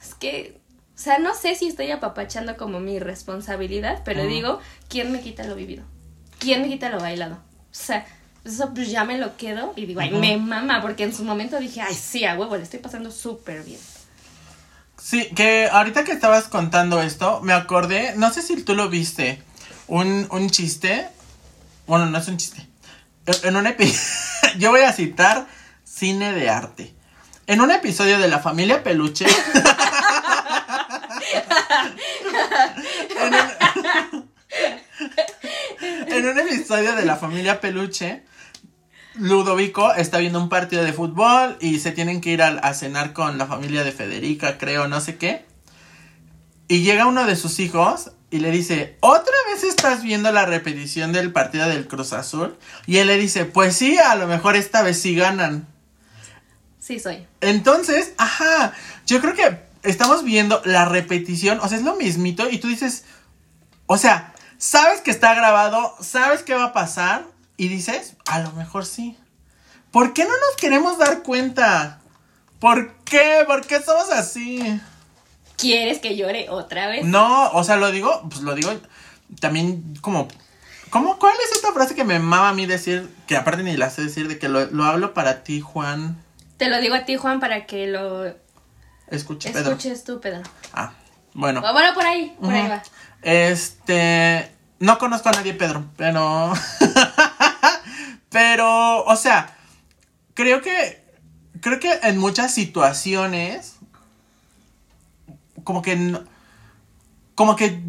es 0.00 0.14
que 0.14 0.58
o 0.94 0.98
sea, 0.98 1.18
no 1.18 1.34
sé 1.34 1.54
si 1.54 1.68
estoy 1.68 1.90
apapachando 1.90 2.56
como 2.56 2.80
mi 2.80 2.98
responsabilidad, 2.98 4.00
pero 4.02 4.24
digo, 4.24 4.60
¿quién 4.88 5.12
me 5.12 5.20
quita 5.20 5.44
lo 5.44 5.54
vivido? 5.54 5.84
¿quién 6.38 6.62
me 6.62 6.68
quita 6.68 6.90
lo 6.90 7.00
bailado? 7.00 7.34
O 7.34 7.78
sea, 7.78 8.06
eso 8.44 8.72
pues 8.74 8.90
ya 8.90 9.04
me 9.04 9.18
lo 9.18 9.36
quedo 9.36 9.72
y 9.76 9.86
digo, 9.86 10.00
ay, 10.00 10.10
me 10.12 10.36
mama, 10.36 10.80
porque 10.80 11.04
en 11.04 11.14
su 11.14 11.24
momento 11.24 11.58
dije, 11.58 11.80
ay, 11.80 11.94
sí, 11.94 12.24
a 12.24 12.38
huevo, 12.38 12.56
le 12.56 12.62
estoy 12.62 12.80
pasando 12.80 13.10
súper 13.10 13.62
bien. 13.64 13.80
Sí, 14.98 15.28
que 15.34 15.68
ahorita 15.70 16.04
que 16.04 16.12
estabas 16.12 16.48
contando 16.48 17.02
esto, 17.02 17.40
me 17.42 17.52
acordé, 17.52 18.14
no 18.16 18.32
sé 18.32 18.42
si 18.42 18.62
tú 18.62 18.74
lo 18.74 18.88
viste, 18.88 19.42
un, 19.88 20.26
un 20.30 20.50
chiste, 20.50 21.08
bueno, 21.86 22.06
no 22.06 22.18
es 22.18 22.28
un 22.28 22.36
chiste, 22.36 22.66
en 23.42 23.56
un 23.56 23.66
episodio, 23.66 24.00
yo 24.58 24.70
voy 24.70 24.82
a 24.82 24.92
citar 24.92 25.46
cine 25.84 26.32
de 26.32 26.50
arte. 26.50 26.94
En 27.46 27.60
un 27.60 27.70
episodio 27.70 28.18
de 28.18 28.26
La 28.28 28.40
Familia 28.40 28.82
Peluche, 28.82 29.24
en, 33.20 33.34
un, 33.34 34.28
en 36.08 36.28
un 36.28 36.38
episodio 36.38 36.96
de 36.96 37.04
La 37.04 37.16
Familia 37.16 37.60
Peluche, 37.60 38.24
Ludovico 39.18 39.94
está 39.94 40.18
viendo 40.18 40.40
un 40.40 40.48
partido 40.48 40.82
de 40.82 40.92
fútbol 40.92 41.56
y 41.60 41.78
se 41.78 41.92
tienen 41.92 42.20
que 42.20 42.30
ir 42.30 42.42
a, 42.42 42.74
cenar 42.74 43.12
con 43.12 43.38
la 43.38 43.46
familia 43.46 43.82
de 43.82 43.92
Federica, 43.92 44.58
creo, 44.58 44.88
no 44.88 45.00
sé 45.00 45.16
qué. 45.16 45.46
Y 46.68 46.82
llega 46.82 47.06
uno 47.06 47.24
de 47.24 47.36
sus 47.36 47.58
hijos 47.58 48.10
y 48.30 48.38
le 48.40 48.50
dice, 48.50 48.96
¿otra 49.00 49.34
vez 49.50 49.62
estás 49.62 50.02
viendo 50.02 50.32
la 50.32 50.46
repetición 50.46 51.12
del 51.12 51.32
partido 51.32 51.68
del 51.68 51.86
Cruz 51.86 52.12
Azul? 52.12 52.56
Y 52.86 52.98
él 52.98 53.06
le 53.06 53.16
dice, 53.16 53.44
pues 53.44 53.76
sí, 53.76 53.98
a 53.98 54.14
lo 54.16 54.26
mejor 54.26 54.56
esta 54.56 54.82
vez 54.82 55.00
sí 55.00 55.14
ganan. 55.14 55.68
Sí, 56.80 56.98
soy. 56.98 57.26
Entonces, 57.40 58.12
ajá, 58.18 58.72
yo 59.06 59.20
creo 59.20 59.34
que 59.34 59.60
estamos 59.82 60.24
viendo 60.24 60.60
la 60.64 60.84
repetición, 60.84 61.60
o 61.60 61.68
sea, 61.68 61.78
es 61.78 61.84
lo 61.84 61.96
mismito 61.96 62.48
y 62.48 62.58
tú 62.58 62.68
dices, 62.68 63.04
o 63.86 63.96
sea, 63.96 64.34
sabes 64.58 65.00
que 65.00 65.10
está 65.10 65.34
grabado, 65.34 65.94
sabes 66.00 66.42
qué 66.42 66.54
va 66.54 66.64
a 66.64 66.72
pasar 66.72 67.26
y 67.56 67.68
dices, 67.68 68.16
a 68.26 68.40
lo 68.40 68.52
mejor 68.52 68.84
sí. 68.84 69.16
¿Por 69.92 70.12
qué 70.12 70.24
no 70.24 70.30
nos 70.30 70.56
queremos 70.60 70.98
dar 70.98 71.22
cuenta? 71.22 72.00
¿Por 72.58 72.94
qué? 73.04 73.44
¿Por 73.46 73.66
qué 73.66 73.80
somos 73.80 74.10
así? 74.10 74.80
¿Quieres 75.56 75.98
que 75.98 76.16
llore 76.16 76.48
otra 76.50 76.88
vez? 76.88 77.04
No, 77.04 77.50
o 77.50 77.64
sea, 77.64 77.76
lo 77.76 77.90
digo, 77.90 78.22
pues 78.28 78.42
lo 78.42 78.54
digo 78.54 78.72
también 79.40 79.96
como... 80.00 80.28
¿Cómo, 80.90 81.18
¿Cuál 81.18 81.34
es 81.44 81.56
esta 81.56 81.72
frase 81.72 81.94
que 81.94 82.04
me 82.04 82.20
mama 82.20 82.50
a 82.50 82.54
mí 82.54 82.64
decir, 82.64 83.10
que 83.26 83.36
aparte 83.36 83.64
ni 83.64 83.76
la 83.76 83.90
sé 83.90 84.02
decir, 84.02 84.28
de 84.28 84.38
que 84.38 84.48
lo, 84.48 84.66
lo 84.66 84.84
hablo 84.84 85.14
para 85.14 85.42
ti, 85.42 85.60
Juan? 85.60 86.16
Te 86.58 86.68
lo 86.68 86.80
digo 86.80 86.94
a 86.94 87.04
ti, 87.04 87.16
Juan, 87.16 87.40
para 87.40 87.66
que 87.66 87.88
lo 87.88 88.24
Escuche, 89.08 89.50
Pedro. 89.50 89.72
Escuches 89.72 90.04
tú, 90.04 90.20
Pedro. 90.20 90.42
Ah, 90.72 90.92
bueno. 91.34 91.60
bueno, 91.60 91.94
por 91.94 92.04
ahí, 92.04 92.36
por 92.40 92.52
ahí 92.52 92.68
va. 92.68 92.82
Este, 93.22 94.50
no 94.78 94.98
conozco 94.98 95.28
a 95.28 95.32
nadie, 95.32 95.54
Pedro, 95.54 95.84
pero... 95.96 96.52
pero, 98.30 99.04
o 99.04 99.16
sea, 99.16 99.56
creo 100.34 100.60
que... 100.60 101.04
Creo 101.60 101.80
que 101.80 101.92
en 102.02 102.18
muchas 102.18 102.52
situaciones... 102.52 103.75
Como 105.66 105.82
que... 105.82 106.16
Como 107.34 107.56
que 107.56 107.82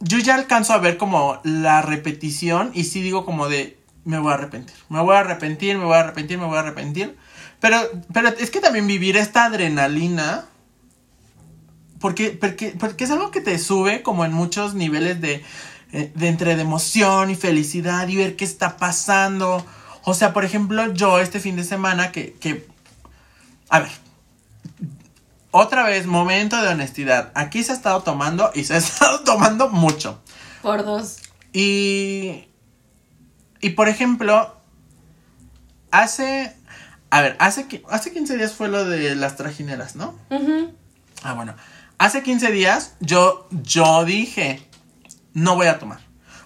yo 0.00 0.18
ya 0.18 0.34
alcanzo 0.34 0.74
a 0.74 0.78
ver 0.78 0.98
como 0.98 1.40
la 1.44 1.80
repetición 1.80 2.70
y 2.74 2.84
sí 2.84 3.00
digo 3.00 3.24
como 3.24 3.48
de 3.48 3.78
me 4.04 4.18
voy 4.18 4.32
a 4.32 4.34
arrepentir, 4.34 4.74
me 4.90 5.00
voy 5.00 5.16
a 5.16 5.20
arrepentir, 5.20 5.78
me 5.78 5.84
voy 5.84 5.94
a 5.94 6.00
arrepentir, 6.00 6.38
me 6.38 6.44
voy 6.44 6.56
a 6.56 6.60
arrepentir. 6.60 7.16
Pero, 7.60 7.78
pero 8.12 8.28
es 8.28 8.50
que 8.50 8.60
también 8.60 8.86
vivir 8.86 9.16
esta 9.16 9.46
adrenalina, 9.46 10.44
porque, 11.98 12.30
porque, 12.30 12.74
porque 12.78 13.04
es 13.04 13.10
algo 13.10 13.30
que 13.30 13.40
te 13.40 13.58
sube 13.58 14.02
como 14.02 14.24
en 14.24 14.32
muchos 14.32 14.74
niveles 14.74 15.20
de, 15.20 15.42
eh, 15.92 16.12
de 16.14 16.28
entre 16.28 16.52
emoción 16.52 17.30
y 17.30 17.36
felicidad 17.36 18.06
y 18.08 18.16
ver 18.16 18.36
qué 18.36 18.44
está 18.44 18.76
pasando. 18.76 19.64
O 20.04 20.12
sea, 20.12 20.34
por 20.34 20.44
ejemplo, 20.44 20.92
yo 20.92 21.18
este 21.18 21.40
fin 21.40 21.56
de 21.56 21.64
semana 21.64 22.12
que 22.12 22.36
a 23.68 23.80
ver, 23.80 23.90
otra 25.56 25.84
vez, 25.84 26.06
momento 26.06 26.60
de 26.60 26.68
honestidad. 26.68 27.32
Aquí 27.34 27.62
se 27.62 27.72
ha 27.72 27.74
estado 27.74 28.02
tomando 28.02 28.50
y 28.54 28.64
se 28.64 28.74
ha 28.74 28.76
estado 28.78 29.20
tomando 29.20 29.68
mucho. 29.68 30.20
Por 30.62 30.84
dos. 30.84 31.18
Y. 31.52 32.48
Y 33.60 33.70
por 33.70 33.88
ejemplo, 33.88 34.54
hace 35.90 36.54
a 37.10 37.20
ver, 37.20 37.36
hace, 37.38 37.66
hace 37.88 38.12
15 38.12 38.36
días 38.36 38.52
fue 38.52 38.68
lo 38.68 38.84
de 38.84 39.14
las 39.14 39.36
trajineras, 39.36 39.96
¿no? 39.96 40.14
Ah, 41.22 41.34
bueno. 41.34 41.54
Hace 41.98 42.22
15 42.22 42.50
días 42.50 42.94
yo, 43.00 43.48
yo 43.50 44.04
dije, 44.04 44.68
no 45.32 45.54
voy 45.54 45.68
a 45.68 45.78
tomar. 45.78 46.00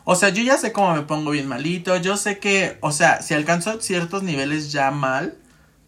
O 0.04 0.14
sea, 0.14 0.28
yo 0.28 0.42
ya 0.42 0.58
sé 0.58 0.72
cómo 0.72 0.94
me 0.94 1.02
pongo 1.02 1.32
bien 1.32 1.48
malito. 1.48 1.96
Yo 1.96 2.16
sé 2.16 2.38
que, 2.38 2.78
o 2.82 2.92
sea, 2.92 3.22
si 3.22 3.34
alcanzo 3.34 3.80
ciertos 3.80 4.22
niveles 4.22 4.70
ya 4.70 4.90
mal, 4.90 5.38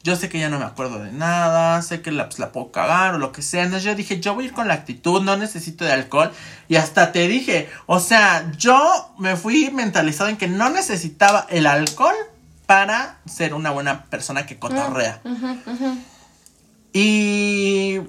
yo 0.03 0.17
sé 0.17 0.29
que 0.29 0.41
ya 0.41 0.49
no 0.49 0.59
me 0.59 0.65
acuerdo 0.65 0.99
de 0.99 1.13
nada. 1.13 1.81
Sé 1.83 2.03
que 2.03 2.11
la, 2.11 2.27
pues, 2.27 2.39
la 2.39 2.51
puedo 2.51 2.73
cagar 2.73 3.15
o 3.15 3.19
lo 3.19 3.33
que 3.33 3.43
sea. 3.43 3.63
Entonces 3.63 3.85
yo 3.85 3.95
dije, 3.95 4.21
yo 4.21 4.35
voy 4.35 4.45
a 4.45 4.47
ir 4.49 4.53
con 4.53 4.69
la 4.69 4.75
actitud, 4.75 5.23
no 5.23 5.37
necesito 5.37 5.85
de 5.85 5.93
alcohol. 5.93 6.33
Y 6.69 6.77
hasta 6.77 7.13
te 7.13 7.29
dije, 7.29 7.71
o 7.87 8.01
sea, 8.01 8.51
yo 8.57 9.15
me 9.19 9.37
fui 9.37 9.71
mentalizado 9.71 10.29
en 10.29 10.37
que 10.37 10.49
no 10.49 10.71
necesitaba 10.71 11.47
el 11.51 11.67
alcohol 11.67 12.15
para 12.67 13.19
ser 13.27 13.55
una 13.55 13.71
buena 13.71 14.05
persona 14.07 14.47
que 14.47 14.59
cotorrea. 14.59 15.21
Y 16.93 18.01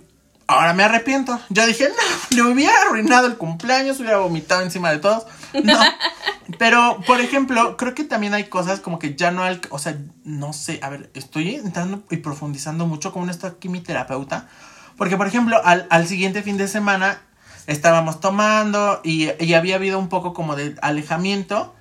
ahora 0.47 0.73
me 0.73 0.83
arrepiento. 0.83 1.39
Yo 1.49 1.65
dije, 1.65 1.89
no, 1.89 2.35
le 2.35 2.43
hubiera 2.43 2.73
arruinado 2.81 3.27
el 3.27 3.37
cumpleaños, 3.37 3.99
hubiera 3.99 4.17
vomitado 4.17 4.61
encima 4.61 4.91
de 4.91 4.99
todos. 4.99 5.25
No. 5.63 5.79
Pero, 6.59 6.99
por 7.07 7.21
ejemplo, 7.21 7.77
creo 7.77 7.95
que 7.95 8.03
también 8.03 8.33
hay 8.33 8.45
cosas 8.45 8.79
como 8.79 8.99
que 8.99 9.15
ya 9.15 9.31
no, 9.31 9.43
o 9.69 9.79
sea, 9.79 9.97
no 10.23 10.53
sé, 10.53 10.79
a 10.81 10.89
ver, 10.89 11.09
estoy 11.13 11.55
entrando 11.55 12.03
y 12.09 12.17
profundizando 12.17 12.85
mucho 12.85 13.13
como 13.13 13.29
está 13.29 13.47
aquí 13.47 13.69
mi 13.69 13.79
terapeuta. 13.79 14.49
Porque, 14.97 15.17
por 15.17 15.27
ejemplo, 15.27 15.61
al, 15.63 15.87
al 15.89 16.07
siguiente 16.07 16.43
fin 16.43 16.57
de 16.57 16.67
semana 16.67 17.21
estábamos 17.67 18.19
tomando 18.19 18.99
y, 19.03 19.29
y 19.43 19.53
había 19.53 19.75
habido 19.75 19.99
un 19.99 20.09
poco 20.09 20.33
como 20.33 20.55
de 20.55 20.75
alejamiento. 20.81 21.73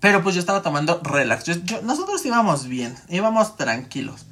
Pero 0.00 0.22
pues 0.22 0.34
yo 0.34 0.40
estaba 0.40 0.62
tomando 0.62 1.00
relax. 1.02 1.44
nosotros 1.82 2.24
íbamos 2.26 2.66
bien, 2.68 2.94
íbamos 3.08 3.56
tranquilos. 3.56 4.26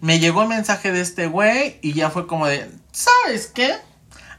Me 0.00 0.18
llegó 0.20 0.42
el 0.42 0.48
mensaje 0.48 0.92
de 0.92 1.00
este 1.00 1.26
güey 1.26 1.78
y 1.82 1.94
ya 1.94 2.10
fue 2.10 2.26
como 2.26 2.46
de, 2.46 2.70
¿sabes 2.92 3.46
qué? 3.46 3.74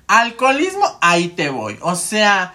Alcoholismo, 0.08 0.98
ahí 1.02 1.30
te 1.30 1.50
voy. 1.50 1.78
O 1.82 1.96
sea, 1.96 2.54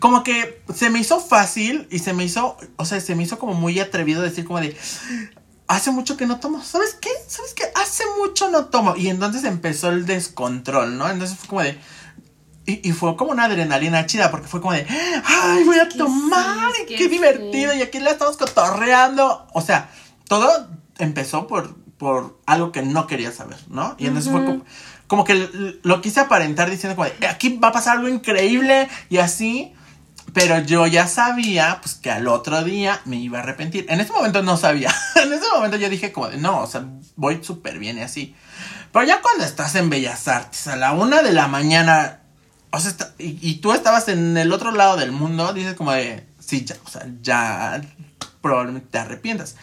como 0.00 0.22
que 0.22 0.62
se 0.74 0.90
me 0.90 1.00
hizo 1.00 1.20
fácil 1.20 1.88
y 1.90 2.00
se 2.00 2.12
me 2.12 2.24
hizo, 2.24 2.56
o 2.76 2.84
sea, 2.84 3.00
se 3.00 3.14
me 3.14 3.22
hizo 3.22 3.38
como 3.38 3.54
muy 3.54 3.80
atrevido 3.80 4.22
decir 4.22 4.44
como 4.44 4.60
de, 4.60 4.76
hace 5.66 5.90
mucho 5.90 6.16
que 6.16 6.26
no 6.26 6.40
tomo. 6.40 6.62
¿Sabes 6.62 6.96
qué? 7.00 7.10
¿Sabes 7.26 7.54
qué? 7.54 7.64
Hace 7.74 8.04
mucho 8.18 8.50
no 8.50 8.66
tomo. 8.66 8.96
Y 8.96 9.08
entonces 9.08 9.44
empezó 9.44 9.90
el 9.90 10.06
descontrol, 10.06 10.98
¿no? 10.98 11.08
Entonces 11.08 11.38
fue 11.38 11.48
como 11.48 11.62
de, 11.62 11.78
y, 12.66 12.92
fue 12.92 13.16
como 13.16 13.30
una 13.30 13.44
adrenalina 13.44 14.04
chida, 14.04 14.30
porque 14.30 14.46
fue 14.46 14.60
como 14.60 14.74
de, 14.74 14.86
¡ay, 15.24 15.64
voy 15.64 15.78
a 15.78 15.88
tomar! 15.88 16.70
¡Qué, 16.86 17.08
divertido! 17.08 17.74
Y 17.74 17.80
aquí 17.80 17.98
la 17.98 18.10
estamos 18.10 18.36
cotorreando. 18.36 19.46
O 19.54 19.62
sea, 19.62 19.90
todo 20.28 20.68
empezó 20.98 21.46
por, 21.46 21.76
por 21.98 22.38
algo 22.46 22.72
que 22.72 22.82
no 22.82 23.06
quería 23.06 23.32
saber, 23.32 23.58
¿no? 23.68 23.94
Y 23.98 24.06
entonces 24.06 24.30
fue 24.32 24.44
como, 24.44 24.64
como 25.06 25.24
que 25.24 25.78
lo 25.82 26.00
quise 26.00 26.20
aparentar 26.20 26.70
diciendo 26.70 26.96
como, 26.96 27.08
de, 27.18 27.26
aquí 27.26 27.56
va 27.58 27.68
a 27.68 27.72
pasar 27.72 27.96
algo 27.96 28.08
increíble 28.08 28.88
y 29.08 29.18
así. 29.18 29.72
Pero 30.34 30.58
yo 30.60 30.86
ya 30.86 31.08
sabía, 31.08 31.78
pues, 31.80 31.94
que 31.94 32.10
al 32.10 32.28
otro 32.28 32.62
día 32.62 33.00
me 33.06 33.16
iba 33.16 33.38
a 33.38 33.42
arrepentir. 33.42 33.86
En 33.88 33.98
ese 34.00 34.12
momento 34.12 34.42
no 34.42 34.58
sabía. 34.58 34.94
en 35.16 35.32
ese 35.32 35.46
momento 35.54 35.78
yo 35.78 35.88
dije 35.88 36.12
como 36.12 36.28
de, 36.28 36.36
no, 36.36 36.60
o 36.60 36.66
sea, 36.66 36.84
voy 37.16 37.42
súper 37.42 37.78
bien 37.78 37.96
y 37.96 38.02
así. 38.02 38.34
Pero 38.92 39.06
ya 39.06 39.22
cuando 39.22 39.44
estás 39.44 39.74
en 39.74 39.88
Bellas 39.88 40.28
Artes 40.28 40.66
a 40.66 40.76
la 40.76 40.92
una 40.92 41.22
de 41.22 41.32
la 41.32 41.48
mañana, 41.48 42.20
o 42.70 42.78
sea, 42.78 42.90
está- 42.90 43.14
y, 43.18 43.38
y 43.40 43.54
tú 43.56 43.72
estabas 43.72 44.08
en 44.08 44.36
el 44.36 44.52
otro 44.52 44.70
lado 44.70 44.98
del 44.98 45.12
mundo, 45.12 45.54
dices 45.54 45.72
como 45.74 45.92
de, 45.92 46.26
sí, 46.38 46.62
ya, 46.64 46.76
o 46.84 46.90
sea, 46.90 47.06
ya 47.22 47.80
probablemente 48.42 48.88
te 48.90 48.98
arrepientas. 48.98 49.56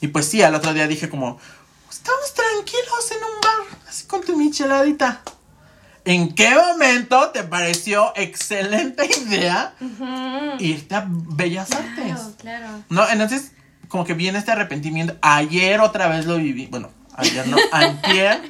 Y 0.00 0.08
pues 0.08 0.26
sí, 0.26 0.42
al 0.42 0.54
otro 0.54 0.74
día 0.74 0.86
dije 0.86 1.08
como, 1.08 1.38
estamos 1.90 2.34
tranquilos 2.34 3.10
en 3.10 3.18
un 3.18 3.40
bar, 3.40 3.78
así 3.88 4.06
con 4.06 4.22
tu 4.22 4.36
micheladita. 4.36 5.22
¿En 6.06 6.34
qué 6.34 6.54
momento 6.54 7.30
te 7.30 7.42
pareció 7.42 8.12
excelente 8.14 9.08
idea 9.26 9.74
irte 10.60 10.94
a 10.94 11.04
Bellas 11.08 11.72
Artes? 11.72 11.94
Claro, 11.96 12.32
claro. 12.38 12.66
No, 12.88 13.08
entonces, 13.08 13.50
como 13.88 14.04
que 14.04 14.14
viene 14.14 14.38
este 14.38 14.52
arrepentimiento. 14.52 15.16
Ayer 15.20 15.80
otra 15.80 16.06
vez 16.06 16.26
lo 16.26 16.36
viví. 16.36 16.66
Bueno, 16.66 16.90
ayer 17.16 17.48
no, 17.48 17.56
antier. 17.72 18.40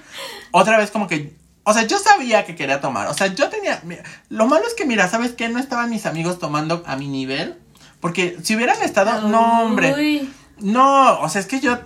Otra 0.51 0.77
vez 0.77 0.91
como 0.91 1.09
que. 1.09 1.35
O 1.65 1.73
sea, 1.73 1.85
yo 1.85 1.99
sabía 1.99 2.45
que 2.45 2.55
quería 2.55 2.83
tomar. 2.83 3.09
O 3.09 3.15
sea, 3.15 3.29
yo 3.29 3.49
tenía. 3.49 3.81
mira, 3.85 4.03
lo 4.29 4.47
malo 4.47 4.67
es 4.67 4.75
que, 4.75 4.85
mira, 4.85 5.09
¿sabes 5.09 5.33
qué? 5.33 5.49
No 5.49 5.59
estaban 5.59 5.89
mis 5.89 6.05
amigos 6.05 6.39
tomando 6.39 6.85
a 6.87 6.97
mi 6.97 7.09
nivel. 7.09 7.59
Porque 8.01 8.37
si 8.43 8.55
hubieran 8.55 8.83
estado. 8.83 9.29
No, 9.29 9.63
hombre. 9.63 10.29
No, 10.59 11.21
o 11.21 11.29
sea, 11.29 11.41
es 11.41 11.47
que 11.47 11.61
yo. 11.61 11.79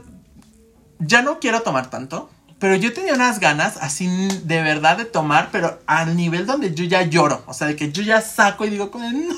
Ya 0.99 1.23
no 1.23 1.41
quiero 1.41 1.62
tomar 1.62 1.91
tanto. 1.91 2.31
Pero 2.61 2.77
yo 2.77 2.93
tenía 2.93 3.14
unas 3.14 3.41
ganas 3.41 3.79
así 3.79 4.07
de 4.45 4.62
verdad 4.62 4.99
de 4.99 5.07
tomar, 5.07 5.49
pero 5.51 5.81
al 5.87 6.14
nivel 6.14 6.45
donde 6.47 6.75
yo 6.75 6.85
ya 6.85 7.03
lloro. 7.03 7.43
O 7.47 7.55
sea, 7.55 7.66
de 7.66 7.75
que 7.75 7.91
yo 7.91 8.03
ya 8.03 8.21
saco 8.21 8.66
y 8.66 8.71
digo, 8.71 8.91
como, 8.91 9.11
no. 9.11 9.35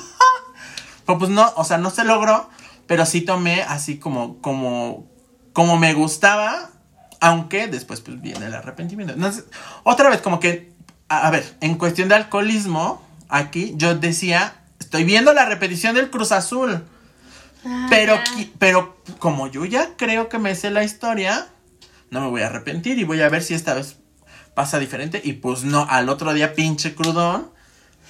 Pero 1.05 1.19
pues 1.19 1.31
no, 1.31 1.51
o 1.55 1.63
sea, 1.63 1.77
no 1.77 1.89
se 1.89 2.03
logró. 2.03 2.49
Pero 2.85 3.05
sí 3.05 3.21
tomé 3.21 3.61
así 3.61 3.97
como, 3.97 4.41
como, 4.41 5.07
como 5.53 5.77
me 5.77 5.93
gustaba. 5.93 6.69
Aunque 7.21 7.67
después 7.67 8.01
pues 8.01 8.21
viene 8.21 8.45
el 8.47 8.53
arrepentimiento. 8.53 9.15
Otra 9.83 10.09
vez, 10.09 10.19
como 10.19 10.41
que, 10.41 10.73
a, 11.07 11.27
a 11.27 11.31
ver, 11.31 11.57
en 11.61 11.75
cuestión 11.75 12.09
de 12.09 12.15
alcoholismo, 12.15 13.01
aquí 13.29 13.73
yo 13.77 13.95
decía, 13.95 14.55
estoy 14.81 15.05
viendo 15.05 15.31
la 15.31 15.45
repetición 15.45 15.95
del 15.95 16.09
Cruz 16.09 16.33
Azul. 16.33 16.83
Ah, 17.65 17.87
Pero, 17.89 18.17
pero 18.59 18.97
como 19.19 19.47
yo 19.47 19.65
ya 19.65 19.95
creo 19.95 20.29
que 20.29 20.37
me 20.37 20.55
sé 20.55 20.69
la 20.69 20.83
historia, 20.83 21.47
no 22.09 22.21
me 22.21 22.27
voy 22.27 22.41
a 22.41 22.47
arrepentir 22.47 22.99
y 22.99 23.03
voy 23.03 23.21
a 23.21 23.29
ver 23.29 23.43
si 23.43 23.53
esta 23.53 23.73
vez 23.73 23.97
pasa 24.53 24.79
diferente. 24.79 25.21
Y 25.23 25.33
pues 25.33 25.63
no, 25.63 25.85
al 25.89 26.09
otro 26.09 26.33
día 26.33 26.53
pinche 26.53 26.93
crudón. 26.95 27.51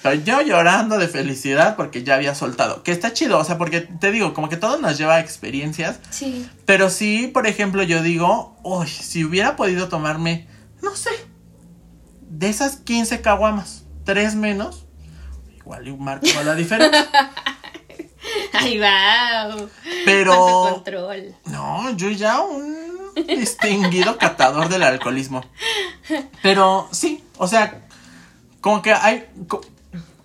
Pero 0.02 0.16
yo 0.22 0.42
llorando 0.42 0.98
de 0.98 1.08
felicidad 1.08 1.76
porque 1.76 2.04
ya 2.04 2.16
había 2.16 2.34
soltado. 2.34 2.82
Que 2.82 2.92
está 2.92 3.14
chido, 3.14 3.38
o 3.38 3.44
sea, 3.44 3.56
porque 3.56 3.80
te 3.80 4.10
digo, 4.12 4.34
como 4.34 4.50
que 4.50 4.58
todo 4.58 4.78
nos 4.78 4.98
lleva 4.98 5.14
a 5.14 5.20
experiencias. 5.20 5.98
Sí. 6.10 6.46
Pero 6.66 6.90
sí, 6.90 7.30
por 7.32 7.46
ejemplo, 7.46 7.82
yo 7.82 8.02
digo, 8.02 8.58
uy, 8.62 8.86
si 8.86 9.24
hubiera 9.24 9.56
podido 9.56 9.88
tomarme, 9.88 10.46
no 10.82 10.94
sé, 10.94 11.08
de 12.28 12.50
esas 12.50 12.76
15 12.76 13.22
caguamas, 13.22 13.84
tres 14.04 14.34
menos, 14.34 14.84
igual 15.56 15.88
y 15.88 15.96
marco 15.96 16.26
la 16.44 16.54
diferencia. 16.54 17.08
Ay, 18.52 18.78
wow. 18.78 19.68
Pero... 20.04 20.70
control. 20.72 21.34
No, 21.46 21.94
yo 21.96 22.10
ya 22.10 22.40
un 22.40 22.74
distinguido 23.26 24.18
catador 24.18 24.68
del 24.68 24.82
alcoholismo. 24.82 25.44
Pero 26.42 26.88
sí, 26.92 27.24
o 27.38 27.46
sea, 27.46 27.82
como 28.60 28.82
que 28.82 28.92
hay... 28.92 29.26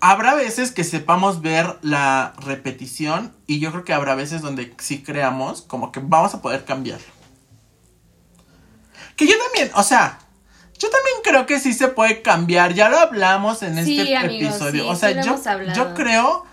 Habrá 0.02 0.34
veces 0.34 0.72
que 0.72 0.82
sepamos 0.82 1.42
ver 1.42 1.78
la 1.82 2.32
repetición 2.38 3.34
y 3.46 3.60
yo 3.60 3.70
creo 3.70 3.84
que 3.84 3.92
habrá 3.92 4.14
veces 4.14 4.40
donde 4.40 4.74
sí 4.78 5.02
creamos 5.02 5.60
como 5.60 5.92
que 5.92 6.00
vamos 6.02 6.32
a 6.32 6.40
poder 6.40 6.64
cambiar. 6.64 7.00
Que 9.14 9.26
yo 9.26 9.34
también, 9.44 9.70
o 9.74 9.82
sea, 9.82 10.18
yo 10.78 10.88
también 10.88 11.16
creo 11.22 11.44
que 11.44 11.60
sí 11.60 11.74
se 11.74 11.88
puede 11.88 12.22
cambiar, 12.22 12.72
ya 12.72 12.88
lo 12.88 12.98
hablamos 12.98 13.62
en 13.62 13.84
Sí, 13.84 14.00
este 14.00 14.16
amigos, 14.16 14.54
episodio. 14.54 14.84
sí, 14.84 14.88
o 14.88 14.96
sea, 14.96 15.22
sí 15.22 15.28
yo, 15.28 15.74
yo 15.74 15.94
creo, 15.94 16.46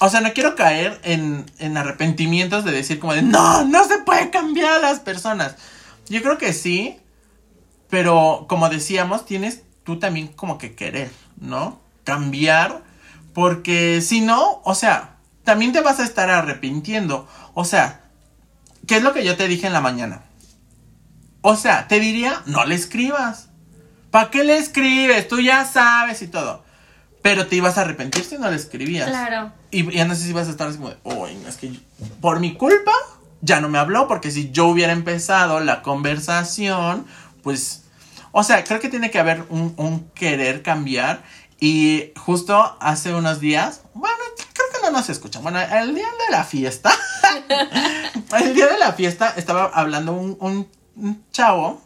o 0.00 0.08
sea, 0.08 0.20
no 0.20 0.32
quiero 0.32 0.54
caer 0.54 1.00
en, 1.02 1.50
en 1.58 1.76
arrepentimientos 1.76 2.64
de 2.64 2.72
decir 2.72 2.98
como 2.98 3.14
de, 3.14 3.22
no, 3.22 3.64
no 3.64 3.84
se 3.84 3.98
puede 3.98 4.30
cambiar 4.30 4.72
a 4.74 4.78
las 4.78 5.00
personas. 5.00 5.56
Yo 6.08 6.22
creo 6.22 6.38
que 6.38 6.52
sí, 6.52 6.98
pero 7.90 8.46
como 8.48 8.68
decíamos, 8.68 9.26
tienes 9.26 9.62
tú 9.84 9.98
también 9.98 10.28
como 10.28 10.58
que 10.58 10.74
querer, 10.74 11.10
¿no? 11.40 11.80
Cambiar, 12.04 12.82
porque 13.34 14.00
si 14.00 14.20
no, 14.20 14.60
o 14.64 14.74
sea, 14.74 15.16
también 15.44 15.72
te 15.72 15.80
vas 15.80 15.98
a 16.00 16.04
estar 16.04 16.30
arrepintiendo. 16.30 17.28
O 17.54 17.64
sea, 17.64 18.02
¿qué 18.86 18.98
es 18.98 19.02
lo 19.02 19.12
que 19.12 19.24
yo 19.24 19.36
te 19.36 19.48
dije 19.48 19.66
en 19.66 19.72
la 19.72 19.80
mañana? 19.80 20.22
O 21.40 21.56
sea, 21.56 21.88
te 21.88 22.00
diría, 22.00 22.42
no 22.46 22.64
le 22.64 22.74
escribas. 22.74 23.48
¿Para 24.10 24.30
qué 24.30 24.44
le 24.44 24.58
escribes? 24.58 25.28
Tú 25.28 25.40
ya 25.40 25.64
sabes 25.64 26.22
y 26.22 26.28
todo. 26.28 26.64
Pero 27.22 27.46
te 27.46 27.56
ibas 27.56 27.76
a 27.78 27.82
arrepentir 27.82 28.24
si 28.24 28.38
no 28.38 28.48
le 28.50 28.56
escribías. 28.56 29.08
Claro. 29.08 29.52
Y 29.70 29.90
ya 29.92 30.04
no 30.04 30.14
sé 30.14 30.22
si 30.24 30.32
vas 30.32 30.46
a 30.48 30.50
estar 30.50 30.68
así 30.68 30.76
como 30.78 30.90
de, 30.90 30.96
"Uy, 31.04 31.34
no, 31.36 31.48
es 31.48 31.56
que 31.56 31.72
yo- 31.72 31.80
por 32.20 32.40
mi 32.40 32.54
culpa 32.54 32.92
ya 33.40 33.60
no 33.60 33.68
me 33.68 33.78
habló, 33.78 34.08
porque 34.08 34.30
si 34.30 34.50
yo 34.50 34.66
hubiera 34.66 34.92
empezado 34.92 35.60
la 35.60 35.82
conversación, 35.82 37.06
pues, 37.42 37.82
o 38.32 38.42
sea, 38.44 38.64
creo 38.64 38.80
que 38.80 38.88
tiene 38.88 39.10
que 39.10 39.18
haber 39.18 39.44
un, 39.50 39.74
un 39.76 40.08
querer 40.10 40.62
cambiar. 40.62 41.22
Y 41.60 42.12
justo 42.16 42.76
hace 42.80 43.12
unos 43.14 43.40
días, 43.40 43.80
bueno, 43.94 44.16
creo 44.52 44.66
que 44.72 44.80
no 44.86 44.90
nos 44.92 45.08
escuchan. 45.10 45.42
Bueno, 45.42 45.58
el 45.60 45.92
día 45.94 46.06
de 46.06 46.32
la 46.32 46.44
fiesta, 46.44 46.92
el 48.40 48.54
día 48.54 48.66
de 48.68 48.78
la 48.78 48.92
fiesta 48.92 49.34
estaba 49.36 49.64
hablando 49.74 50.12
un, 50.12 50.36
un- 50.40 50.68
un 50.96 51.24
chavo 51.32 51.80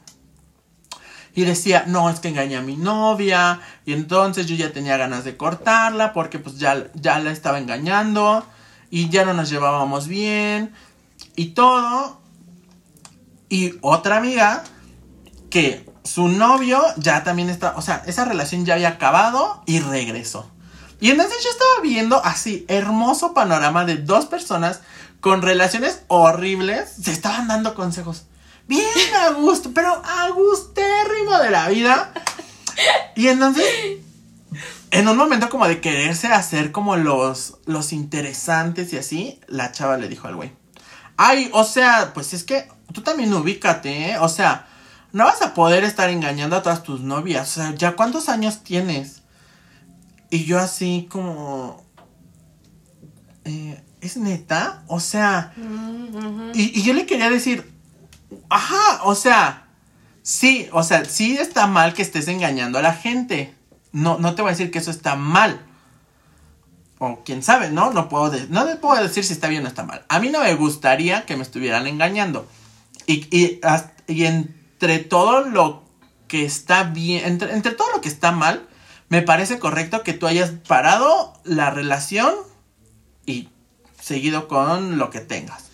y 1.34 1.44
decía, 1.44 1.84
no, 1.86 2.10
es 2.10 2.20
que 2.20 2.28
engañé 2.28 2.56
a 2.56 2.62
mi 2.62 2.76
novia. 2.76 3.60
Y 3.86 3.92
entonces 3.92 4.46
yo 4.46 4.54
ya 4.54 4.72
tenía 4.72 4.96
ganas 4.96 5.24
de 5.24 5.36
cortarla 5.36 6.12
porque 6.12 6.38
pues 6.38 6.58
ya, 6.58 6.90
ya 6.94 7.18
la 7.18 7.30
estaba 7.30 7.58
engañando. 7.58 8.46
Y 8.90 9.08
ya 9.08 9.24
no 9.24 9.32
nos 9.32 9.48
llevábamos 9.48 10.08
bien. 10.08 10.72
Y 11.34 11.46
todo. 11.50 12.20
Y 13.48 13.74
otra 13.80 14.18
amiga 14.18 14.64
que 15.48 15.90
su 16.04 16.28
novio 16.28 16.82
ya 16.96 17.24
también 17.24 17.50
está, 17.50 17.74
o 17.76 17.82
sea, 17.82 18.02
esa 18.06 18.24
relación 18.24 18.64
ya 18.64 18.74
había 18.74 18.88
acabado 18.88 19.62
y 19.66 19.80
regresó. 19.80 20.50
Y 21.00 21.10
entonces 21.10 21.42
yo 21.42 21.50
estaba 21.50 21.82
viendo 21.82 22.24
así, 22.24 22.64
hermoso 22.68 23.34
panorama 23.34 23.84
de 23.84 23.96
dos 23.96 24.26
personas 24.26 24.80
con 25.20 25.42
relaciones 25.42 26.02
horribles, 26.08 26.90
se 27.02 27.12
estaban 27.12 27.48
dando 27.48 27.74
consejos. 27.74 28.24
Bien 28.68 29.14
a 29.20 29.30
gusto, 29.30 29.70
pero 29.74 29.90
a 30.04 30.30
gustérrimo 30.30 31.38
de 31.38 31.50
la 31.50 31.68
vida. 31.68 32.12
Y 33.16 33.28
entonces, 33.28 33.64
en 34.90 35.08
un 35.08 35.16
momento 35.16 35.48
como 35.50 35.66
de 35.68 35.80
quererse 35.80 36.28
hacer 36.28 36.72
como 36.72 36.96
los, 36.96 37.58
los 37.66 37.92
interesantes 37.92 38.92
y 38.92 38.98
así, 38.98 39.40
la 39.46 39.72
chava 39.72 39.96
le 39.98 40.08
dijo 40.08 40.28
al 40.28 40.36
güey. 40.36 40.52
Ay, 41.16 41.50
o 41.52 41.64
sea, 41.64 42.12
pues 42.14 42.32
es 42.32 42.44
que 42.44 42.68
tú 42.92 43.02
también 43.02 43.32
ubícate, 43.34 44.10
¿eh? 44.10 44.18
O 44.18 44.28
sea, 44.28 44.66
no 45.12 45.24
vas 45.24 45.42
a 45.42 45.54
poder 45.54 45.84
estar 45.84 46.08
engañando 46.08 46.56
a 46.56 46.62
todas 46.62 46.82
tus 46.82 47.00
novias. 47.00 47.50
O 47.50 47.60
sea, 47.60 47.74
¿ya 47.74 47.96
cuántos 47.96 48.28
años 48.28 48.62
tienes? 48.62 49.22
Y 50.30 50.44
yo 50.44 50.58
así 50.58 51.06
como... 51.10 51.84
eh, 53.44 53.82
¿Es 54.00 54.16
neta? 54.16 54.82
O 54.86 54.98
sea... 55.00 55.52
Mm, 55.56 56.52
y 56.54 56.82
yo 56.82 56.94
le 56.94 57.06
quería 57.06 57.28
decir, 57.28 57.71
ajá, 58.48 59.02
o 59.04 59.14
sea, 59.14 59.68
sí, 60.22 60.68
o 60.72 60.82
sea, 60.82 61.04
sí 61.04 61.36
está 61.36 61.66
mal 61.66 61.94
que 61.94 62.02
estés 62.02 62.28
engañando 62.28 62.78
a 62.78 62.82
la 62.82 62.94
gente. 62.94 63.54
No, 63.92 64.18
no 64.18 64.34
te 64.34 64.42
voy 64.42 64.50
a 64.50 64.52
decir 64.52 64.70
que 64.70 64.78
eso 64.78 64.90
está 64.90 65.16
mal. 65.16 65.66
O 66.98 67.22
quién 67.24 67.42
sabe, 67.42 67.70
¿no? 67.70 67.92
No 67.92 68.08
puedo, 68.08 68.32
no 68.48 68.64
le 68.64 68.76
puedo 68.76 69.02
decir 69.02 69.24
si 69.24 69.32
está 69.32 69.48
bien 69.48 69.64
o 69.64 69.68
está 69.68 69.84
mal. 69.84 70.04
A 70.08 70.20
mí 70.20 70.30
no 70.30 70.40
me 70.40 70.54
gustaría 70.54 71.26
que 71.26 71.36
me 71.36 71.42
estuvieran 71.42 71.86
engañando. 71.86 72.46
Y, 73.06 73.26
y, 73.36 73.60
y 74.06 74.24
entre 74.24 74.98
todo 75.00 75.42
lo 75.42 75.82
que 76.28 76.44
está 76.44 76.84
bien, 76.84 77.24
entre, 77.24 77.52
entre 77.54 77.72
todo 77.72 77.90
lo 77.92 78.00
que 78.00 78.08
está 78.08 78.32
mal, 78.32 78.68
me 79.08 79.20
parece 79.20 79.58
correcto 79.58 80.02
que 80.02 80.14
tú 80.14 80.26
hayas 80.26 80.52
parado 80.66 81.34
la 81.44 81.70
relación 81.70 82.34
y 83.26 83.50
seguido 84.00 84.48
con 84.48 84.98
lo 84.98 85.10
que 85.10 85.20
tengas. 85.20 85.71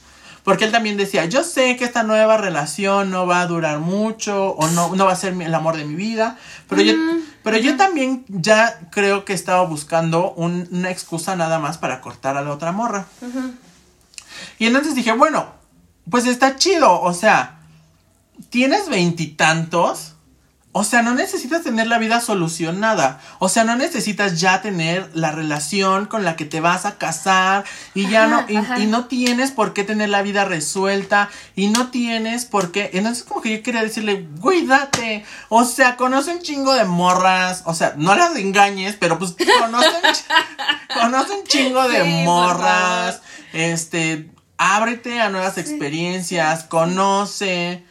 Porque 0.48 0.64
él 0.64 0.72
también 0.72 0.96
decía, 0.96 1.26
yo 1.26 1.44
sé 1.44 1.76
que 1.76 1.84
esta 1.84 2.02
nueva 2.02 2.36
relación 2.38 3.10
no 3.10 3.26
va 3.26 3.40
a 3.42 3.46
durar 3.46 3.80
mucho 3.80 4.50
o 4.52 4.66
no, 4.68 4.94
no 4.96 5.04
va 5.06 5.12
a 5.12 5.16
ser 5.16 5.34
el 5.40 5.54
amor 5.54 5.76
de 5.76 5.84
mi 5.84 5.94
vida, 5.94 6.38
pero, 6.68 6.80
yo, 6.82 6.94
pero 7.42 7.58
yo 7.58 7.76
también 7.76 8.24
ya 8.28 8.78
creo 8.90 9.24
que 9.24 9.34
estaba 9.34 9.62
buscando 9.64 10.32
un- 10.32 10.66
una 10.70 10.90
excusa 10.90 11.36
nada 11.36 11.58
más 11.58 11.76
para 11.78 12.00
cortar 12.00 12.36
a 12.36 12.42
la 12.42 12.50
otra 12.52 12.72
morra. 12.72 13.06
Y 14.58 14.66
entonces 14.66 14.94
dije, 14.94 15.12
bueno, 15.12 15.46
pues 16.10 16.26
está 16.26 16.56
chido, 16.56 17.00
o 17.00 17.12
sea, 17.12 17.58
tienes 18.50 18.88
veintitantos, 18.88 20.14
o 20.78 20.84
sea, 20.84 21.02
no 21.02 21.12
necesitas 21.12 21.64
tener 21.64 21.88
la 21.88 21.98
vida 21.98 22.20
solucionada. 22.20 23.20
O 23.40 23.48
sea, 23.48 23.64
no 23.64 23.74
necesitas 23.74 24.38
ya 24.38 24.62
tener 24.62 25.10
la 25.12 25.32
relación 25.32 26.06
con 26.06 26.24
la 26.24 26.36
que 26.36 26.44
te 26.44 26.60
vas 26.60 26.86
a 26.86 26.98
casar 26.98 27.64
y 27.94 28.08
ya 28.08 28.28
no, 28.28 28.46
y, 28.48 28.86
no 28.86 29.06
tienes 29.06 29.50
por 29.50 29.72
qué 29.72 29.82
tener 29.82 30.08
la 30.08 30.22
vida 30.22 30.44
resuelta 30.44 31.30
y 31.56 31.66
no 31.66 31.90
tienes 31.90 32.44
por 32.44 32.70
qué. 32.70 32.90
Entonces, 32.92 33.24
como 33.24 33.40
que 33.40 33.56
yo 33.56 33.62
quería 33.64 33.82
decirle, 33.82 34.28
cuídate. 34.40 35.24
O 35.48 35.64
sea, 35.64 35.96
conoce 35.96 36.30
un 36.30 36.42
chingo 36.42 36.72
de 36.72 36.84
morras. 36.84 37.64
O 37.66 37.74
sea, 37.74 37.94
no 37.96 38.14
las 38.14 38.36
engañes, 38.36 38.94
pero 38.94 39.18
pues 39.18 39.34
conoce 39.60 39.88
un, 41.34 41.44
chingo 41.48 41.88
de 41.88 42.22
morras. 42.24 43.20
Este, 43.52 44.30
ábrete 44.58 45.20
a 45.20 45.28
nuevas 45.28 45.58
experiencias, 45.58 46.62
conoce. 46.62 47.84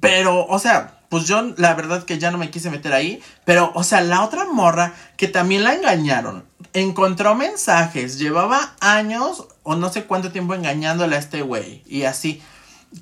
Pero, 0.00 0.46
o 0.46 0.58
sea, 0.58 0.97
pues 1.08 1.24
yo 1.24 1.54
la 1.56 1.74
verdad 1.74 2.04
que 2.04 2.18
ya 2.18 2.30
no 2.30 2.38
me 2.38 2.50
quise 2.50 2.70
meter 2.70 2.92
ahí, 2.92 3.22
pero 3.44 3.72
o 3.74 3.82
sea, 3.82 4.00
la 4.00 4.22
otra 4.22 4.44
morra 4.44 4.94
que 5.16 5.28
también 5.28 5.64
la 5.64 5.74
engañaron, 5.74 6.44
encontró 6.72 7.34
mensajes, 7.34 8.18
llevaba 8.18 8.74
años 8.80 9.48
o 9.62 9.76
no 9.76 9.90
sé 9.90 10.04
cuánto 10.04 10.32
tiempo 10.32 10.54
engañándole 10.54 11.16
a 11.16 11.18
este 11.18 11.42
güey 11.42 11.82
y 11.86 12.02
así, 12.02 12.42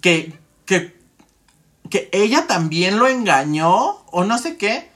que, 0.01 0.39
que, 0.65 0.97
que 1.91 2.09
ella 2.13 2.47
también 2.47 2.99
lo 2.99 3.09
engañó 3.09 4.05
o 4.11 4.25
no 4.25 4.39
sé 4.39 4.57
qué, 4.57 4.91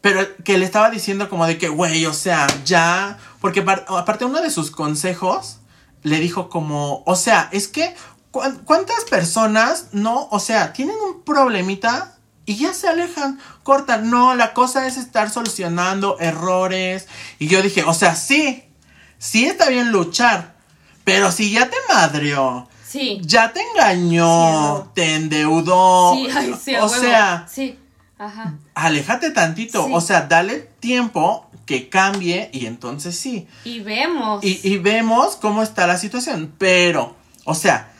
pero 0.00 0.20
que 0.44 0.58
le 0.58 0.64
estaba 0.64 0.90
diciendo 0.90 1.28
como 1.28 1.46
de 1.46 1.58
que, 1.58 1.68
güey, 1.68 2.06
o 2.06 2.12
sea, 2.12 2.46
ya, 2.64 3.18
porque 3.40 3.64
aparte 3.88 4.24
uno 4.24 4.40
de 4.40 4.50
sus 4.50 4.70
consejos 4.70 5.58
le 6.02 6.20
dijo 6.20 6.48
como, 6.48 7.02
o 7.06 7.16
sea, 7.16 7.48
es 7.52 7.68
que, 7.68 7.94
¿cuántas 8.30 9.04
personas 9.04 9.88
no, 9.92 10.28
o 10.30 10.38
sea, 10.38 10.72
tienen 10.72 10.96
un 10.96 11.22
problemita 11.22 12.15
y 12.46 12.56
ya 12.56 12.72
se 12.72 12.88
alejan, 12.88 13.40
cortan. 13.64 14.08
No, 14.08 14.34
la 14.36 14.54
cosa 14.54 14.86
es 14.86 14.96
estar 14.96 15.30
solucionando 15.30 16.18
errores. 16.20 17.08
Y 17.40 17.48
yo 17.48 17.60
dije, 17.60 17.82
o 17.82 17.92
sea, 17.92 18.14
sí, 18.14 18.62
sí 19.18 19.46
está 19.46 19.68
bien 19.68 19.90
luchar, 19.90 20.54
pero 21.04 21.32
si 21.32 21.50
ya 21.50 21.68
te 21.68 21.76
madrió, 21.92 22.68
sí. 22.86 23.20
ya 23.22 23.52
te 23.52 23.60
engañó, 23.60 24.92
te 24.94 25.16
endeudó, 25.16 26.14
sí, 26.14 26.28
ay, 26.34 26.54
sí, 26.62 26.76
o 26.76 26.88
sea, 26.88 27.46
sí. 27.50 27.78
Ajá. 28.18 28.54
aléjate 28.74 29.30
tantito, 29.30 29.86
o 29.92 30.00
sea, 30.00 30.22
dale 30.22 30.70
tiempo 30.80 31.50
que 31.66 31.88
cambie 31.88 32.48
y 32.52 32.66
entonces 32.66 33.18
sí. 33.18 33.48
Y 33.64 33.80
vemos. 33.80 34.42
Y, 34.44 34.60
y 34.62 34.78
vemos 34.78 35.36
cómo 35.36 35.62
está 35.64 35.86
la 35.88 35.98
situación, 35.98 36.54
pero, 36.56 37.16
o 37.44 37.54
sea, 37.54 37.92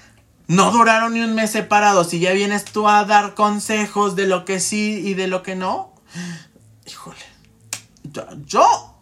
no 0.49 0.71
duraron 0.71 1.15
ni 1.15 1.21
un 1.21 1.35
mes 1.35 1.51
separados 1.51 2.15
y 2.15 2.21
ya 2.21 2.33
vienes 2.33 2.65
tú 2.65 2.89
a 2.89 3.05
dar 3.05 3.35
consejos 3.35 4.15
de 4.15 4.27
lo 4.27 4.45
que 4.45 4.61
sí 4.61 5.03
y 5.05 5.15
de 5.15 5.27
lo 5.27 5.43
que 5.43 5.57
no. 5.57 5.93
Híjole. 6.87 7.19
Yo, 8.47 8.97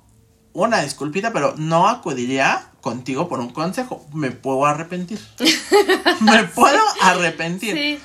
una 0.54 0.80
disculpita, 0.80 1.32
pero 1.32 1.54
no 1.56 1.88
acudiría 1.88 2.70
contigo 2.80 3.28
por 3.28 3.40
un 3.40 3.50
consejo. 3.50 4.06
Me 4.14 4.30
puedo 4.30 4.64
arrepentir. 4.64 5.20
Me 6.20 6.44
puedo 6.44 6.80
arrepentir. 7.02 7.74
Sí. 7.74 8.00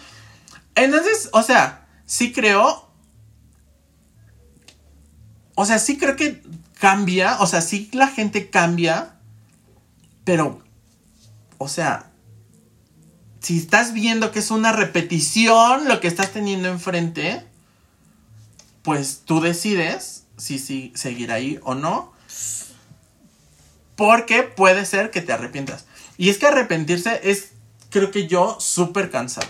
Entonces, 0.76 1.30
o 1.32 1.42
sea, 1.42 1.88
sí 2.06 2.34
creo. 2.34 2.90
O 5.56 5.66
sea, 5.66 5.80
sí 5.80 5.98
creo 5.98 6.18
que 6.18 6.44
cambia. 6.80 7.38
O 7.40 7.48
sea, 7.48 7.62
sí 7.62 7.90
la 7.94 8.08
gente 8.08 8.50
cambia. 8.50 9.16
Pero, 10.26 10.62
o 11.58 11.68
sea, 11.68 12.09
si 13.50 13.58
estás 13.58 13.94
viendo 13.94 14.32
que 14.32 14.38
es 14.38 14.52
una 14.52 14.72
repetición 14.72 15.88
lo 15.88 16.00
que 16.00 16.08
estás 16.08 16.30
teniendo 16.30 16.68
enfrente, 16.68 17.44
pues 18.84 19.24
tú 19.26 19.42
decides 19.42 20.26
si, 20.38 20.60
si 20.60 20.94
seguir 20.94 21.32
ahí 21.32 21.60
o 21.64 21.74
no. 21.74 22.14
Porque 23.96 24.44
puede 24.44 24.86
ser 24.86 25.10
que 25.10 25.22
te 25.22 25.34
arrepientas. 25.34 25.86
Y 26.16 26.30
es 26.30 26.38
que 26.38 26.46
arrepentirse 26.46 27.22
es, 27.24 27.54
creo 27.90 28.12
que 28.12 28.28
yo, 28.28 28.56
súper 28.60 29.10
cansado. 29.10 29.50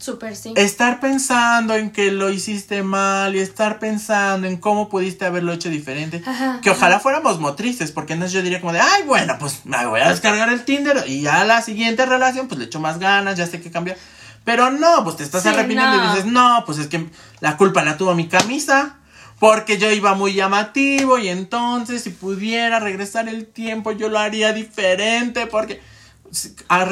Súper 0.00 0.34
sí. 0.34 0.54
Estar 0.56 0.98
pensando 0.98 1.74
en 1.74 1.90
que 1.90 2.10
lo 2.10 2.30
hiciste 2.30 2.82
mal 2.82 3.36
y 3.36 3.38
estar 3.38 3.78
pensando 3.78 4.46
en 4.46 4.56
cómo 4.56 4.88
pudiste 4.88 5.26
haberlo 5.26 5.52
hecho 5.52 5.68
diferente. 5.68 6.22
que 6.62 6.70
ojalá 6.70 7.00
fuéramos 7.00 7.38
motrices, 7.38 7.92
porque 7.92 8.14
entonces 8.14 8.32
yo 8.32 8.42
diría 8.42 8.62
como 8.62 8.72
de, 8.72 8.80
ay, 8.80 9.02
bueno, 9.04 9.36
pues 9.38 9.66
me 9.66 9.84
voy 9.84 10.00
a 10.00 10.08
descargar 10.08 10.48
el 10.48 10.64
Tinder 10.64 11.04
y 11.06 11.20
ya 11.20 11.44
la 11.44 11.60
siguiente 11.60 12.06
relación, 12.06 12.48
pues 12.48 12.58
le 12.58 12.64
echo 12.64 12.80
más 12.80 12.98
ganas, 12.98 13.36
ya 13.36 13.46
sé 13.46 13.60
que 13.60 13.70
cambiar. 13.70 13.98
Pero 14.42 14.70
no, 14.70 15.04
pues 15.04 15.16
te 15.16 15.22
estás 15.22 15.44
arrepintiendo 15.44 16.02
y 16.02 16.08
dices, 16.08 16.24
no, 16.24 16.62
pues 16.64 16.78
es 16.78 16.86
que 16.86 17.06
la 17.40 17.58
culpa 17.58 17.84
la 17.84 17.98
tuvo 17.98 18.14
mi 18.14 18.26
camisa. 18.26 18.96
Porque 19.38 19.78
yo 19.78 19.90
iba 19.90 20.14
muy 20.14 20.34
llamativo 20.34 21.16
y 21.16 21.28
entonces 21.28 22.02
si 22.02 22.10
pudiera 22.10 22.78
regresar 22.78 23.26
el 23.26 23.46
tiempo 23.46 23.90
yo 23.90 24.10
lo 24.10 24.18
haría 24.18 24.52
diferente 24.52 25.46
porque 25.46 25.80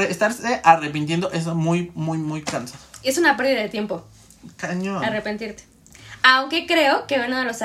estarse 0.08 0.62
arrepintiendo 0.64 1.30
es 1.30 1.44
muy, 1.44 1.92
muy, 1.94 2.16
muy 2.16 2.40
cansado 2.40 2.87
es 3.02 3.18
una 3.18 3.36
pérdida 3.36 3.60
de 3.60 3.68
tiempo. 3.68 4.04
Cañón. 4.56 5.04
Arrepentirte. 5.04 5.64
Aunque 6.22 6.66
creo 6.66 7.06
que 7.06 7.20
uno 7.20 7.38
de 7.38 7.44
los 7.44 7.58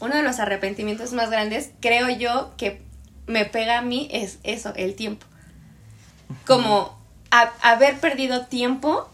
uno 0.00 0.16
de 0.16 0.22
los 0.22 0.38
arrepentimientos 0.38 1.12
más 1.12 1.30
grandes, 1.30 1.70
creo 1.80 2.08
yo 2.10 2.52
que 2.56 2.82
me 3.26 3.44
pega 3.44 3.78
a 3.78 3.82
mí 3.82 4.08
es 4.12 4.38
eso, 4.42 4.72
el 4.76 4.94
tiempo. 4.94 5.26
Como 6.46 6.98
haber 7.30 7.98
perdido 7.98 8.46
tiempo 8.46 9.08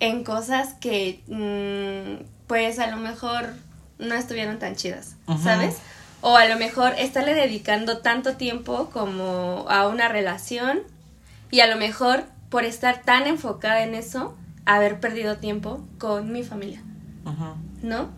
en 0.00 0.24
cosas 0.24 0.74
que 0.74 1.20
mm, 1.28 2.24
pues 2.46 2.78
a 2.78 2.88
lo 2.88 2.96
mejor 2.96 3.54
no 3.98 4.14
estuvieron 4.14 4.58
tan 4.58 4.74
chidas, 4.74 5.14
¿sabes? 5.42 5.76
O 6.20 6.36
a 6.36 6.46
lo 6.46 6.56
mejor 6.56 6.94
estarle 6.98 7.34
dedicando 7.34 7.98
tanto 7.98 8.36
tiempo 8.36 8.90
como 8.90 9.66
a 9.68 9.86
una 9.88 10.08
relación 10.08 10.80
y 11.50 11.60
a 11.60 11.66
lo 11.66 11.76
mejor 11.76 12.24
por 12.48 12.64
estar 12.64 13.02
tan 13.02 13.26
enfocada 13.26 13.82
en 13.82 13.94
eso, 13.94 14.36
haber 14.64 15.00
perdido 15.00 15.36
tiempo 15.38 15.86
con 15.98 16.32
mi 16.32 16.42
familia. 16.42 16.82
¿No? 17.82 18.10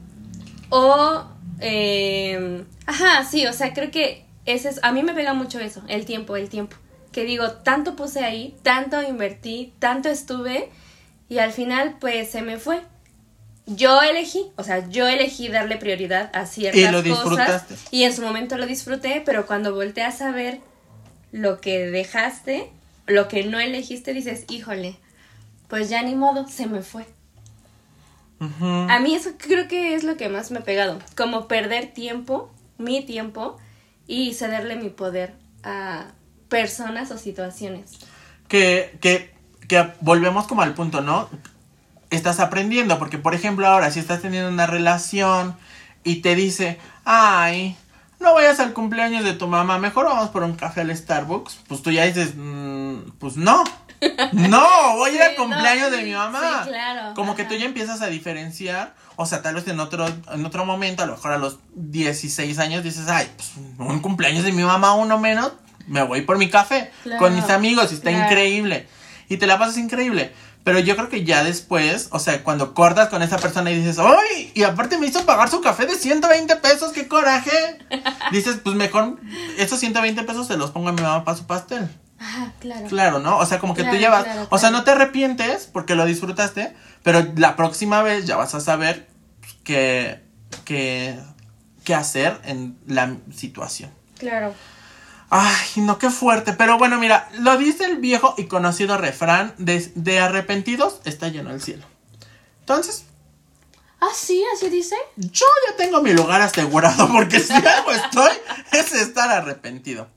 O, 0.71 1.25
eh, 1.61 2.65
ajá, 2.87 3.25
sí, 3.25 3.47
o 3.47 3.53
sea, 3.53 3.73
creo 3.73 3.91
que 3.91 4.25
ese 4.47 4.69
es, 4.69 4.81
a 4.83 4.93
mí 4.93 5.03
me 5.03 5.15
pega 5.15 5.35
mucho 5.35 5.59
eso, 5.61 5.83
el 5.89 6.05
tiempo, 6.05 6.37
el 6.37 6.49
tiempo. 6.49 6.77
Que 7.13 7.25
digo, 7.25 7.53
tanto 7.53 7.97
puse 7.97 8.25
ahí, 8.25 8.57
tanto 8.63 9.03
invertí, 9.03 9.73
tanto 9.79 10.09
estuve 10.09 10.71
y 11.29 11.39
al 11.39 11.53
final 11.53 11.97
pues 12.01 12.31
se 12.31 12.43
me 12.43 12.59
fue. 12.59 12.81
Yo 13.67 14.03
elegí, 14.03 14.51
o 14.57 14.65
sea, 14.65 14.89
yo 14.91 15.09
elegí 15.09 15.49
darle 15.49 15.77
prioridad 15.77 16.31
a 16.35 16.45
ciertas 16.45 16.81
y 16.81 16.89
lo 16.89 17.03
disfrutaste. 17.03 17.75
cosas 17.75 17.93
y 17.93 18.03
en 18.03 18.15
su 18.15 18.21
momento 18.21 18.59
lo 18.59 18.67
disfruté, 18.67 19.23
pero 19.25 19.47
cuando 19.47 19.75
volteas 19.75 20.21
a 20.21 20.33
ver 20.33 20.61
lo 21.33 21.61
que 21.61 21.87
dejaste, 21.87 22.69
lo 23.07 23.29
que 23.29 23.45
no 23.45 23.59
elegiste, 23.61 24.13
dices, 24.13 24.45
híjole, 24.51 24.97
pues 25.69 25.89
ya 25.89 26.03
ni 26.03 26.15
modo, 26.15 26.47
se 26.49 26.67
me 26.67 26.83
fue. 26.83 27.07
A 28.61 28.99
mí 29.01 29.15
eso 29.15 29.31
creo 29.39 29.69
que 29.69 29.95
es 29.95 30.05
lo 30.05 30.17
que 30.17 30.29
más 30.29 30.51
me 30.51 30.59
ha 30.59 30.65
pegado, 30.65 30.99
como 31.17 31.49
perder 31.49 31.95
tiempo, 31.95 32.51
mi 32.77 33.03
tiempo, 33.03 33.57
y 34.07 34.35
cederle 34.35 34.77
mi 34.77 34.91
poder 34.91 35.35
a 35.63 36.07
personas 36.49 37.11
o 37.11 37.19
situaciones. 37.19 37.93
Que, 38.49 38.99
que, 39.01 39.35
que 39.67 39.93
volvemos 40.01 40.47
como 40.47 40.63
al 40.63 40.75
punto, 40.75 41.01
¿no? 41.01 41.29
Estás 42.11 42.39
aprendiendo, 42.39 42.99
porque 42.99 43.19
por 43.19 43.35
ejemplo 43.35 43.67
ahora 43.67 43.91
si 43.91 44.01
estás 44.01 44.21
teniendo 44.21 44.51
una 44.51 44.67
relación 44.67 45.57
y 46.05 46.17
te 46.17 46.35
dice, 46.35 46.79
ay, 47.05 47.77
no 48.21 48.35
vayas 48.35 48.61
al 48.61 48.73
cumpleaños 48.73 49.25
de 49.25 49.33
tu 49.33 49.49
mamá, 49.49 49.79
mejor 49.79 50.05
vamos 50.05 50.29
por 50.29 50.43
un 50.43 50.55
café 50.55 50.83
al 50.83 50.95
Starbucks, 50.95 51.61
pues 51.67 51.83
tú 51.83 51.91
ya 51.91 52.05
dices, 52.05 52.35
mm, 52.37 53.13
pues 53.19 53.37
no, 53.37 53.65
no, 54.33 54.97
voy 54.97 55.11
a 55.11 55.15
ir 55.15 55.23
al 55.23 55.35
cumpleaños 55.35 55.91
de 55.91 56.03
mi 56.03 56.13
mamá. 56.13 56.63
Sí, 56.65 56.71
claro. 56.71 57.15
Como 57.15 57.35
que 57.35 57.45
tú 57.45 57.55
ya 57.55 57.65
empiezas 57.65 58.03
a 58.03 58.07
diferenciar. 58.07 58.95
O 59.17 59.27
sea, 59.27 59.43
tal 59.43 59.55
vez 59.55 59.67
en 59.69 59.79
otro, 59.81 60.07
en 60.07 60.45
otro 60.45 60.65
momento, 60.65 61.03
a 61.03 61.07
lo 61.07 61.13
mejor 61.13 61.33
a 61.33 61.39
los 61.39 61.59
16 61.75 62.59
años 62.59 62.83
dices, 62.83 63.09
ay, 63.09 63.31
pues 63.37 63.53
un 63.79 64.01
cumpleaños 64.01 64.45
de 64.45 64.53
mi 64.53 64.65
mamá, 64.65 64.95
uno 64.95 65.19
menos, 65.19 65.53
me 65.87 66.03
voy 66.03 66.23
por 66.23 66.39
mi 66.39 66.51
café 66.51 66.91
con 67.19 67.35
mis 67.35 67.49
amigos 67.51 67.93
y 67.93 67.95
está 67.95 68.11
increíble. 68.11 68.89
Y 69.29 69.37
te 69.37 69.47
la 69.47 69.59
pasas 69.59 69.79
increíble. 69.79 70.33
Pero 70.65 70.79
yo 70.79 70.97
creo 70.97 71.11
que 71.11 71.25
ya 71.25 71.45
después, 71.45 72.09
o 72.11 72.19
sea, 72.19 72.43
cuando 72.43 72.73
cortas 72.73 73.11
con 73.11 73.23
esa 73.23 73.37
persona 73.37 73.71
y 73.71 73.77
dices, 73.77 73.99
¡ay! 73.99 74.51
Y 74.55 74.63
aparte 74.63 74.97
me 74.97 75.07
hizo 75.07 75.27
pagar 75.27 75.51
su 75.51 75.61
café 75.61 75.85
de 75.85 75.95
120 75.95 76.57
pesos, 76.57 76.93
¡qué 76.93 77.07
coraje! 77.07 77.51
Dices, 78.33 78.61
pues 78.65 78.75
mejor 78.75 79.19
esos 79.59 79.79
120 79.79 80.23
pesos 80.23 80.47
se 80.47 80.57
los 80.57 80.71
pongo 80.71 80.89
a 80.89 80.93
mi 80.93 81.03
mamá 81.03 81.23
para 81.23 81.37
su 81.37 81.47
pastel 81.47 81.91
claro. 82.61 82.87
Claro, 82.89 83.19
¿no? 83.21 83.39
O 83.39 83.47
sea, 83.47 83.59
como 83.59 83.75
que 83.75 83.85
tú 83.85 83.97
ya 83.97 84.11
vas. 84.11 84.27
o 84.51 84.59
sea, 84.59 84.71
no 84.71 84.85
te 84.85 84.93
arrepientes 84.93 85.69
porque 85.73 85.95
lo 85.95 86.05
disfrutaste, 86.07 86.75
pero 87.03 87.27
la 87.37 87.57
próxima 87.57 88.03
vez 88.03 88.27
ya 88.27 88.37
vas 88.37 88.55
a 88.55 88.61
saber 88.61 89.09
qué, 89.63 90.23
qué, 90.65 91.19
qué 91.85 91.95
hacer 91.95 92.41
en 92.45 92.79
la 92.87 93.17
situación. 93.35 93.91
Claro. 94.19 94.55
Ay, 95.31 95.67
no, 95.77 95.99
qué 95.99 96.11
fuerte. 96.11 96.53
Pero 96.53 96.79
bueno, 96.79 96.99
mira, 96.99 97.29
lo 97.39 97.57
dice 97.57 97.85
el 97.87 97.97
viejo 97.97 98.35
y 98.39 98.45
conocido 98.45 98.97
refrán: 98.99 99.55
de, 99.59 99.91
de 99.95 100.21
arrepentidos 100.21 101.01
está 101.05 101.29
lleno 101.29 101.51
el 101.51 101.61
cielo. 101.61 101.85
Entonces. 102.61 103.07
Ah, 104.01 104.13
sí, 104.15 104.45
así 104.55 104.69
dice. 104.69 104.97
Yo 105.17 105.47
ya 105.69 105.77
tengo 105.77 106.03
mi 106.03 106.13
lugar 106.13 106.43
asegurado 106.43 107.09
porque 107.11 107.41
si 107.41 107.53
algo 107.53 107.91
estoy 107.93 108.33
es 108.73 108.93
estar 108.93 109.31
arrepentido. 109.31 110.09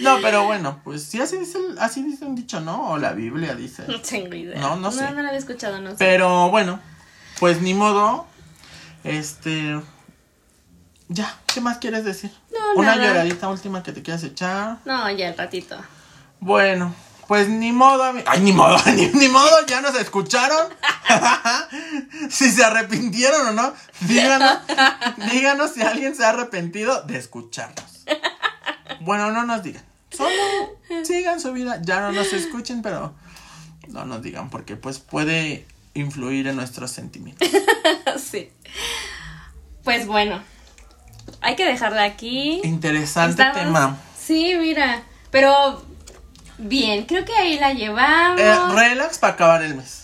No, 0.00 0.18
pero 0.22 0.44
bueno, 0.44 0.80
pues 0.84 1.04
sí, 1.04 1.20
así 1.20 1.36
dice, 1.38 1.58
así 1.78 2.02
dice 2.02 2.24
un 2.24 2.34
dicho, 2.34 2.60
¿no? 2.60 2.90
O 2.90 2.98
la 2.98 3.12
Biblia 3.12 3.54
dice. 3.54 3.84
No 3.86 4.00
tengo 4.00 4.34
idea. 4.34 4.58
No, 4.60 4.76
no 4.76 4.90
sé. 4.90 5.02
No, 5.04 5.10
no 5.12 5.22
lo 5.22 5.28
había 5.28 5.38
escuchado, 5.38 5.80
no 5.80 5.90
sé. 5.90 5.96
Pero 5.98 6.50
bueno, 6.50 6.80
pues 7.40 7.60
ni 7.60 7.74
modo. 7.74 8.26
Este. 9.04 9.80
Ya, 11.08 11.36
¿qué 11.52 11.60
más 11.60 11.78
quieres 11.78 12.04
decir? 12.04 12.32
No, 12.52 12.80
Una 12.80 12.96
nada. 12.96 13.08
lloradita 13.08 13.48
última 13.48 13.82
que 13.82 13.92
te 13.92 14.02
quieras 14.02 14.24
echar. 14.24 14.78
No, 14.84 15.10
ya 15.10 15.28
el 15.28 15.36
ratito. 15.36 15.76
Bueno, 16.40 16.94
pues 17.28 17.48
ni 17.48 17.72
modo, 17.72 18.02
Ay, 18.26 18.40
ni 18.40 18.52
modo, 18.52 18.76
ni, 18.94 19.06
ni 19.08 19.28
modo, 19.28 19.66
ya 19.66 19.80
nos 19.80 19.94
escucharon. 19.96 20.68
si 22.30 22.50
se 22.50 22.64
arrepintieron 22.64 23.48
o 23.48 23.52
no, 23.52 23.74
díganos, 24.00 24.58
díganos 25.32 25.72
si 25.72 25.82
alguien 25.82 26.14
se 26.14 26.24
ha 26.24 26.30
arrepentido 26.30 27.02
de 27.02 27.18
escucharnos. 27.18 27.83
Bueno, 29.04 29.30
no 29.32 29.44
nos 29.44 29.62
digan. 29.62 29.84
Solo 30.10 30.30
sigan 31.04 31.40
su 31.40 31.52
vida. 31.52 31.80
Ya 31.82 32.00
no 32.00 32.12
nos 32.12 32.32
escuchen, 32.32 32.82
pero 32.82 33.14
no 33.88 34.04
nos 34.04 34.22
digan 34.22 34.50
porque 34.50 34.76
pues 34.76 34.98
puede 34.98 35.66
influir 35.94 36.46
en 36.48 36.56
nuestros 36.56 36.90
sentimientos. 36.90 37.48
sí. 38.30 38.50
Pues 39.82 40.06
bueno, 40.06 40.42
hay 41.40 41.56
que 41.56 41.64
dejarla 41.66 42.04
aquí. 42.04 42.60
Interesante 42.64 43.42
Estamos- 43.42 43.58
tema. 43.62 43.98
Sí, 44.18 44.54
mira, 44.58 45.02
pero 45.30 45.84
bien, 46.58 47.04
creo 47.04 47.24
que 47.24 47.34
ahí 47.34 47.58
la 47.58 47.74
llevamos. 47.74 48.40
Eh, 48.40 48.54
relax 48.74 49.18
para 49.18 49.34
acabar 49.34 49.62
el 49.62 49.74
mes. 49.74 50.03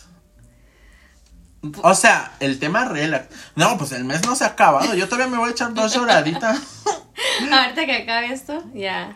O 1.82 1.94
sea, 1.94 2.32
el 2.40 2.58
tema 2.58 2.86
relax. 2.86 3.26
No, 3.54 3.76
pues 3.76 3.92
el 3.92 4.04
mes 4.04 4.24
no 4.24 4.34
se 4.34 4.44
ha 4.44 4.48
acabado. 4.48 4.94
Yo 4.94 5.06
todavía 5.06 5.30
me 5.30 5.38
voy 5.38 5.50
a 5.50 5.52
echar 5.52 5.74
dos 5.74 5.94
lloraditas. 5.94 6.58
Ahorita 7.52 7.86
que 7.86 7.96
acabe 8.02 8.32
esto, 8.32 8.64
ya 8.74 9.14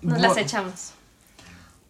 nos 0.00 0.20
las 0.20 0.36
echamos. 0.36 0.92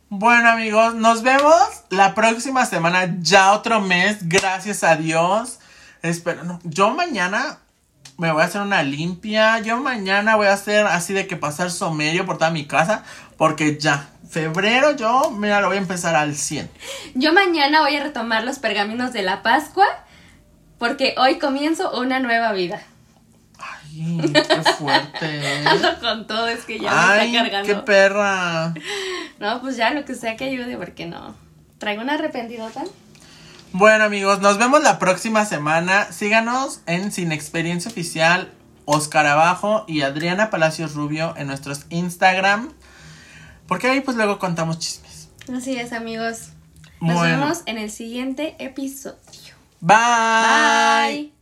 Bueno, 0.08 0.50
amigos, 0.50 0.94
nos 0.94 1.22
vemos 1.22 1.54
la 1.90 2.14
próxima 2.14 2.64
semana. 2.66 3.16
Ya 3.20 3.52
otro 3.52 3.80
mes, 3.80 4.28
gracias 4.28 4.84
a 4.84 4.96
Dios. 4.96 5.58
Espero, 6.02 6.44
no, 6.44 6.60
yo 6.64 6.90
mañana 6.90 7.58
me 8.18 8.32
voy 8.32 8.42
a 8.42 8.46
hacer 8.46 8.62
una 8.62 8.82
limpia. 8.82 9.60
Yo 9.60 9.78
mañana 9.78 10.36
voy 10.36 10.46
a 10.46 10.54
hacer 10.54 10.86
así 10.86 11.12
de 11.12 11.26
que 11.26 11.36
pasar 11.36 11.70
somerio 11.70 12.24
por 12.24 12.38
toda 12.38 12.50
mi 12.50 12.66
casa. 12.66 13.04
Porque 13.36 13.78
ya, 13.78 14.08
febrero 14.28 14.96
yo, 14.96 15.30
mira, 15.30 15.60
lo 15.60 15.68
voy 15.68 15.76
a 15.76 15.80
empezar 15.80 16.14
al 16.14 16.34
100. 16.34 16.70
Yo 17.14 17.32
mañana 17.32 17.80
voy 17.80 17.96
a 17.96 18.02
retomar 18.02 18.44
los 18.44 18.58
pergaminos 18.58 19.12
de 19.12 19.22
la 19.22 19.42
Pascua 19.42 19.86
porque 20.78 21.14
hoy 21.18 21.38
comienzo 21.38 21.98
una 21.98 22.20
nueva 22.20 22.52
vida. 22.52 22.82
Ay, 23.58 24.32
qué 24.32 24.62
fuerte. 24.72 25.66
Ando 25.66 25.98
con 26.00 26.26
todo, 26.26 26.48
es 26.48 26.64
que 26.64 26.78
ya 26.78 26.90
me 26.90 27.26
está 27.26 27.42
cargando. 27.42 27.66
qué 27.66 27.74
perra. 27.82 28.74
No, 29.38 29.60
pues 29.60 29.76
ya 29.76 29.90
lo 29.90 30.04
que 30.04 30.14
sea 30.14 30.36
que 30.36 30.44
ayude, 30.44 30.76
porque 30.76 31.06
no. 31.06 31.34
Traigo 31.78 32.02
una 32.02 32.14
arrepentidota. 32.14 32.84
Bueno, 33.72 34.04
amigos, 34.04 34.40
nos 34.40 34.58
vemos 34.58 34.82
la 34.82 34.98
próxima 34.98 35.44
semana. 35.44 36.10
Síganos 36.12 36.80
en 36.86 37.12
Sin 37.12 37.32
Experiencia 37.32 37.90
Oficial, 37.90 38.52
Oscar 38.84 39.26
Abajo 39.26 39.84
y 39.86 40.02
Adriana 40.02 40.50
Palacios 40.50 40.94
Rubio 40.94 41.34
en 41.36 41.46
nuestros 41.46 41.86
Instagram. 41.90 42.72
Porque 43.68 43.88
ahí 43.88 44.00
pues 44.00 44.16
luego 44.16 44.38
contamos 44.38 44.78
chismes. 44.78 45.28
Así 45.54 45.76
es, 45.76 45.92
amigos. 45.92 46.50
Nos 47.00 47.14
Bueno. 47.16 47.40
vemos 47.40 47.62
en 47.66 47.78
el 47.78 47.90
siguiente 47.90 48.56
episodio. 48.58 49.16
Bye. 49.80 49.96
Bye. 49.96 51.35